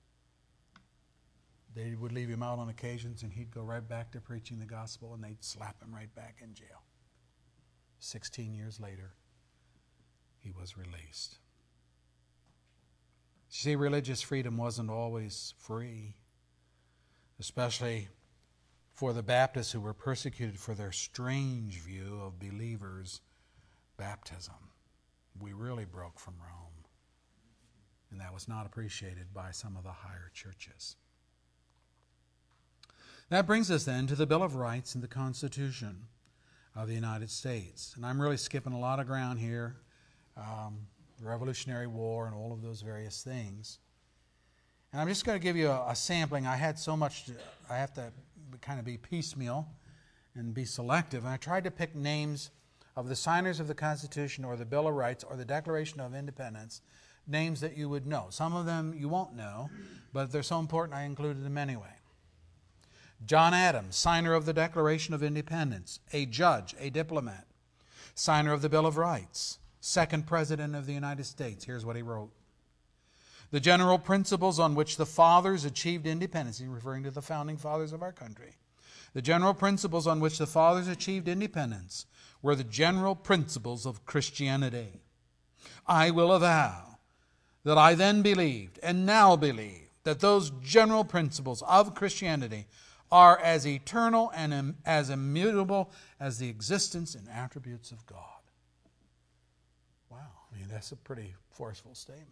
They 1.74 1.94
would 1.94 2.12
leave 2.12 2.28
him 2.28 2.42
out 2.42 2.58
on 2.58 2.68
occasions 2.68 3.22
and 3.22 3.32
he'd 3.32 3.54
go 3.54 3.62
right 3.62 3.86
back 3.86 4.12
to 4.12 4.20
preaching 4.20 4.58
the 4.58 4.66
gospel 4.66 5.14
and 5.14 5.22
they'd 5.22 5.42
slap 5.42 5.80
him 5.82 5.94
right 5.94 6.12
back 6.14 6.38
in 6.42 6.52
jail. 6.52 6.82
16 8.00 8.54
years 8.54 8.80
later, 8.80 9.12
he 10.40 10.50
was 10.50 10.76
released. 10.76 11.38
You 13.50 13.56
see, 13.56 13.76
religious 13.76 14.22
freedom 14.22 14.56
wasn't 14.56 14.90
always 14.90 15.54
free, 15.58 16.16
especially 17.38 18.08
for 18.92 19.12
the 19.12 19.22
Baptists 19.22 19.72
who 19.72 19.80
were 19.80 19.94
persecuted 19.94 20.58
for 20.58 20.74
their 20.74 20.92
strange 20.92 21.80
view 21.80 22.20
of 22.22 22.38
believers' 22.38 23.20
baptism. 23.96 24.54
We 25.40 25.52
really 25.52 25.84
broke 25.84 26.18
from 26.18 26.34
Rome, 26.38 26.84
and 28.10 28.20
that 28.20 28.34
was 28.34 28.46
not 28.46 28.66
appreciated 28.66 29.32
by 29.34 29.50
some 29.50 29.76
of 29.76 29.84
the 29.84 29.90
higher 29.90 30.30
churches. 30.34 30.96
That 33.30 33.46
brings 33.46 33.70
us 33.70 33.84
then 33.84 34.06
to 34.08 34.16
the 34.16 34.26
Bill 34.26 34.42
of 34.42 34.56
Rights 34.56 34.94
and 34.94 35.04
the 35.04 35.08
Constitution 35.08 36.06
of 36.74 36.88
the 36.88 36.94
United 36.94 37.30
States. 37.30 37.94
And 37.96 38.04
I'm 38.04 38.20
really 38.20 38.36
skipping 38.36 38.72
a 38.72 38.78
lot 38.78 39.00
of 39.00 39.06
ground 39.06 39.38
here 39.38 39.76
um, 40.36 40.78
Revolutionary 41.22 41.86
War, 41.86 42.26
and 42.26 42.34
all 42.34 42.52
of 42.52 42.62
those 42.62 42.80
various 42.80 43.22
things. 43.22 43.78
And 44.92 45.00
I'm 45.00 45.08
just 45.08 45.24
going 45.24 45.38
to 45.38 45.42
give 45.42 45.56
you 45.56 45.68
a, 45.68 45.90
a 45.90 45.96
sampling. 45.96 46.46
I 46.46 46.56
had 46.56 46.78
so 46.78 46.96
much, 46.96 47.26
to, 47.26 47.32
I 47.68 47.76
have 47.76 47.92
to 47.94 48.10
kind 48.60 48.78
of 48.78 48.84
be 48.84 48.96
piecemeal 48.96 49.68
and 50.34 50.54
be 50.54 50.64
selective. 50.64 51.24
And 51.24 51.32
I 51.32 51.36
tried 51.36 51.64
to 51.64 51.70
pick 51.70 51.94
names 51.94 52.50
of 52.96 53.08
the 53.08 53.16
signers 53.16 53.60
of 53.60 53.68
the 53.68 53.74
Constitution 53.74 54.44
or 54.44 54.56
the 54.56 54.64
Bill 54.64 54.88
of 54.88 54.94
Rights 54.94 55.24
or 55.24 55.36
the 55.36 55.44
Declaration 55.44 56.00
of 56.00 56.14
Independence, 56.14 56.82
names 57.26 57.60
that 57.60 57.76
you 57.76 57.88
would 57.88 58.06
know. 58.06 58.26
Some 58.30 58.54
of 58.54 58.66
them 58.66 58.94
you 58.96 59.08
won't 59.08 59.34
know, 59.36 59.70
but 60.12 60.32
they're 60.32 60.42
so 60.42 60.58
important 60.58 60.98
I 60.98 61.02
included 61.02 61.44
them 61.44 61.58
anyway. 61.58 61.94
John 63.26 63.52
Adams, 63.52 63.96
signer 63.96 64.34
of 64.34 64.46
the 64.46 64.52
Declaration 64.52 65.14
of 65.14 65.22
Independence, 65.22 66.00
a 66.12 66.26
judge, 66.26 66.74
a 66.80 66.90
diplomat, 66.90 67.46
signer 68.14 68.52
of 68.52 68.62
the 68.62 68.68
Bill 68.68 68.86
of 68.86 68.96
Rights 68.96 69.58
second 69.80 70.26
President 70.26 70.74
of 70.74 70.86
the 70.86 70.92
United 70.92 71.24
States. 71.24 71.64
Here's 71.64 71.84
what 71.84 71.96
he 71.96 72.02
wrote 72.02 72.30
The 73.50 73.60
general 73.60 73.98
principles 73.98 74.58
on 74.58 74.74
which 74.74 74.96
the 74.96 75.06
fathers 75.06 75.64
achieved 75.64 76.06
independence, 76.06 76.58
he's 76.58 76.68
referring 76.68 77.02
to 77.04 77.10
the 77.10 77.22
founding 77.22 77.56
fathers 77.56 77.92
of 77.92 78.02
our 78.02 78.12
country. 78.12 78.54
The 79.12 79.22
general 79.22 79.54
principles 79.54 80.06
on 80.06 80.20
which 80.20 80.38
the 80.38 80.46
fathers 80.46 80.86
achieved 80.86 81.26
independence 81.26 82.06
were 82.42 82.54
the 82.54 82.64
general 82.64 83.16
principles 83.16 83.84
of 83.84 84.06
Christianity. 84.06 85.00
I 85.86 86.10
will 86.10 86.32
avow 86.32 86.98
that 87.64 87.76
I 87.76 87.94
then 87.94 88.22
believed 88.22 88.78
and 88.82 89.04
now 89.04 89.36
believe 89.36 89.90
that 90.04 90.20
those 90.20 90.50
general 90.62 91.04
principles 91.04 91.62
of 91.62 91.94
Christianity 91.94 92.66
are 93.12 93.38
as 93.38 93.66
eternal 93.66 94.30
and 94.34 94.76
as 94.86 95.10
immutable 95.10 95.90
as 96.18 96.38
the 96.38 96.48
existence 96.48 97.14
and 97.14 97.28
attributes 97.28 97.90
of 97.90 98.06
God. 98.06 98.29
That's 100.70 100.92
a 100.92 100.96
pretty 100.96 101.34
forceful 101.50 101.94
statement. 101.94 102.28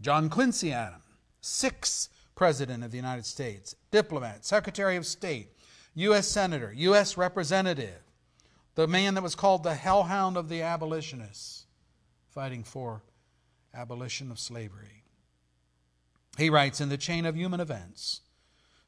John 0.00 0.30
Quincy 0.30 0.72
Adams, 0.72 1.04
sixth 1.40 2.08
President 2.34 2.82
of 2.82 2.90
the 2.90 2.96
United 2.96 3.26
States, 3.26 3.74
diplomat, 3.90 4.46
Secretary 4.46 4.96
of 4.96 5.04
State, 5.04 5.48
U.S. 5.94 6.26
Senator, 6.26 6.72
U.S. 6.74 7.18
Representative, 7.18 8.00
the 8.76 8.86
man 8.86 9.14
that 9.14 9.22
was 9.22 9.34
called 9.34 9.62
the 9.62 9.74
hellhound 9.74 10.36
of 10.36 10.48
the 10.48 10.62
abolitionists, 10.62 11.66
fighting 12.30 12.64
for 12.64 13.02
abolition 13.74 14.30
of 14.30 14.38
slavery. 14.38 15.04
He 16.38 16.48
writes 16.48 16.80
In 16.80 16.88
the 16.88 16.96
chain 16.96 17.26
of 17.26 17.36
human 17.36 17.60
events, 17.60 18.22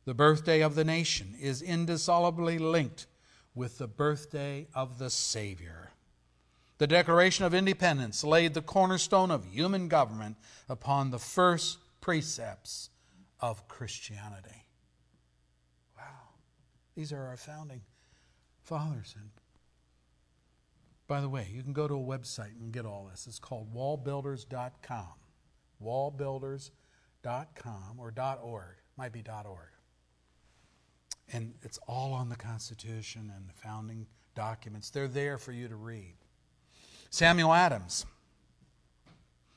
the 0.05 0.15
birthday 0.15 0.63
of 0.63 0.75
the 0.75 0.85
nation 0.85 1.35
is 1.39 1.61
indissolubly 1.61 2.59
linked 2.59 3.07
with 3.55 3.79
the 3.79 3.87
birthday 3.87 4.67
of 4.75 4.99
the 4.99 5.11
Savior. 5.11 5.92
The 6.83 6.89
Declaration 6.89 7.45
of 7.45 7.55
Independence 7.55 8.25
laid 8.25 8.55
the 8.55 8.61
cornerstone 8.61 9.31
of 9.31 9.45
human 9.45 9.87
government 9.87 10.37
upon 10.69 11.13
the 11.13 11.19
first 11.21 11.79
precepts 12.01 12.91
of 13.39 13.69
Christianity. 13.69 14.67
Wow. 15.97 16.03
These 16.97 17.13
are 17.13 17.23
our 17.23 17.37
founding 17.37 17.83
fathers. 18.65 19.15
And 19.17 19.31
by 21.07 21.21
the 21.21 21.29
way, 21.29 21.47
you 21.55 21.63
can 21.63 21.73
go 21.73 21.87
to 21.87 21.95
a 21.95 21.99
website 21.99 22.61
and 22.61 22.73
get 22.73 22.85
all 22.85 23.09
this. 23.09 23.29
It's 23.29 23.39
called 23.39 23.73
wallbuilders.com. 23.73 25.07
Wallbuilders.com 25.81 28.01
or 28.01 28.13
.org. 28.43 28.75
Might 28.99 29.13
be 29.13 29.23
.org. 29.29 29.69
And 31.33 31.55
it's 31.63 31.79
all 31.87 32.13
on 32.13 32.29
the 32.29 32.35
Constitution 32.35 33.33
and 33.37 33.49
the 33.49 33.55
founding 33.55 34.09
documents. 34.35 34.91
They're 34.91 35.07
there 35.07 35.39
for 35.39 35.53
you 35.53 35.69
to 35.69 35.77
read. 35.77 36.17
Samuel 37.13 37.53
Adams. 37.53 38.07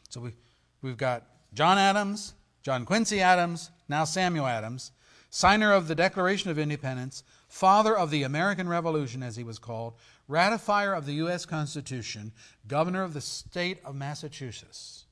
So 0.09 0.19
we, 0.19 0.33
we've 0.81 0.97
got 0.97 1.23
John 1.53 1.77
Adams, 1.77 2.33
John 2.61 2.85
Quincy 2.85 3.21
Adams, 3.21 3.71
now 3.87 4.03
Samuel 4.03 4.45
Adams, 4.45 4.91
signer 5.29 5.71
of 5.71 5.87
the 5.87 5.95
Declaration 5.95 6.51
of 6.51 6.59
Independence, 6.59 7.23
father 7.47 7.97
of 7.97 8.11
the 8.11 8.23
American 8.23 8.67
Revolution, 8.67 9.23
as 9.23 9.37
he 9.37 9.43
was 9.45 9.57
called, 9.57 9.93
ratifier 10.29 10.93
of 10.93 11.05
the 11.05 11.13
U.S. 11.13 11.45
Constitution, 11.45 12.33
governor 12.67 13.03
of 13.03 13.13
the 13.13 13.21
state 13.21 13.79
of 13.85 13.95
Massachusetts, 13.95 15.05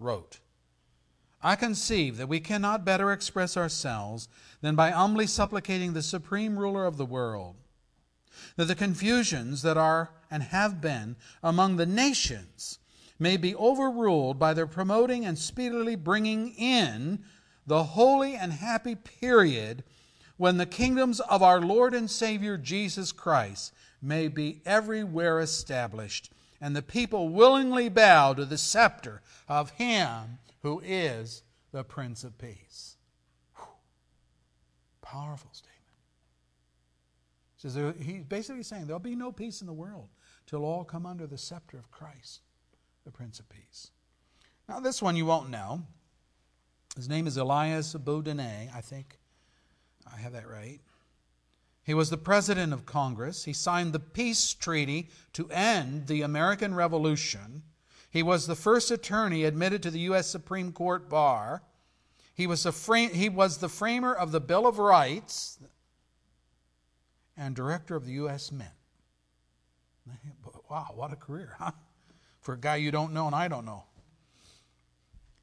wrote, 0.00 0.40
I 1.40 1.54
conceive 1.54 2.16
that 2.16 2.28
we 2.28 2.40
cannot 2.40 2.84
better 2.84 3.12
express 3.12 3.56
ourselves 3.56 4.28
than 4.60 4.74
by 4.74 4.90
humbly 4.90 5.28
supplicating 5.28 5.92
the 5.92 6.02
supreme 6.02 6.58
ruler 6.58 6.84
of 6.84 6.96
the 6.96 7.06
world 7.06 7.54
that 8.56 8.64
the 8.64 8.74
confusions 8.74 9.62
that 9.62 9.76
are 9.76 10.10
and 10.30 10.42
have 10.42 10.80
been 10.80 11.16
among 11.42 11.76
the 11.76 11.86
nations 11.86 12.78
may 13.18 13.36
be 13.36 13.54
overruled 13.54 14.38
by 14.38 14.54
their 14.54 14.66
promoting 14.66 15.26
and 15.26 15.38
speedily 15.38 15.94
bringing 15.94 16.54
in 16.54 17.22
the 17.66 17.84
holy 17.84 18.34
and 18.34 18.52
happy 18.52 18.94
period 18.94 19.84
when 20.36 20.56
the 20.56 20.66
kingdoms 20.66 21.20
of 21.20 21.42
our 21.42 21.60
Lord 21.60 21.92
and 21.92 22.10
Savior 22.10 22.56
Jesus 22.56 23.12
Christ 23.12 23.74
may 24.00 24.28
be 24.28 24.62
everywhere 24.64 25.38
established, 25.40 26.32
and 26.60 26.74
the 26.74 26.82
people 26.82 27.28
willingly 27.28 27.90
bow 27.90 28.32
to 28.32 28.46
the 28.46 28.56
scepter 28.56 29.20
of 29.48 29.70
Him 29.72 30.38
who 30.62 30.80
is 30.80 31.42
the 31.72 31.84
Prince 31.84 32.24
of 32.24 32.38
Peace. 32.38 32.96
Whew. 33.56 33.66
Powerful 35.02 35.50
statement. 35.52 35.69
Says 37.60 37.76
he's 38.00 38.24
basically 38.24 38.62
saying 38.62 38.86
there'll 38.86 38.98
be 38.98 39.14
no 39.14 39.30
peace 39.30 39.60
in 39.60 39.66
the 39.66 39.72
world 39.74 40.08
till 40.46 40.64
all 40.64 40.82
come 40.82 41.04
under 41.04 41.26
the 41.26 41.36
scepter 41.36 41.76
of 41.76 41.90
Christ, 41.90 42.40
the 43.04 43.10
Prince 43.10 43.38
of 43.38 43.50
Peace. 43.50 43.90
Now, 44.66 44.80
this 44.80 45.02
one 45.02 45.14
you 45.14 45.26
won't 45.26 45.50
know. 45.50 45.82
His 46.96 47.06
name 47.06 47.26
is 47.26 47.36
Elias 47.36 47.94
Boudinot, 47.94 48.74
I 48.74 48.80
think 48.80 49.18
I 50.10 50.16
have 50.16 50.32
that 50.32 50.48
right. 50.48 50.80
He 51.82 51.92
was 51.92 52.08
the 52.08 52.16
president 52.16 52.72
of 52.72 52.86
Congress. 52.86 53.44
He 53.44 53.52
signed 53.52 53.92
the 53.92 54.00
peace 54.00 54.54
treaty 54.54 55.10
to 55.34 55.50
end 55.50 56.06
the 56.06 56.22
American 56.22 56.74
Revolution. 56.74 57.62
He 58.08 58.22
was 58.22 58.46
the 58.46 58.56
first 58.56 58.90
attorney 58.90 59.44
admitted 59.44 59.82
to 59.82 59.90
the 59.90 60.00
U.S. 60.00 60.26
Supreme 60.26 60.72
Court 60.72 61.10
bar. 61.10 61.62
He 62.32 62.46
was, 62.46 62.64
a 62.64 62.72
he 63.08 63.28
was 63.28 63.58
the 63.58 63.68
framer 63.68 64.14
of 64.14 64.32
the 64.32 64.40
Bill 64.40 64.66
of 64.66 64.78
Rights 64.78 65.58
and 67.40 67.56
director 67.56 67.96
of 67.96 68.04
the 68.04 68.12
U.S. 68.12 68.52
Mint. 68.52 68.68
Wow, 70.70 70.88
what 70.94 71.12
a 71.12 71.16
career, 71.16 71.56
huh? 71.58 71.72
For 72.40 72.54
a 72.54 72.58
guy 72.58 72.76
you 72.76 72.90
don't 72.90 73.12
know 73.12 73.26
and 73.26 73.34
I 73.34 73.48
don't 73.48 73.64
know. 73.64 73.84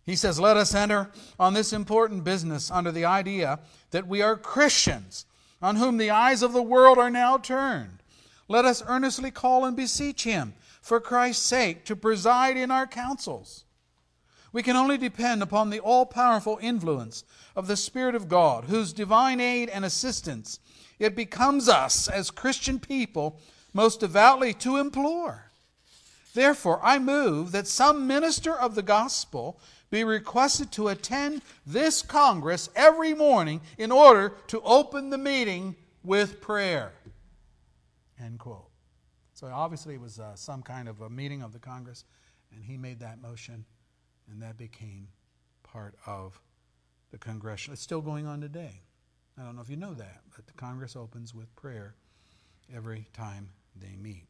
He 0.05 0.15
says, 0.15 0.39
Let 0.39 0.55
us 0.57 0.73
enter 0.73 1.09
on 1.39 1.53
this 1.53 1.73
important 1.73 2.23
business 2.23 2.71
under 2.71 2.91
the 2.91 3.03
idea 3.03 3.59
that 3.91 4.07
we 4.07 4.21
are 4.21 4.37
Christians, 4.37 5.25
on 5.61 5.75
whom 5.75 5.97
the 5.97 6.11
eyes 6.11 6.43
of 6.43 6.53
the 6.53 6.61
world 6.61 6.97
are 6.97 7.09
now 7.09 7.37
turned. 7.37 8.03
Let 8.47 8.63
us 8.63 8.83
earnestly 8.87 9.31
call 9.31 9.65
and 9.65 9.75
beseech 9.75 10.23
Him, 10.23 10.53
for 10.81 11.01
Christ's 11.01 11.45
sake, 11.45 11.83
to 11.85 11.95
preside 11.95 12.55
in 12.55 12.71
our 12.71 12.87
councils. 12.87 13.65
We 14.53 14.63
can 14.63 14.77
only 14.77 14.97
depend 14.97 15.43
upon 15.43 15.69
the 15.69 15.79
all 15.79 16.05
powerful 16.05 16.57
influence 16.61 17.23
of 17.55 17.67
the 17.67 17.75
Spirit 17.75 18.15
of 18.15 18.29
God, 18.29 18.65
whose 18.65 18.93
divine 18.93 19.41
aid 19.41 19.67
and 19.69 19.83
assistance 19.83 20.59
it 20.99 21.15
becomes 21.15 21.69
us 21.69 22.07
as 22.07 22.31
Christian 22.31 22.79
people 22.79 23.39
most 23.73 23.99
devoutly 23.99 24.53
to 24.53 24.77
implore. 24.77 25.51
Therefore, 26.33 26.79
I 26.83 26.99
move 26.99 27.51
that 27.51 27.67
some 27.67 28.07
minister 28.07 28.53
of 28.53 28.75
the 28.75 28.83
gospel 28.83 29.59
be 29.89 30.03
requested 30.03 30.71
to 30.73 30.89
attend 30.89 31.41
this 31.65 32.01
Congress 32.01 32.69
every 32.75 33.13
morning 33.13 33.61
in 33.77 33.91
order 33.91 34.33
to 34.47 34.61
open 34.61 35.09
the 35.09 35.17
meeting 35.17 35.75
with 36.03 36.41
prayer. 36.41 36.91
End 38.19 38.39
quote. 38.39 38.69
So 39.33 39.47
obviously 39.47 39.95
it 39.95 40.01
was 40.01 40.19
uh, 40.19 40.35
some 40.35 40.61
kind 40.61 40.89
of 40.89 41.01
a 41.01 41.09
meeting 41.09 41.41
of 41.41 41.53
the 41.53 41.59
Congress, 41.59 42.05
and 42.53 42.63
he 42.63 42.75
made 42.75 42.99
that 42.99 43.21
motion, 43.21 43.65
and 44.29 44.41
that 44.41 44.57
became 44.57 45.07
part 45.63 45.95
of 46.05 46.41
the 47.11 47.17
congressional. 47.17 47.73
It's 47.73 47.81
still 47.81 48.01
going 48.01 48.25
on 48.25 48.41
today. 48.41 48.81
I 49.37 49.43
don't 49.43 49.55
know 49.55 49.61
if 49.61 49.69
you 49.69 49.77
know 49.77 49.93
that, 49.93 50.21
but 50.35 50.47
the 50.47 50.53
Congress 50.53 50.95
opens 50.95 51.33
with 51.33 51.55
prayer 51.55 51.95
every 52.73 53.07
time 53.13 53.49
they 53.79 53.95
meet. 53.95 54.25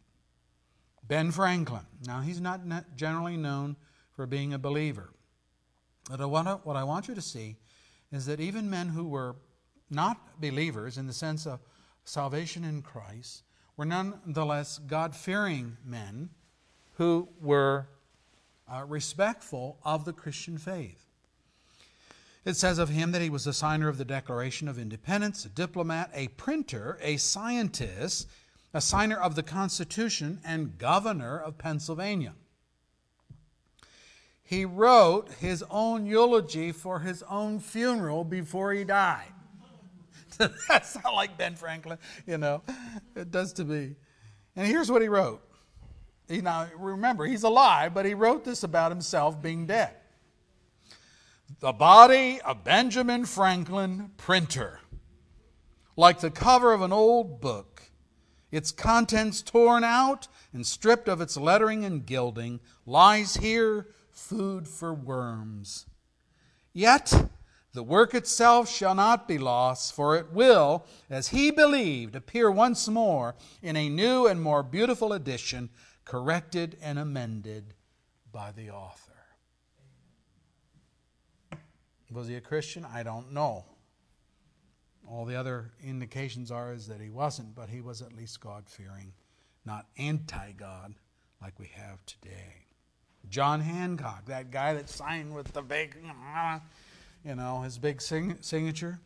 Ben 1.07 1.31
Franklin. 1.31 1.85
Now, 2.05 2.19
he's 2.19 2.41
not 2.41 2.61
generally 2.95 3.37
known 3.37 3.77
for 4.11 4.25
being 4.25 4.53
a 4.53 4.59
believer. 4.59 5.11
But 6.09 6.27
what 6.29 6.75
I 6.75 6.83
want 6.83 7.07
you 7.07 7.15
to 7.15 7.21
see 7.21 7.55
is 8.11 8.25
that 8.25 8.39
even 8.39 8.69
men 8.69 8.89
who 8.89 9.07
were 9.07 9.35
not 9.89 10.41
believers 10.41 10.97
in 10.97 11.07
the 11.07 11.13
sense 11.13 11.45
of 11.45 11.59
salvation 12.03 12.63
in 12.63 12.81
Christ 12.81 13.43
were 13.77 13.85
nonetheless 13.85 14.79
God 14.79 15.15
fearing 15.15 15.77
men 15.85 16.29
who 16.95 17.29
were 17.39 17.87
uh, 18.69 18.83
respectful 18.85 19.77
of 19.83 20.03
the 20.03 20.13
Christian 20.13 20.57
faith. 20.57 21.06
It 22.47 22.55
says 22.55 22.79
of 22.79 22.89
him 22.89 23.11
that 23.11 23.21
he 23.21 23.29
was 23.29 23.45
a 23.45 23.53
signer 23.53 23.89
of 23.89 23.99
the 23.99 24.05
Declaration 24.05 24.67
of 24.67 24.79
Independence, 24.79 25.45
a 25.45 25.49
diplomat, 25.49 26.09
a 26.13 26.29
printer, 26.29 26.97
a 27.01 27.17
scientist, 27.17 28.27
a 28.73 28.81
signer 28.81 29.17
of 29.17 29.35
the 29.35 29.43
Constitution, 29.43 30.39
and 30.43 30.79
governor 30.79 31.37
of 31.37 31.59
Pennsylvania 31.59 32.33
he 34.47 34.63
wrote 34.63 35.29
his 35.39 35.61
own 35.69 36.05
eulogy 36.05 36.71
for 36.71 36.99
his 36.99 37.21
own 37.23 37.59
funeral 37.59 38.23
before 38.23 38.71
he 38.71 38.85
died. 38.85 39.33
That's 40.69 40.95
not 41.03 41.13
like 41.13 41.37
Ben 41.37 41.53
Franklin, 41.55 41.97
you 42.25 42.37
know. 42.37 42.63
It 43.13 43.29
does 43.29 43.51
to 43.53 43.65
me. 43.65 43.95
And 44.55 44.65
here's 44.65 44.89
what 44.89 45.01
he 45.01 45.09
wrote. 45.09 45.41
Now, 46.29 46.67
remember, 46.77 47.25
he's 47.25 47.43
alive, 47.43 47.93
but 47.93 48.05
he 48.05 48.13
wrote 48.13 48.45
this 48.45 48.63
about 48.63 48.89
himself 48.89 49.41
being 49.41 49.65
dead. 49.65 49.93
The 51.59 51.71
body 51.71 52.39
of 52.41 52.63
Benjamin 52.63 53.25
Franklin, 53.25 54.11
printer, 54.17 54.81
like 55.95 56.19
the 56.19 56.29
cover 56.29 56.73
of 56.73 56.81
an 56.81 56.93
old 56.93 57.41
book, 57.41 57.89
its 58.51 58.71
contents 58.71 59.41
torn 59.41 59.83
out 59.83 60.27
and 60.53 60.65
stripped 60.65 61.07
of 61.07 61.19
its 61.21 61.35
lettering 61.35 61.83
and 61.83 62.05
gilding, 62.05 62.59
lies 62.85 63.37
here 63.37 63.87
food 64.11 64.67
for 64.67 64.93
worms. 64.93 65.85
Yet 66.73 67.29
the 67.73 67.83
work 67.83 68.13
itself 68.13 68.69
shall 68.69 68.93
not 68.93 69.27
be 69.27 69.37
lost, 69.37 69.93
for 69.93 70.15
it 70.15 70.31
will, 70.31 70.85
as 71.09 71.29
he 71.29 71.49
believed, 71.49 72.15
appear 72.15 72.51
once 72.51 72.87
more 72.87 73.35
in 73.61 73.75
a 73.75 73.89
new 73.89 74.27
and 74.27 74.41
more 74.41 74.63
beautiful 74.63 75.13
edition, 75.13 75.69
corrected 76.05 76.77
and 76.81 76.99
amended 76.99 77.73
by 78.31 78.51
the 78.51 78.69
author. 78.69 79.06
Was 82.11 82.27
he 82.27 82.35
a 82.35 82.41
Christian? 82.41 82.85
I 82.85 83.03
don't 83.03 83.33
know. 83.33 83.65
All 85.07 85.25
the 85.25 85.35
other 85.35 85.71
indications 85.83 86.51
are 86.51 86.73
is 86.73 86.87
that 86.87 87.01
he 87.01 87.09
wasn't, 87.09 87.55
but 87.55 87.69
he 87.69 87.81
was 87.81 88.01
at 88.01 88.13
least 88.13 88.41
God 88.41 88.63
fearing, 88.67 89.13
not 89.65 89.87
anti 89.97 90.51
God 90.53 90.95
like 91.41 91.59
we 91.59 91.67
have 91.67 92.05
today. 92.05 92.65
John 93.29 93.61
Hancock, 93.61 94.25
that 94.25 94.51
guy 94.51 94.73
that 94.73 94.89
signed 94.89 95.33
with 95.33 95.53
the 95.53 95.61
big, 95.61 95.97
you 97.23 97.35
know, 97.35 97.61
his 97.61 97.77
big 97.77 98.01
sing- 98.01 98.37
signature. 98.41 98.99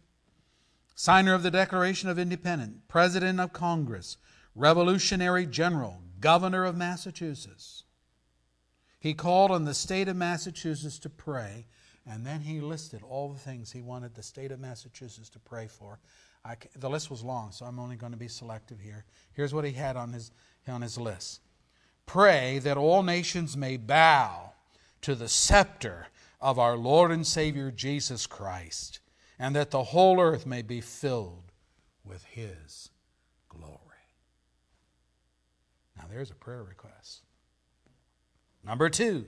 Signer 0.95 1.33
of 1.33 1.41
the 1.41 1.51
Declaration 1.51 2.09
of 2.09 2.19
Independence, 2.19 2.77
President 2.87 3.39
of 3.39 3.53
Congress, 3.53 4.17
Revolutionary 4.55 5.45
General, 5.47 6.01
Governor 6.19 6.65
of 6.65 6.77
Massachusetts. 6.77 7.83
He 8.99 9.15
called 9.15 9.49
on 9.49 9.65
the 9.65 9.73
state 9.73 10.07
of 10.07 10.15
Massachusetts 10.15 10.99
to 10.99 11.09
pray, 11.09 11.65
and 12.07 12.25
then 12.25 12.41
he 12.41 12.59
listed 12.59 13.01
all 13.03 13.29
the 13.29 13.39
things 13.39 13.71
he 13.71 13.81
wanted 13.81 14.15
the 14.15 14.23
state 14.23 14.51
of 14.51 14.59
Massachusetts 14.59 15.29
to 15.29 15.39
pray 15.39 15.67
for. 15.67 15.99
the 16.75 16.89
list 16.89 17.11
was 17.11 17.23
long, 17.23 17.51
so 17.51 17.65
I'm 17.65 17.79
only 17.79 17.95
going 17.95 18.13
to 18.13 18.17
be 18.17 18.27
selective 18.27 18.79
here. 18.79 19.05
Here's 19.33 19.53
what 19.53 19.65
he 19.65 19.71
had 19.71 19.95
on 19.95 20.13
his, 20.13 20.31
on 20.67 20.81
his 20.81 20.97
list 20.97 21.41
Pray 22.05 22.59
that 22.59 22.77
all 22.77 23.03
nations 23.03 23.55
may 23.55 23.77
bow 23.77 24.51
to 25.01 25.15
the 25.15 25.29
scepter 25.29 26.07
of 26.41 26.57
our 26.57 26.75
Lord 26.75 27.11
and 27.11 27.25
Savior 27.25 27.71
Jesus 27.71 28.25
Christ, 28.25 28.99
and 29.37 29.55
that 29.55 29.71
the 29.71 29.83
whole 29.83 30.19
earth 30.19 30.45
may 30.45 30.61
be 30.61 30.81
filled 30.81 31.51
with 32.03 32.23
His 32.25 32.89
glory. 33.47 33.77
Now, 35.95 36.05
there's 36.09 36.31
a 36.31 36.35
prayer 36.35 36.63
request. 36.63 37.21
Number 38.63 38.89
two, 38.89 39.25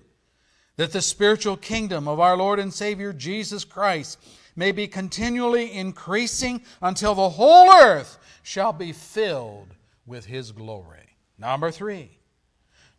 that 0.75 0.91
the 0.91 1.01
spiritual 1.01 1.57
kingdom 1.57 2.07
of 2.07 2.19
our 2.19 2.35
Lord 2.35 2.59
and 2.59 2.73
Savior 2.73 3.13
Jesus 3.13 3.63
Christ 3.63 4.19
may 4.55 4.71
be 4.71 4.87
continually 4.87 5.71
increasing 5.71 6.61
until 6.81 7.15
the 7.15 7.29
whole 7.29 7.71
earth 7.73 8.17
shall 8.43 8.73
be 8.73 8.91
filled 8.91 9.75
with 10.05 10.25
His 10.25 10.51
glory. 10.51 11.17
Number 11.37 11.71
three, 11.71 12.17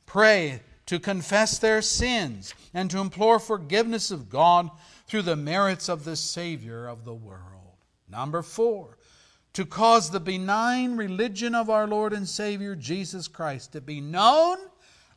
pray 0.07 0.61
to 0.87 0.99
confess 0.99 1.59
their 1.59 1.83
sins 1.83 2.55
and 2.75 2.91
to 2.91 2.99
implore 2.99 3.39
forgiveness 3.39 4.11
of 4.11 4.29
God 4.29 4.71
through 5.07 5.23
the 5.23 5.37
merits 5.37 5.89
of 5.89 6.05
the 6.05 6.17
Savior 6.17 6.87
of 6.87 7.05
the 7.05 7.15
world. 7.15 7.41
Number 8.09 8.43
four, 8.43 8.99
to 9.55 9.65
cause 9.65 10.11
the 10.11 10.21
benign 10.21 10.97
religion 10.97 11.55
of 11.55 11.71
our 11.71 11.87
Lord 11.87 12.13
and 12.13 12.29
Savior 12.29 12.75
Jesus 12.75 13.29
Christ 13.29 13.73
to 13.73 13.81
be 13.81 14.01
known, 14.01 14.59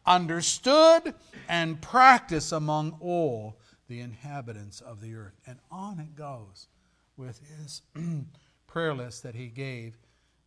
understood, 0.08 1.14
and 1.48 1.82
practiced 1.82 2.52
among 2.52 2.98
all 3.00 3.60
the 3.88 4.00
inhabitants 4.00 4.82
of 4.82 5.02
the 5.02 5.14
earth. 5.14 5.40
And 5.46 5.60
on 5.70 6.00
it 6.00 6.16
goes 6.16 6.68
with 7.16 7.42
his 7.60 7.82
prayer 8.68 8.94
list 8.94 9.24
that 9.24 9.36
he 9.36 9.48
gave 9.48 9.98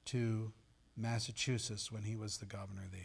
to 0.07 0.53
Massachusetts 0.97 1.93
when 1.93 2.03
he 2.03 2.17
was 2.17 2.39
the 2.39 2.47
governor 2.47 2.89
there. 2.91 3.01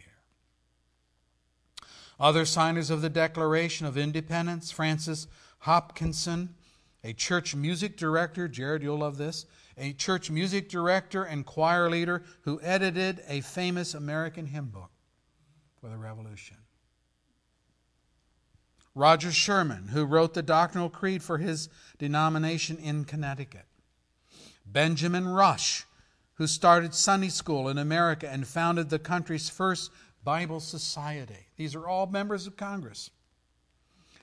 Other 2.20 2.46
signers 2.46 2.90
of 2.90 3.02
the 3.02 3.10
Declaration 3.10 3.86
of 3.86 3.98
Independence, 3.98 4.72
Francis 4.72 5.28
Hopkinson, 5.60 6.56
a 7.04 7.14
church 7.14 7.54
music 7.56 7.98
director, 7.98 8.48
Jared, 8.48 8.82
you'll 8.82 9.00
love 9.00 9.18
this, 9.18 9.46
a 9.78 9.94
church 9.94 10.32
music 10.32 10.70
director 10.70 11.24
and 11.24 11.46
choir 11.46 11.90
leader 11.90 12.24
who 12.42 12.60
edited 12.62 13.22
a 13.28 13.42
famous 13.42 13.94
American 13.94 14.48
hymn 14.48 14.68
book 14.68 14.92
for 15.86 15.92
the 15.92 15.98
Revolution. 15.98 16.58
Roger 18.96 19.32
Sherman, 19.32 19.90
who 19.90 20.04
wrote 20.04 20.34
the 20.34 20.42
doctrinal 20.42 20.90
creed 20.90 21.22
for 21.22 21.38
his 21.38 21.70
denomination 22.00 22.78
in 22.78 23.06
Connecticut. 23.06 23.68
Benjamin 24.66 25.28
Rush, 25.28 25.86
who 26.36 26.48
started 26.48 26.96
Sunday 26.96 27.30
school 27.30 27.70
in 27.70 27.78
America 27.78 28.28
and 28.28 28.48
founded 28.48 28.90
the 28.90 28.98
country's 28.98 29.48
first 29.48 29.92
Bible 30.24 30.60
Society. 30.60 31.50
These 31.56 31.76
are 31.76 31.88
all 31.88 32.08
members 32.08 32.48
of 32.48 32.58
Congress. 32.58 33.12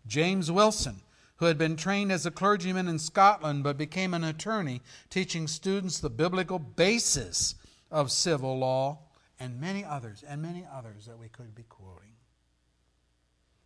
James 0.04 0.50
Wilson, 0.50 0.96
who 1.36 1.44
had 1.44 1.58
been 1.58 1.76
trained 1.76 2.10
as 2.10 2.26
a 2.26 2.32
clergyman 2.32 2.88
in 2.88 2.98
Scotland 2.98 3.62
but 3.62 3.78
became 3.78 4.14
an 4.14 4.24
attorney, 4.24 4.80
teaching 5.10 5.46
students 5.46 6.00
the 6.00 6.10
biblical 6.10 6.58
basis 6.58 7.54
of 7.88 8.10
civil 8.10 8.58
law, 8.58 8.98
and 9.42 9.60
many 9.60 9.84
others, 9.84 10.22
and 10.26 10.40
many 10.40 10.64
others 10.72 11.06
that 11.06 11.18
we 11.18 11.28
could 11.28 11.52
be 11.52 11.64
quoting. 11.64 12.12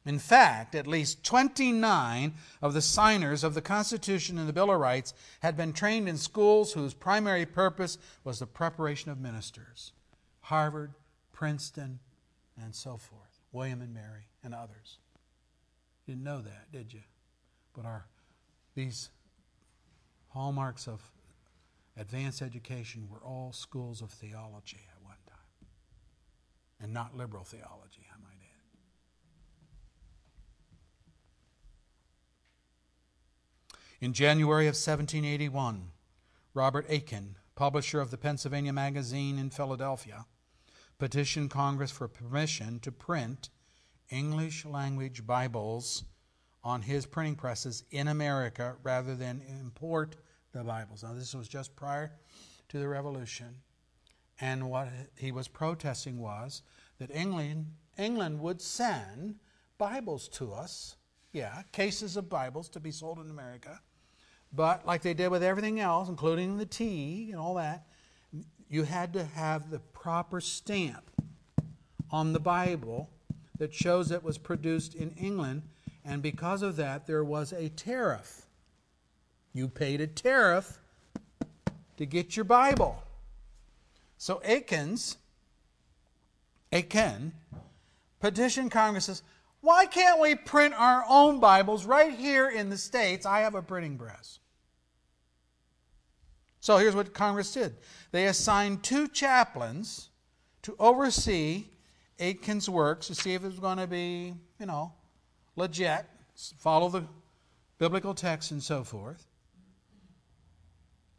In 0.06 0.18
fact, 0.18 0.74
at 0.74 0.86
least 0.86 1.22
29 1.22 2.32
of 2.62 2.72
the 2.72 2.80
signers 2.80 3.44
of 3.44 3.52
the 3.52 3.60
Constitution 3.60 4.38
and 4.38 4.48
the 4.48 4.54
Bill 4.54 4.70
of 4.70 4.80
Rights 4.80 5.12
had 5.40 5.54
been 5.54 5.74
trained 5.74 6.08
in 6.08 6.16
schools 6.16 6.72
whose 6.72 6.94
primary 6.94 7.44
purpose 7.44 7.98
was 8.24 8.38
the 8.38 8.46
preparation 8.46 9.10
of 9.10 9.18
ministers 9.18 9.92
Harvard, 10.42 10.94
Princeton, 11.32 11.98
and 12.62 12.74
so 12.74 12.96
forth. 12.96 13.40
William 13.52 13.82
and 13.82 13.92
Mary 13.92 14.28
and 14.42 14.54
others. 14.54 14.98
You 16.06 16.14
didn't 16.14 16.24
know 16.24 16.40
that, 16.40 16.72
did 16.72 16.92
you? 16.94 17.02
But 17.74 17.84
our 17.84 18.06
these 18.74 19.10
hallmarks 20.28 20.86
of 20.86 21.02
advanced 21.98 22.40
education 22.40 23.08
were 23.10 23.22
all 23.24 23.52
schools 23.52 24.00
of 24.00 24.10
theology. 24.10 24.86
And 26.80 26.92
not 26.92 27.16
liberal 27.16 27.44
theology, 27.44 28.06
I 28.12 28.18
might 28.22 28.32
add. 28.32 28.46
In 34.00 34.12
January 34.12 34.66
of 34.66 34.74
1781, 34.74 35.90
Robert 36.52 36.86
Aitken, 36.88 37.36
publisher 37.54 38.00
of 38.00 38.10
the 38.10 38.18
Pennsylvania 38.18 38.72
Magazine 38.72 39.38
in 39.38 39.48
Philadelphia, 39.50 40.26
petitioned 40.98 41.50
Congress 41.50 41.90
for 41.90 42.08
permission 42.08 42.78
to 42.80 42.92
print 42.92 43.48
English 44.10 44.64
language 44.64 45.26
Bibles 45.26 46.04
on 46.62 46.82
his 46.82 47.06
printing 47.06 47.36
presses 47.36 47.84
in 47.90 48.08
America 48.08 48.76
rather 48.82 49.14
than 49.14 49.42
import 49.60 50.16
the 50.52 50.64
Bibles. 50.64 51.02
Now, 51.02 51.14
this 51.14 51.34
was 51.34 51.48
just 51.48 51.76
prior 51.76 52.12
to 52.68 52.78
the 52.78 52.88
Revolution. 52.88 53.62
And 54.40 54.70
what 54.70 54.88
he 55.16 55.32
was 55.32 55.48
protesting 55.48 56.18
was 56.18 56.62
that 56.98 57.10
England, 57.10 57.72
England 57.98 58.40
would 58.40 58.60
send 58.60 59.36
Bibles 59.78 60.28
to 60.28 60.52
us, 60.52 60.96
yeah, 61.32 61.62
cases 61.72 62.16
of 62.16 62.28
Bibles 62.28 62.68
to 62.70 62.80
be 62.80 62.90
sold 62.90 63.18
in 63.18 63.30
America. 63.30 63.80
But 64.52 64.86
like 64.86 65.02
they 65.02 65.14
did 65.14 65.28
with 65.28 65.42
everything 65.42 65.80
else, 65.80 66.08
including 66.08 66.56
the 66.56 66.66
tea 66.66 67.30
and 67.30 67.40
all 67.40 67.54
that, 67.54 67.86
you 68.68 68.82
had 68.84 69.12
to 69.12 69.24
have 69.24 69.70
the 69.70 69.78
proper 69.78 70.40
stamp 70.40 71.10
on 72.10 72.32
the 72.32 72.40
Bible 72.40 73.10
that 73.58 73.74
shows 73.74 74.10
it 74.10 74.22
was 74.22 74.38
produced 74.38 74.94
in 74.94 75.10
England, 75.12 75.62
and 76.04 76.22
because 76.22 76.62
of 76.62 76.76
that, 76.76 77.06
there 77.06 77.24
was 77.24 77.52
a 77.52 77.68
tariff. 77.70 78.46
You 79.52 79.68
paid 79.68 80.00
a 80.00 80.06
tariff 80.06 80.78
to 81.96 82.06
get 82.06 82.36
your 82.36 82.44
Bible. 82.44 83.02
So 84.18 84.40
Aitkens, 84.44 85.16
Aitken, 86.72 87.32
petitioned 88.20 88.70
Congress 88.70 89.06
says, 89.06 89.22
why 89.60 89.86
can't 89.86 90.20
we 90.20 90.34
print 90.34 90.74
our 90.74 91.04
own 91.08 91.40
Bibles 91.40 91.84
right 91.86 92.12
here 92.12 92.48
in 92.48 92.70
the 92.70 92.78
States? 92.78 93.26
I 93.26 93.40
have 93.40 93.54
a 93.54 93.62
printing 93.62 93.98
press. 93.98 94.38
So 96.60 96.78
here's 96.78 96.94
what 96.94 97.14
Congress 97.14 97.52
did 97.52 97.76
they 98.10 98.26
assigned 98.26 98.82
two 98.82 99.08
chaplains 99.08 100.08
to 100.62 100.74
oversee 100.78 101.66
Aitken's 102.18 102.68
works 102.68 103.08
to 103.08 103.14
see 103.14 103.34
if 103.34 103.44
it 103.44 103.46
was 103.46 103.58
going 103.58 103.78
to 103.78 103.86
be, 103.86 104.34
you 104.58 104.66
know, 104.66 104.92
legit, 105.54 106.06
follow 106.58 106.88
the 106.88 107.04
biblical 107.78 108.14
text 108.14 108.50
and 108.50 108.62
so 108.62 108.82
forth. 108.82 109.26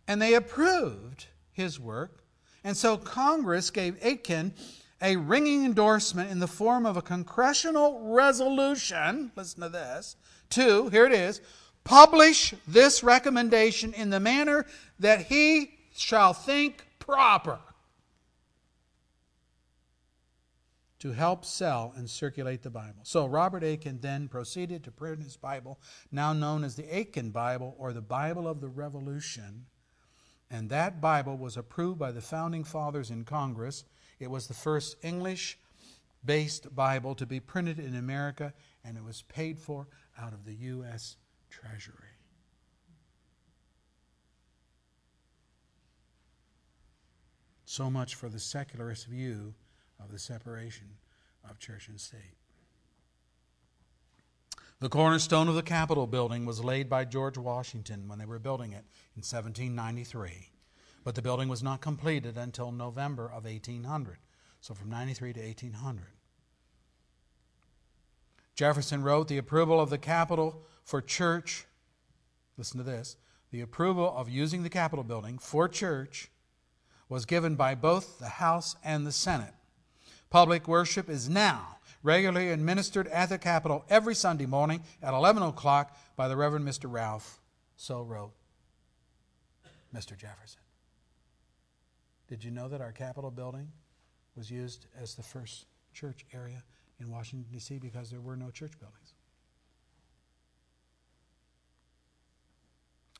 And 0.08 0.22
they 0.22 0.34
approved 0.34 1.28
his 1.52 1.80
work. 1.80 2.24
And 2.68 2.76
so 2.76 2.98
Congress 2.98 3.70
gave 3.70 3.98
Aitken 4.04 4.54
a 5.02 5.16
ringing 5.16 5.64
endorsement 5.64 6.30
in 6.30 6.40
the 6.40 6.50
form 6.50 6.86
of 6.86 6.98
a 6.98 7.02
congressional 7.02 8.14
resolution. 8.14 9.32
Listen 9.38 9.62
to 9.62 9.70
this. 9.70 10.18
Two, 10.50 10.90
here 10.90 11.06
it 11.06 11.14
is 11.14 11.40
publish 11.86 12.54
this 12.68 13.04
recommendation 13.04 13.94
in 13.94 14.10
the 14.10 14.20
manner 14.20 14.66
that 15.00 15.22
he 15.28 15.80
shall 15.96 16.34
think 16.34 16.86
proper 17.00 17.58
to 21.00 21.14
help 21.14 21.46
sell 21.46 21.94
and 21.96 22.10
circulate 22.10 22.64
the 22.64 22.70
Bible. 22.70 23.00
So 23.04 23.28
Robert 23.28 23.64
Aitken 23.64 24.00
then 24.02 24.28
proceeded 24.28 24.84
to 24.84 24.92
print 24.92 25.24
his 25.24 25.38
Bible, 25.38 25.80
now 26.12 26.34
known 26.34 26.66
as 26.66 26.76
the 26.76 26.94
Aitken 26.94 27.30
Bible 27.30 27.76
or 27.78 27.94
the 27.94 28.02
Bible 28.02 28.46
of 28.46 28.60
the 28.60 28.68
Revolution. 28.68 29.68
And 30.50 30.70
that 30.70 31.02
Bible 31.02 31.38
was 31.38 31.58
approved 31.58 32.00
by 32.00 32.12
the 32.12 32.22
founding 32.22 32.64
fathers 32.64 33.12
in 33.12 33.26
Congress. 33.26 33.84
It 34.20 34.32
was 34.32 34.48
the 34.48 34.54
first 34.54 34.96
English 35.04 35.60
based 36.26 36.74
Bible 36.76 37.16
to 37.16 37.26
be 37.26 37.40
printed 37.40 37.80
in 37.80 37.96
America, 37.96 38.54
and 38.84 38.98
it 38.98 39.04
was 39.04 39.22
paid 39.24 39.60
for 39.60 39.88
out 40.18 40.34
of 40.34 40.46
the 40.46 40.56
U.S 40.56 41.18
treasury. 41.50 41.96
So 47.66 47.90
much 47.90 48.16
for 48.16 48.30
the 48.30 48.40
secularist 48.40 49.08
view 49.08 49.54
of 50.00 50.12
the 50.12 50.20
separation 50.20 50.88
of 51.48 51.60
church 51.60 51.90
and 51.90 52.00
state. 52.00 52.38
The 54.80 54.90
cornerstone 54.90 55.48
of 55.48 55.56
the 55.56 55.64
Capitol 55.64 56.06
building 56.06 56.46
was 56.46 56.64
laid 56.64 56.88
by 56.88 57.04
George 57.04 57.38
Washington 57.38 58.08
when 58.08 58.20
they 58.20 58.26
were 58.26 58.38
building 58.38 58.74
it 58.74 58.86
in 59.16 59.24
1793. 59.24 60.52
But 61.04 61.16
the 61.16 61.22
building 61.24 61.50
was 61.50 61.64
not 61.64 61.82
completed 61.82 62.38
until 62.38 62.72
November 62.72 63.26
of 63.26 63.46
1800. 63.46 64.18
So 64.62 64.76
from 64.76 64.90
93 64.90 65.34
to 65.34 65.40
1800. 65.40 66.06
Jefferson 68.54 69.02
wrote 69.02 69.28
the 69.28 69.40
approval 69.40 69.80
of 69.80 69.90
the 69.90 69.98
Capitol 69.98 70.64
for 70.84 71.02
church, 71.02 71.66
listen 72.56 72.78
to 72.78 72.84
this, 72.84 73.18
the 73.50 73.62
approval 73.62 74.14
of 74.16 74.30
using 74.30 74.62
the 74.62 74.70
Capitol 74.70 75.04
building 75.04 75.40
for 75.40 75.68
church 75.68 76.30
was 77.10 77.26
given 77.26 77.56
by 77.56 77.74
both 77.74 78.20
the 78.20 78.30
House 78.30 78.76
and 78.84 79.08
the 79.08 79.12
Senate. 79.12 79.54
Public 80.30 80.68
worship 80.68 81.10
is 81.10 81.30
now 81.30 81.77
regularly 82.04 82.50
administered 82.50 83.08
at 83.08 83.30
the 83.30 83.38
Capitol 83.38 83.86
every 83.90 84.16
Sunday 84.16 84.46
morning 84.46 84.82
at 85.02 85.14
11 85.14 85.44
o'clock 85.44 85.98
by 86.16 86.28
the 86.28 86.36
Reverend 86.36 86.68
Mr. 86.68 86.92
Ralph. 86.92 87.40
So 87.76 88.02
wrote 88.02 88.34
Mr. 89.96 90.18
Jefferson. 90.18 90.62
Did 92.28 92.44
you 92.44 92.52
know 92.52 92.68
that 92.68 92.82
our 92.82 92.92
Capitol 92.92 93.32
building 93.32 93.72
was 94.36 94.52
used 94.52 94.88
as 95.00 95.16
the 95.16 95.24
first 95.24 95.66
church 95.94 96.26
area 96.34 96.64
in 97.00 97.10
Washington, 97.10 97.46
D.C. 97.52 97.78
because 97.80 98.10
there 98.10 98.22
were 98.22 98.36
no 98.36 98.52
church 98.52 98.78
buildings? 98.80 99.14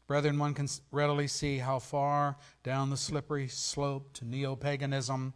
Brethren, 0.08 0.40
one 0.40 0.54
can 0.54 0.68
readily 0.92 1.28
see 1.28 1.58
how 1.58 1.80
far 1.80 2.38
down 2.64 2.90
the 2.90 2.98
slippery 2.98 3.50
slope 3.50 4.14
to 4.14 4.26
neo 4.26 4.56
paganism 4.56 5.34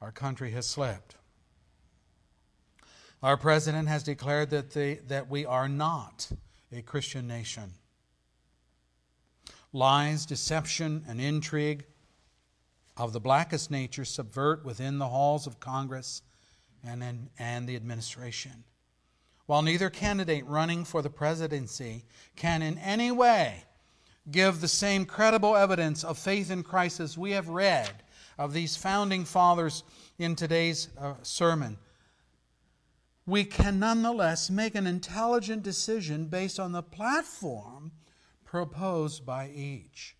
our 0.00 0.12
country 0.12 0.52
has 0.52 0.66
slipped. 0.66 1.16
Our 3.24 3.38
president 3.38 3.88
has 3.88 4.02
declared 4.02 4.50
that, 4.50 4.72
the, 4.72 4.98
that 5.08 5.30
we 5.30 5.46
are 5.46 5.66
not 5.66 6.30
a 6.70 6.82
Christian 6.82 7.26
nation. 7.26 7.72
Lies, 9.72 10.26
deception, 10.26 11.02
and 11.08 11.18
intrigue 11.18 11.86
of 12.98 13.14
the 13.14 13.20
blackest 13.20 13.70
nature 13.70 14.04
subvert 14.04 14.62
within 14.62 14.98
the 14.98 15.08
halls 15.08 15.46
of 15.46 15.58
Congress 15.58 16.20
and, 16.86 17.02
in, 17.02 17.30
and 17.38 17.66
the 17.66 17.76
administration. 17.76 18.62
While 19.46 19.62
neither 19.62 19.88
candidate 19.88 20.44
running 20.46 20.84
for 20.84 21.00
the 21.00 21.08
presidency 21.08 22.04
can 22.36 22.60
in 22.60 22.76
any 22.76 23.10
way 23.10 23.64
give 24.30 24.60
the 24.60 24.68
same 24.68 25.06
credible 25.06 25.56
evidence 25.56 26.04
of 26.04 26.18
faith 26.18 26.50
in 26.50 26.62
Christ 26.62 27.00
as 27.00 27.16
we 27.16 27.30
have 27.30 27.48
read 27.48 28.02
of 28.36 28.52
these 28.52 28.76
founding 28.76 29.24
fathers 29.24 29.82
in 30.18 30.36
today's 30.36 30.88
uh, 31.00 31.14
sermon, 31.22 31.78
we 33.26 33.44
can 33.44 33.78
nonetheless 33.78 34.50
make 34.50 34.74
an 34.74 34.86
intelligent 34.86 35.62
decision 35.62 36.26
based 36.26 36.60
on 36.60 36.72
the 36.72 36.82
platform 36.82 37.92
proposed 38.44 39.24
by 39.24 39.48
each. 39.48 40.16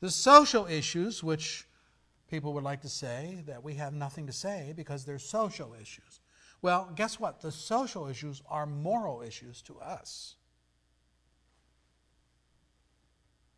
The 0.00 0.10
social 0.10 0.66
issues, 0.66 1.22
which 1.22 1.66
people 2.28 2.52
would 2.54 2.64
like 2.64 2.82
to 2.82 2.88
say 2.88 3.42
that 3.46 3.62
we 3.62 3.74
have 3.74 3.94
nothing 3.94 4.26
to 4.26 4.32
say 4.32 4.72
because 4.76 5.04
they're 5.04 5.18
social 5.18 5.74
issues. 5.80 6.20
Well, 6.60 6.90
guess 6.94 7.20
what? 7.20 7.40
The 7.40 7.52
social 7.52 8.08
issues 8.08 8.42
are 8.48 8.66
moral 8.66 9.22
issues 9.22 9.62
to 9.62 9.78
us. 9.78 10.36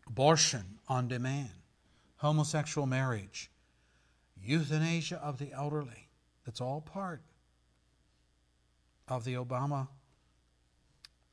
abortion 0.07 0.79
on 0.89 1.09
demand, 1.09 1.51
homosexual 2.17 2.87
marriage, 2.87 3.51
euthanasia 4.41 5.17
of 5.17 5.39
the 5.39 5.53
elderly. 5.53 6.09
That's 6.45 6.61
all 6.61 6.81
part 6.81 7.23
of 9.09 9.25
the 9.25 9.35
Obama 9.35 9.89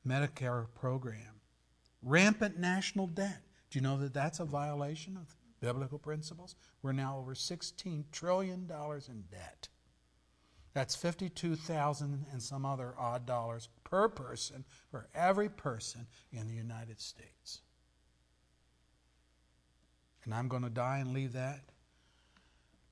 Medicare 0.08 0.68
program. 0.76 1.42
Rampant 2.02 2.60
national 2.60 3.08
debt. 3.08 3.42
Do 3.70 3.80
you 3.80 3.84
know 3.84 3.98
that 3.98 4.14
that's 4.14 4.40
a 4.40 4.46
violation 4.46 5.18
of 5.18 5.36
biblical 5.62 6.00
principles? 6.00 6.56
We're 6.82 6.92
now 6.92 7.18
over 7.20 7.34
$16 7.34 8.06
trillion 8.12 8.70
in 8.70 9.24
debt. 9.32 9.70
That's 10.74 10.96
52,000 10.96 12.26
and 12.32 12.42
some 12.42 12.66
other 12.66 12.94
odd 12.98 13.26
dollars 13.26 13.70
per 13.84 14.08
person 14.10 14.66
for 14.90 15.08
every 15.14 15.50
person 15.50 16.08
in 16.32 16.48
the 16.48 16.54
United 16.54 17.00
States. 17.00 17.62
And 20.24 20.34
I'm 20.34 20.48
going 20.48 20.64
to 20.64 20.70
die 20.70 21.00
and 21.00 21.14
leave 21.14 21.34
that 21.34 21.62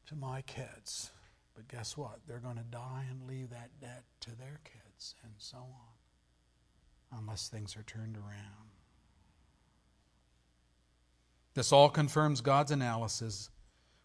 to 0.08 0.16
my 0.16 0.42
kids. 0.42 1.12
But 1.60 1.68
guess 1.68 1.98
what? 1.98 2.20
They're 2.26 2.40
going 2.40 2.56
to 2.56 2.64
die 2.64 3.04
and 3.10 3.28
leave 3.28 3.50
that 3.50 3.70
debt 3.82 4.06
to 4.22 4.30
their 4.30 4.62
kids, 4.64 5.14
and 5.26 5.34
so 5.38 5.58
on, 5.58 7.20
unless 7.20 7.50
things 7.50 7.76
are 7.76 7.84
turned 7.84 8.16
around. 8.16 8.70
This 11.56 11.74
all 11.74 11.90
confirms 11.90 12.40
God's 12.40 12.72
analysis. 12.72 13.50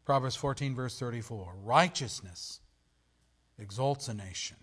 Proverbs 0.05 0.35
14, 0.35 0.75
verse 0.75 0.99
34 0.99 1.55
Righteousness 1.63 2.59
exalts 3.57 4.09
a 4.09 4.15
nation, 4.15 4.57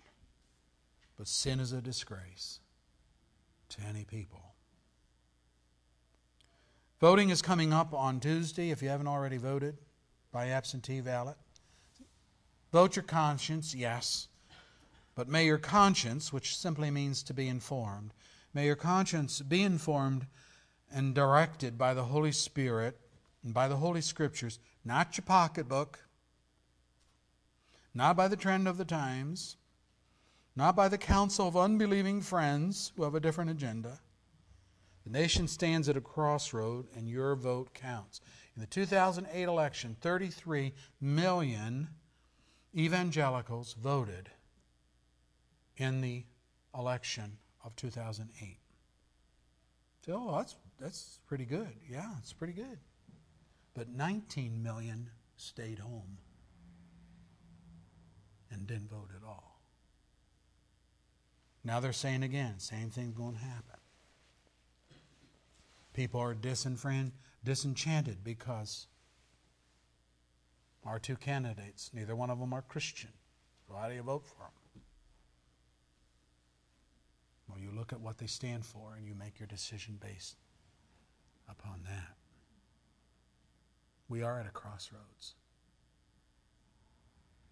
but 1.17 1.29
sin 1.29 1.61
is 1.61 1.71
a 1.71 1.81
disgrace 1.81 2.59
to 3.69 3.81
any 3.87 4.03
people. 4.03 4.53
Voting 6.99 7.29
is 7.29 7.41
coming 7.41 7.71
up 7.71 7.93
on 7.93 8.19
Tuesday 8.19 8.69
if 8.69 8.81
you 8.81 8.89
haven't 8.89 9.07
already 9.07 9.37
voted 9.37 9.77
by 10.33 10.49
absentee 10.49 10.99
ballot. 10.99 11.37
Vote 12.71 12.95
your 12.95 13.03
conscience, 13.03 13.75
yes, 13.75 14.27
but 15.15 15.27
may 15.27 15.45
your 15.45 15.57
conscience, 15.57 16.31
which 16.31 16.55
simply 16.55 16.89
means 16.89 17.21
to 17.23 17.33
be 17.33 17.47
informed, 17.47 18.13
may 18.53 18.65
your 18.65 18.75
conscience 18.75 19.41
be 19.41 19.61
informed 19.61 20.25
and 20.91 21.13
directed 21.13 21.77
by 21.77 21.93
the 21.93 22.05
Holy 22.05 22.31
Spirit 22.31 22.99
and 23.43 23.53
by 23.53 23.67
the 23.67 23.77
Holy 23.77 24.01
Scriptures, 24.01 24.59
not 24.85 25.17
your 25.17 25.25
pocketbook, 25.25 25.99
not 27.93 28.15
by 28.15 28.27
the 28.27 28.35
trend 28.35 28.67
of 28.67 28.77
the 28.77 28.85
times, 28.85 29.57
not 30.55 30.75
by 30.75 30.87
the 30.87 30.97
counsel 30.97 31.47
of 31.47 31.57
unbelieving 31.57 32.21
friends 32.21 32.91
who 32.95 33.03
have 33.03 33.15
a 33.15 33.19
different 33.19 33.51
agenda 33.51 33.99
the 35.03 35.09
nation 35.09 35.47
stands 35.47 35.89
at 35.89 35.97
a 35.97 36.01
crossroad, 36.01 36.87
and 36.95 37.09
your 37.09 37.35
vote 37.35 37.73
counts. 37.73 38.21
In 38.55 38.61
the 38.61 38.67
2008 38.67 39.43
election, 39.43 39.95
33 39.99 40.73
million 40.99 41.89
evangelicals 42.75 43.73
voted 43.73 44.29
in 45.77 46.01
the 46.01 46.23
election 46.77 47.37
of 47.63 47.75
2008. 47.75 48.57
So, 50.05 50.13
oh, 50.15 50.37
that's, 50.37 50.55
that's 50.79 51.19
pretty 51.27 51.45
good. 51.45 51.73
Yeah, 51.89 52.09
it's 52.19 52.33
pretty 52.33 52.53
good. 52.53 52.79
But 53.73 53.89
19 53.89 54.61
million 54.61 55.09
stayed 55.37 55.79
home 55.79 56.17
and 58.51 58.67
didn't 58.67 58.89
vote 58.89 59.09
at 59.15 59.27
all. 59.27 59.61
Now 61.63 61.79
they're 61.79 61.93
saying 61.93 62.23
again, 62.23 62.55
same 62.57 62.89
thing's 62.89 63.15
going 63.15 63.35
to 63.35 63.43
happen. 63.43 63.79
People 65.93 66.19
are 66.19 66.33
disenfranchised, 66.33 67.13
disenchanted 67.43 68.23
because 68.23 68.87
our 70.85 70.99
two 70.99 71.15
candidates, 71.15 71.91
neither 71.93 72.15
one 72.15 72.29
of 72.29 72.39
them 72.39 72.53
are 72.53 72.61
Christian. 72.61 73.11
So 73.67 73.75
how 73.75 73.87
do 73.87 73.95
you 73.95 74.01
vote 74.01 74.25
for 74.25 74.43
them? 74.43 74.83
Well, 77.47 77.59
you 77.59 77.71
look 77.71 77.93
at 77.93 78.01
what 78.01 78.17
they 78.17 78.27
stand 78.27 78.65
for 78.65 78.95
and 78.95 79.05
you 79.05 79.13
make 79.13 79.39
your 79.39 79.47
decision 79.47 79.99
based 80.01 80.37
upon 81.49 81.83
that. 81.83 82.15
We 84.07 84.23
are 84.23 84.39
at 84.39 84.47
a 84.47 84.51
crossroads. 84.51 85.35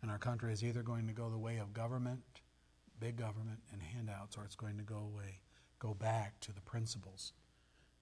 And 0.01 0.09
our 0.09 0.17
country 0.17 0.53
is 0.53 0.63
either 0.63 0.81
going 0.81 1.07
to 1.07 1.13
go 1.13 1.29
the 1.29 1.37
way 1.37 1.57
of 1.57 1.73
government, 1.73 2.23
big 2.99 3.17
government, 3.17 3.59
and 3.71 3.81
handouts, 3.81 4.37
or 4.37 4.45
it's 4.45 4.55
going 4.55 4.77
to 4.77 4.83
go 4.83 4.97
away, 4.97 5.41
go 5.79 5.93
back 5.93 6.39
to 6.41 6.53
the 6.53 6.61
principles 6.61 7.33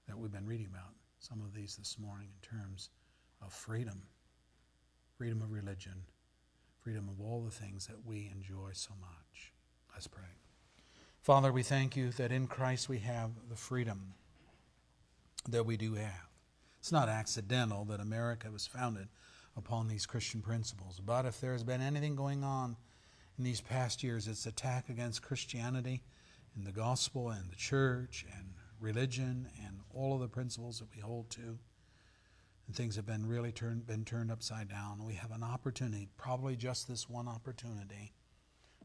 that 0.07 0.17
we've 0.17 0.31
been 0.31 0.45
reading 0.45 0.67
about, 0.71 0.93
some 1.19 1.41
of 1.41 1.53
these 1.53 1.75
this 1.75 1.97
morning 1.99 2.29
in 2.31 2.57
terms 2.57 2.89
of 3.41 3.51
freedom 3.51 4.03
freedom 5.17 5.41
of 5.41 5.51
religion, 5.51 6.03
freedom 6.83 7.09
of 7.09 7.19
all 7.19 7.41
the 7.41 7.51
things 7.51 7.87
that 7.87 8.05
we 8.05 8.31
enjoy 8.31 8.69
so 8.73 8.91
much. 9.01 9.51
Let's 9.93 10.07
pray. 10.07 10.23
Father, 11.21 11.51
we 11.51 11.63
thank 11.63 11.95
you 11.95 12.11
that 12.11 12.31
in 12.31 12.45
Christ 12.45 12.87
we 12.87 12.99
have 12.99 13.31
the 13.49 13.55
freedom 13.55 14.13
that 15.49 15.65
we 15.65 15.75
do 15.75 15.95
have. 15.95 16.29
It's 16.79 16.91
not 16.91 17.09
accidental 17.09 17.83
that 17.85 17.99
America 17.99 18.51
was 18.51 18.67
founded 18.67 19.07
upon 19.57 19.87
these 19.87 20.05
Christian 20.05 20.41
principles. 20.41 21.01
But 21.03 21.25
if 21.25 21.41
there 21.41 21.53
has 21.53 21.63
been 21.63 21.81
anything 21.81 22.15
going 22.15 22.43
on 22.43 22.77
in 23.39 23.43
these 23.43 23.59
past 23.59 24.03
years, 24.03 24.27
it's 24.27 24.45
attack 24.45 24.87
against 24.87 25.23
Christianity 25.23 26.03
and 26.55 26.65
the 26.65 26.71
gospel 26.71 27.29
and 27.29 27.49
the 27.49 27.55
church 27.55 28.23
and 28.37 28.53
religion 28.79 29.49
and 29.65 29.79
all 29.93 30.13
of 30.13 30.21
the 30.21 30.27
principles 30.27 30.79
that 30.79 30.95
we 30.95 31.01
hold 31.01 31.31
to. 31.31 31.57
And 32.67 32.75
things 32.75 32.97
have 32.97 33.05
been 33.05 33.25
really 33.25 33.51
turned, 33.53 33.87
been 33.87 34.03
turned 34.03 34.29
upside 34.29 34.69
down. 34.69 35.05
We 35.05 35.13
have 35.13 35.31
an 35.31 35.43
opportunity, 35.43 36.09
probably 36.17 36.55
just 36.57 36.87
this 36.87 37.09
one 37.09 37.27
opportunity, 37.27 38.13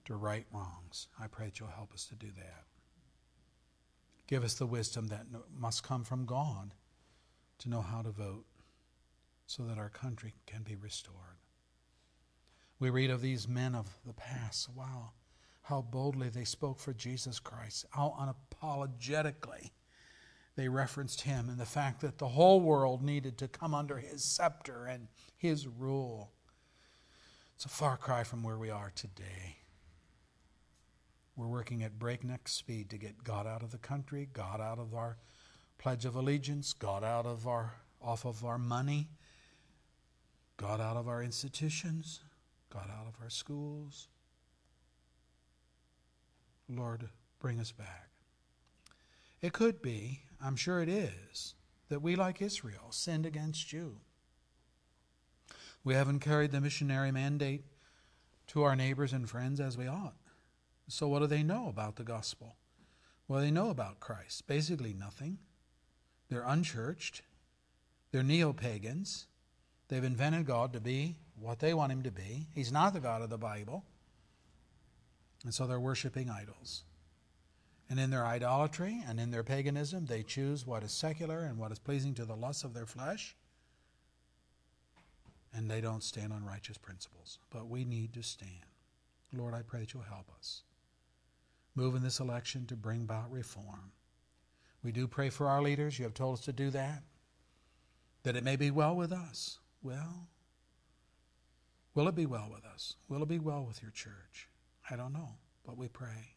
to 0.04 0.14
right 0.14 0.46
wrongs. 0.52 1.08
I 1.20 1.26
pray 1.26 1.46
that 1.46 1.60
you'll 1.60 1.68
help 1.68 1.92
us 1.92 2.06
to 2.06 2.14
do 2.14 2.28
that. 2.36 2.64
Give 4.28 4.44
us 4.44 4.54
the 4.54 4.66
wisdom 4.66 5.08
that 5.08 5.26
must 5.54 5.82
come 5.82 6.04
from 6.04 6.26
God 6.26 6.74
to 7.58 7.68
know 7.68 7.82
how 7.82 8.02
to 8.02 8.10
vote 8.10 8.46
so 9.46 9.64
that 9.64 9.78
our 9.78 9.90
country 9.90 10.34
can 10.46 10.62
be 10.62 10.76
restored. 10.76 11.38
We 12.78 12.90
read 12.90 13.10
of 13.10 13.20
these 13.20 13.46
men 13.46 13.74
of 13.74 13.96
the 14.06 14.14
past. 14.14 14.68
Wow, 14.74 15.12
how 15.62 15.82
boldly 15.82 16.28
they 16.28 16.44
spoke 16.44 16.78
for 16.78 16.92
Jesus 16.92 17.38
Christ, 17.38 17.84
how 17.90 18.34
unapologetically 18.62 19.70
they 20.54 20.68
referenced 20.68 21.22
him 21.22 21.48
and 21.48 21.58
the 21.58 21.66
fact 21.66 22.00
that 22.00 22.18
the 22.18 22.28
whole 22.28 22.60
world 22.60 23.02
needed 23.02 23.38
to 23.38 23.48
come 23.48 23.74
under 23.74 23.98
his 23.98 24.22
scepter 24.22 24.86
and 24.86 25.08
his 25.36 25.66
rule. 25.66 26.32
It's 27.54 27.64
a 27.64 27.70
far 27.70 27.96
cry 27.96 28.24
from 28.24 28.42
where 28.42 28.58
we 28.58 28.70
are 28.70 28.92
today. 28.94 29.58
We're 31.36 31.48
working 31.48 31.82
at 31.82 31.98
breakneck 31.98 32.48
speed 32.48 32.90
to 32.90 32.98
get 32.98 33.24
God 33.24 33.46
out 33.46 33.62
of 33.62 33.70
the 33.70 33.78
country, 33.78 34.28
God 34.32 34.60
out 34.60 34.78
of 34.78 34.94
our 34.94 35.16
pledge 35.78 36.04
of 36.04 36.14
allegiance, 36.14 36.72
God 36.72 37.02
out 37.02 37.24
of 37.24 37.46
our 37.46 37.74
off 38.00 38.26
of 38.26 38.44
our 38.44 38.58
money, 38.58 39.08
God 40.56 40.80
out 40.80 40.96
of 40.96 41.08
our 41.08 41.22
institutions, 41.22 42.20
God 42.70 42.90
out 42.90 43.06
of 43.06 43.14
our 43.22 43.30
schools. 43.30 44.08
Lord, 46.68 47.08
bring 47.38 47.60
us 47.60 47.72
back. 47.72 48.10
It 49.40 49.52
could 49.52 49.82
be, 49.82 50.22
I'm 50.42 50.56
sure 50.56 50.80
it 50.80 50.88
is, 50.88 51.54
that 51.88 52.02
we, 52.02 52.16
like 52.16 52.42
Israel, 52.42 52.90
sinned 52.90 53.26
against 53.26 53.72
you. 53.72 53.98
We 55.84 55.94
haven't 55.94 56.20
carried 56.20 56.52
the 56.52 56.60
missionary 56.60 57.12
mandate 57.12 57.64
to 58.48 58.62
our 58.62 58.76
neighbors 58.76 59.12
and 59.12 59.28
friends 59.28 59.60
as 59.60 59.76
we 59.76 59.86
ought. 59.86 60.16
So, 60.88 61.08
what 61.08 61.20
do 61.20 61.26
they 61.26 61.42
know 61.42 61.68
about 61.68 61.96
the 61.96 62.04
gospel? 62.04 62.56
What 63.26 63.38
do 63.38 63.44
they 63.44 63.50
know 63.50 63.70
about 63.70 64.00
Christ? 64.00 64.46
Basically, 64.46 64.92
nothing. 64.92 65.38
They're 66.28 66.44
unchurched, 66.46 67.22
they're 68.10 68.22
neo 68.22 68.52
pagans. 68.52 69.26
They've 69.88 70.02
invented 70.02 70.46
God 70.46 70.72
to 70.72 70.80
be 70.80 71.16
what 71.38 71.58
they 71.58 71.74
want 71.74 71.92
him 71.92 72.02
to 72.04 72.10
be. 72.10 72.48
He's 72.54 72.72
not 72.72 72.94
the 72.94 73.00
God 73.00 73.20
of 73.20 73.28
the 73.28 73.36
Bible. 73.36 73.84
And 75.44 75.52
so 75.52 75.66
they're 75.66 75.80
worshiping 75.80 76.30
idols. 76.30 76.84
And 77.92 78.00
in 78.00 78.08
their 78.08 78.24
idolatry 78.24 79.04
and 79.06 79.20
in 79.20 79.30
their 79.30 79.42
paganism, 79.42 80.06
they 80.06 80.22
choose 80.22 80.66
what 80.66 80.82
is 80.82 80.92
secular 80.92 81.40
and 81.40 81.58
what 81.58 81.72
is 81.72 81.78
pleasing 81.78 82.14
to 82.14 82.24
the 82.24 82.34
lusts 82.34 82.64
of 82.64 82.72
their 82.72 82.86
flesh. 82.86 83.36
And 85.52 85.70
they 85.70 85.82
don't 85.82 86.02
stand 86.02 86.32
on 86.32 86.42
righteous 86.42 86.78
principles. 86.78 87.38
But 87.50 87.68
we 87.68 87.84
need 87.84 88.14
to 88.14 88.22
stand. 88.22 88.64
Lord, 89.30 89.52
I 89.52 89.60
pray 89.60 89.80
that 89.80 89.92
you'll 89.92 90.04
help 90.04 90.30
us. 90.38 90.62
Move 91.74 91.94
in 91.94 92.02
this 92.02 92.18
election 92.18 92.64
to 92.68 92.76
bring 92.76 93.02
about 93.02 93.30
reform. 93.30 93.92
We 94.82 94.90
do 94.90 95.06
pray 95.06 95.28
for 95.28 95.46
our 95.46 95.60
leaders. 95.60 95.98
You 95.98 96.06
have 96.06 96.14
told 96.14 96.38
us 96.38 96.44
to 96.46 96.52
do 96.54 96.70
that. 96.70 97.02
That 98.22 98.36
it 98.36 98.42
may 98.42 98.56
be 98.56 98.70
well 98.70 98.96
with 98.96 99.12
us. 99.12 99.58
Well, 99.82 100.28
will 101.94 102.08
it 102.08 102.14
be 102.14 102.24
well 102.24 102.48
with 102.50 102.64
us? 102.64 102.96
Will 103.10 103.22
it 103.22 103.28
be 103.28 103.38
well 103.38 103.66
with 103.66 103.82
your 103.82 103.90
church? 103.90 104.48
I 104.88 104.96
don't 104.96 105.12
know, 105.12 105.34
but 105.66 105.76
we 105.76 105.88
pray. 105.88 106.31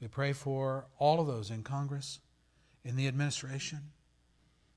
We 0.00 0.08
pray 0.08 0.32
for 0.32 0.86
all 0.98 1.20
of 1.20 1.26
those 1.26 1.50
in 1.50 1.62
Congress, 1.62 2.20
in 2.84 2.96
the 2.96 3.08
administration, 3.08 3.92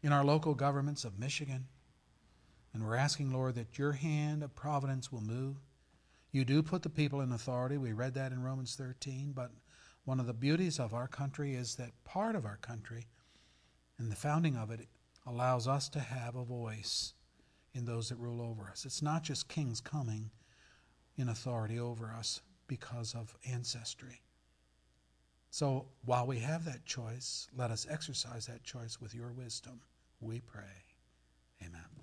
in 0.02 0.14
our 0.14 0.24
local 0.24 0.56
governments 0.56 1.04
of 1.04 1.20
Michigan. 1.20 1.68
And 2.74 2.86
we're 2.86 2.96
asking, 2.96 3.34
Lord, 3.34 3.56
that 3.56 3.78
your 3.78 3.94
hand 3.94 4.44
of 4.44 4.56
providence 4.56 5.12
will 5.12 5.22
move. 5.22 5.58
You 6.32 6.46
do 6.46 6.64
put 6.64 6.84
the 6.84 6.90
people 6.90 7.22
in 7.22 7.32
authority. 7.32 7.78
We 7.78 7.94
read 7.94 8.14
that 8.14 8.32
in 8.32 8.44
Romans 8.44 8.76
13. 8.76 9.34
But 9.34 9.52
one 10.06 10.20
of 10.20 10.28
the 10.28 10.34
beauties 10.34 10.80
of 10.80 10.94
our 10.94 11.08
country 11.08 11.56
is 11.56 11.76
that 11.76 12.04
part 12.06 12.36
of 12.36 12.46
our 12.46 12.58
country 12.58 13.08
and 13.98 14.12
the 14.12 14.16
founding 14.16 14.56
of 14.56 14.72
it 14.72 14.88
allows 15.26 15.68
us 15.68 15.90
to 15.90 16.00
have 16.00 16.36
a 16.36 16.46
voice 16.46 17.14
in 17.74 17.86
those 17.86 18.10
that 18.10 18.18
rule 18.18 18.42
over 18.42 18.70
us. 18.70 18.86
It's 18.86 19.02
not 19.02 19.24
just 19.24 19.50
kings 19.50 19.82
coming 19.82 20.32
in 21.18 21.28
authority 21.30 21.80
over 21.80 22.12
us 22.12 22.42
because 22.68 23.14
of 23.14 23.36
ancestry. 23.46 24.22
So 25.52 25.88
while 26.06 26.28
we 26.28 26.40
have 26.40 26.66
that 26.66 26.86
choice, 26.86 27.48
let 27.56 27.72
us 27.72 27.88
exercise 27.90 28.46
that 28.48 28.64
choice 28.64 29.02
with 29.02 29.16
your 29.16 29.32
wisdom. 29.32 29.82
We 30.22 30.42
pray. 30.42 30.64
Amen. 31.62 31.99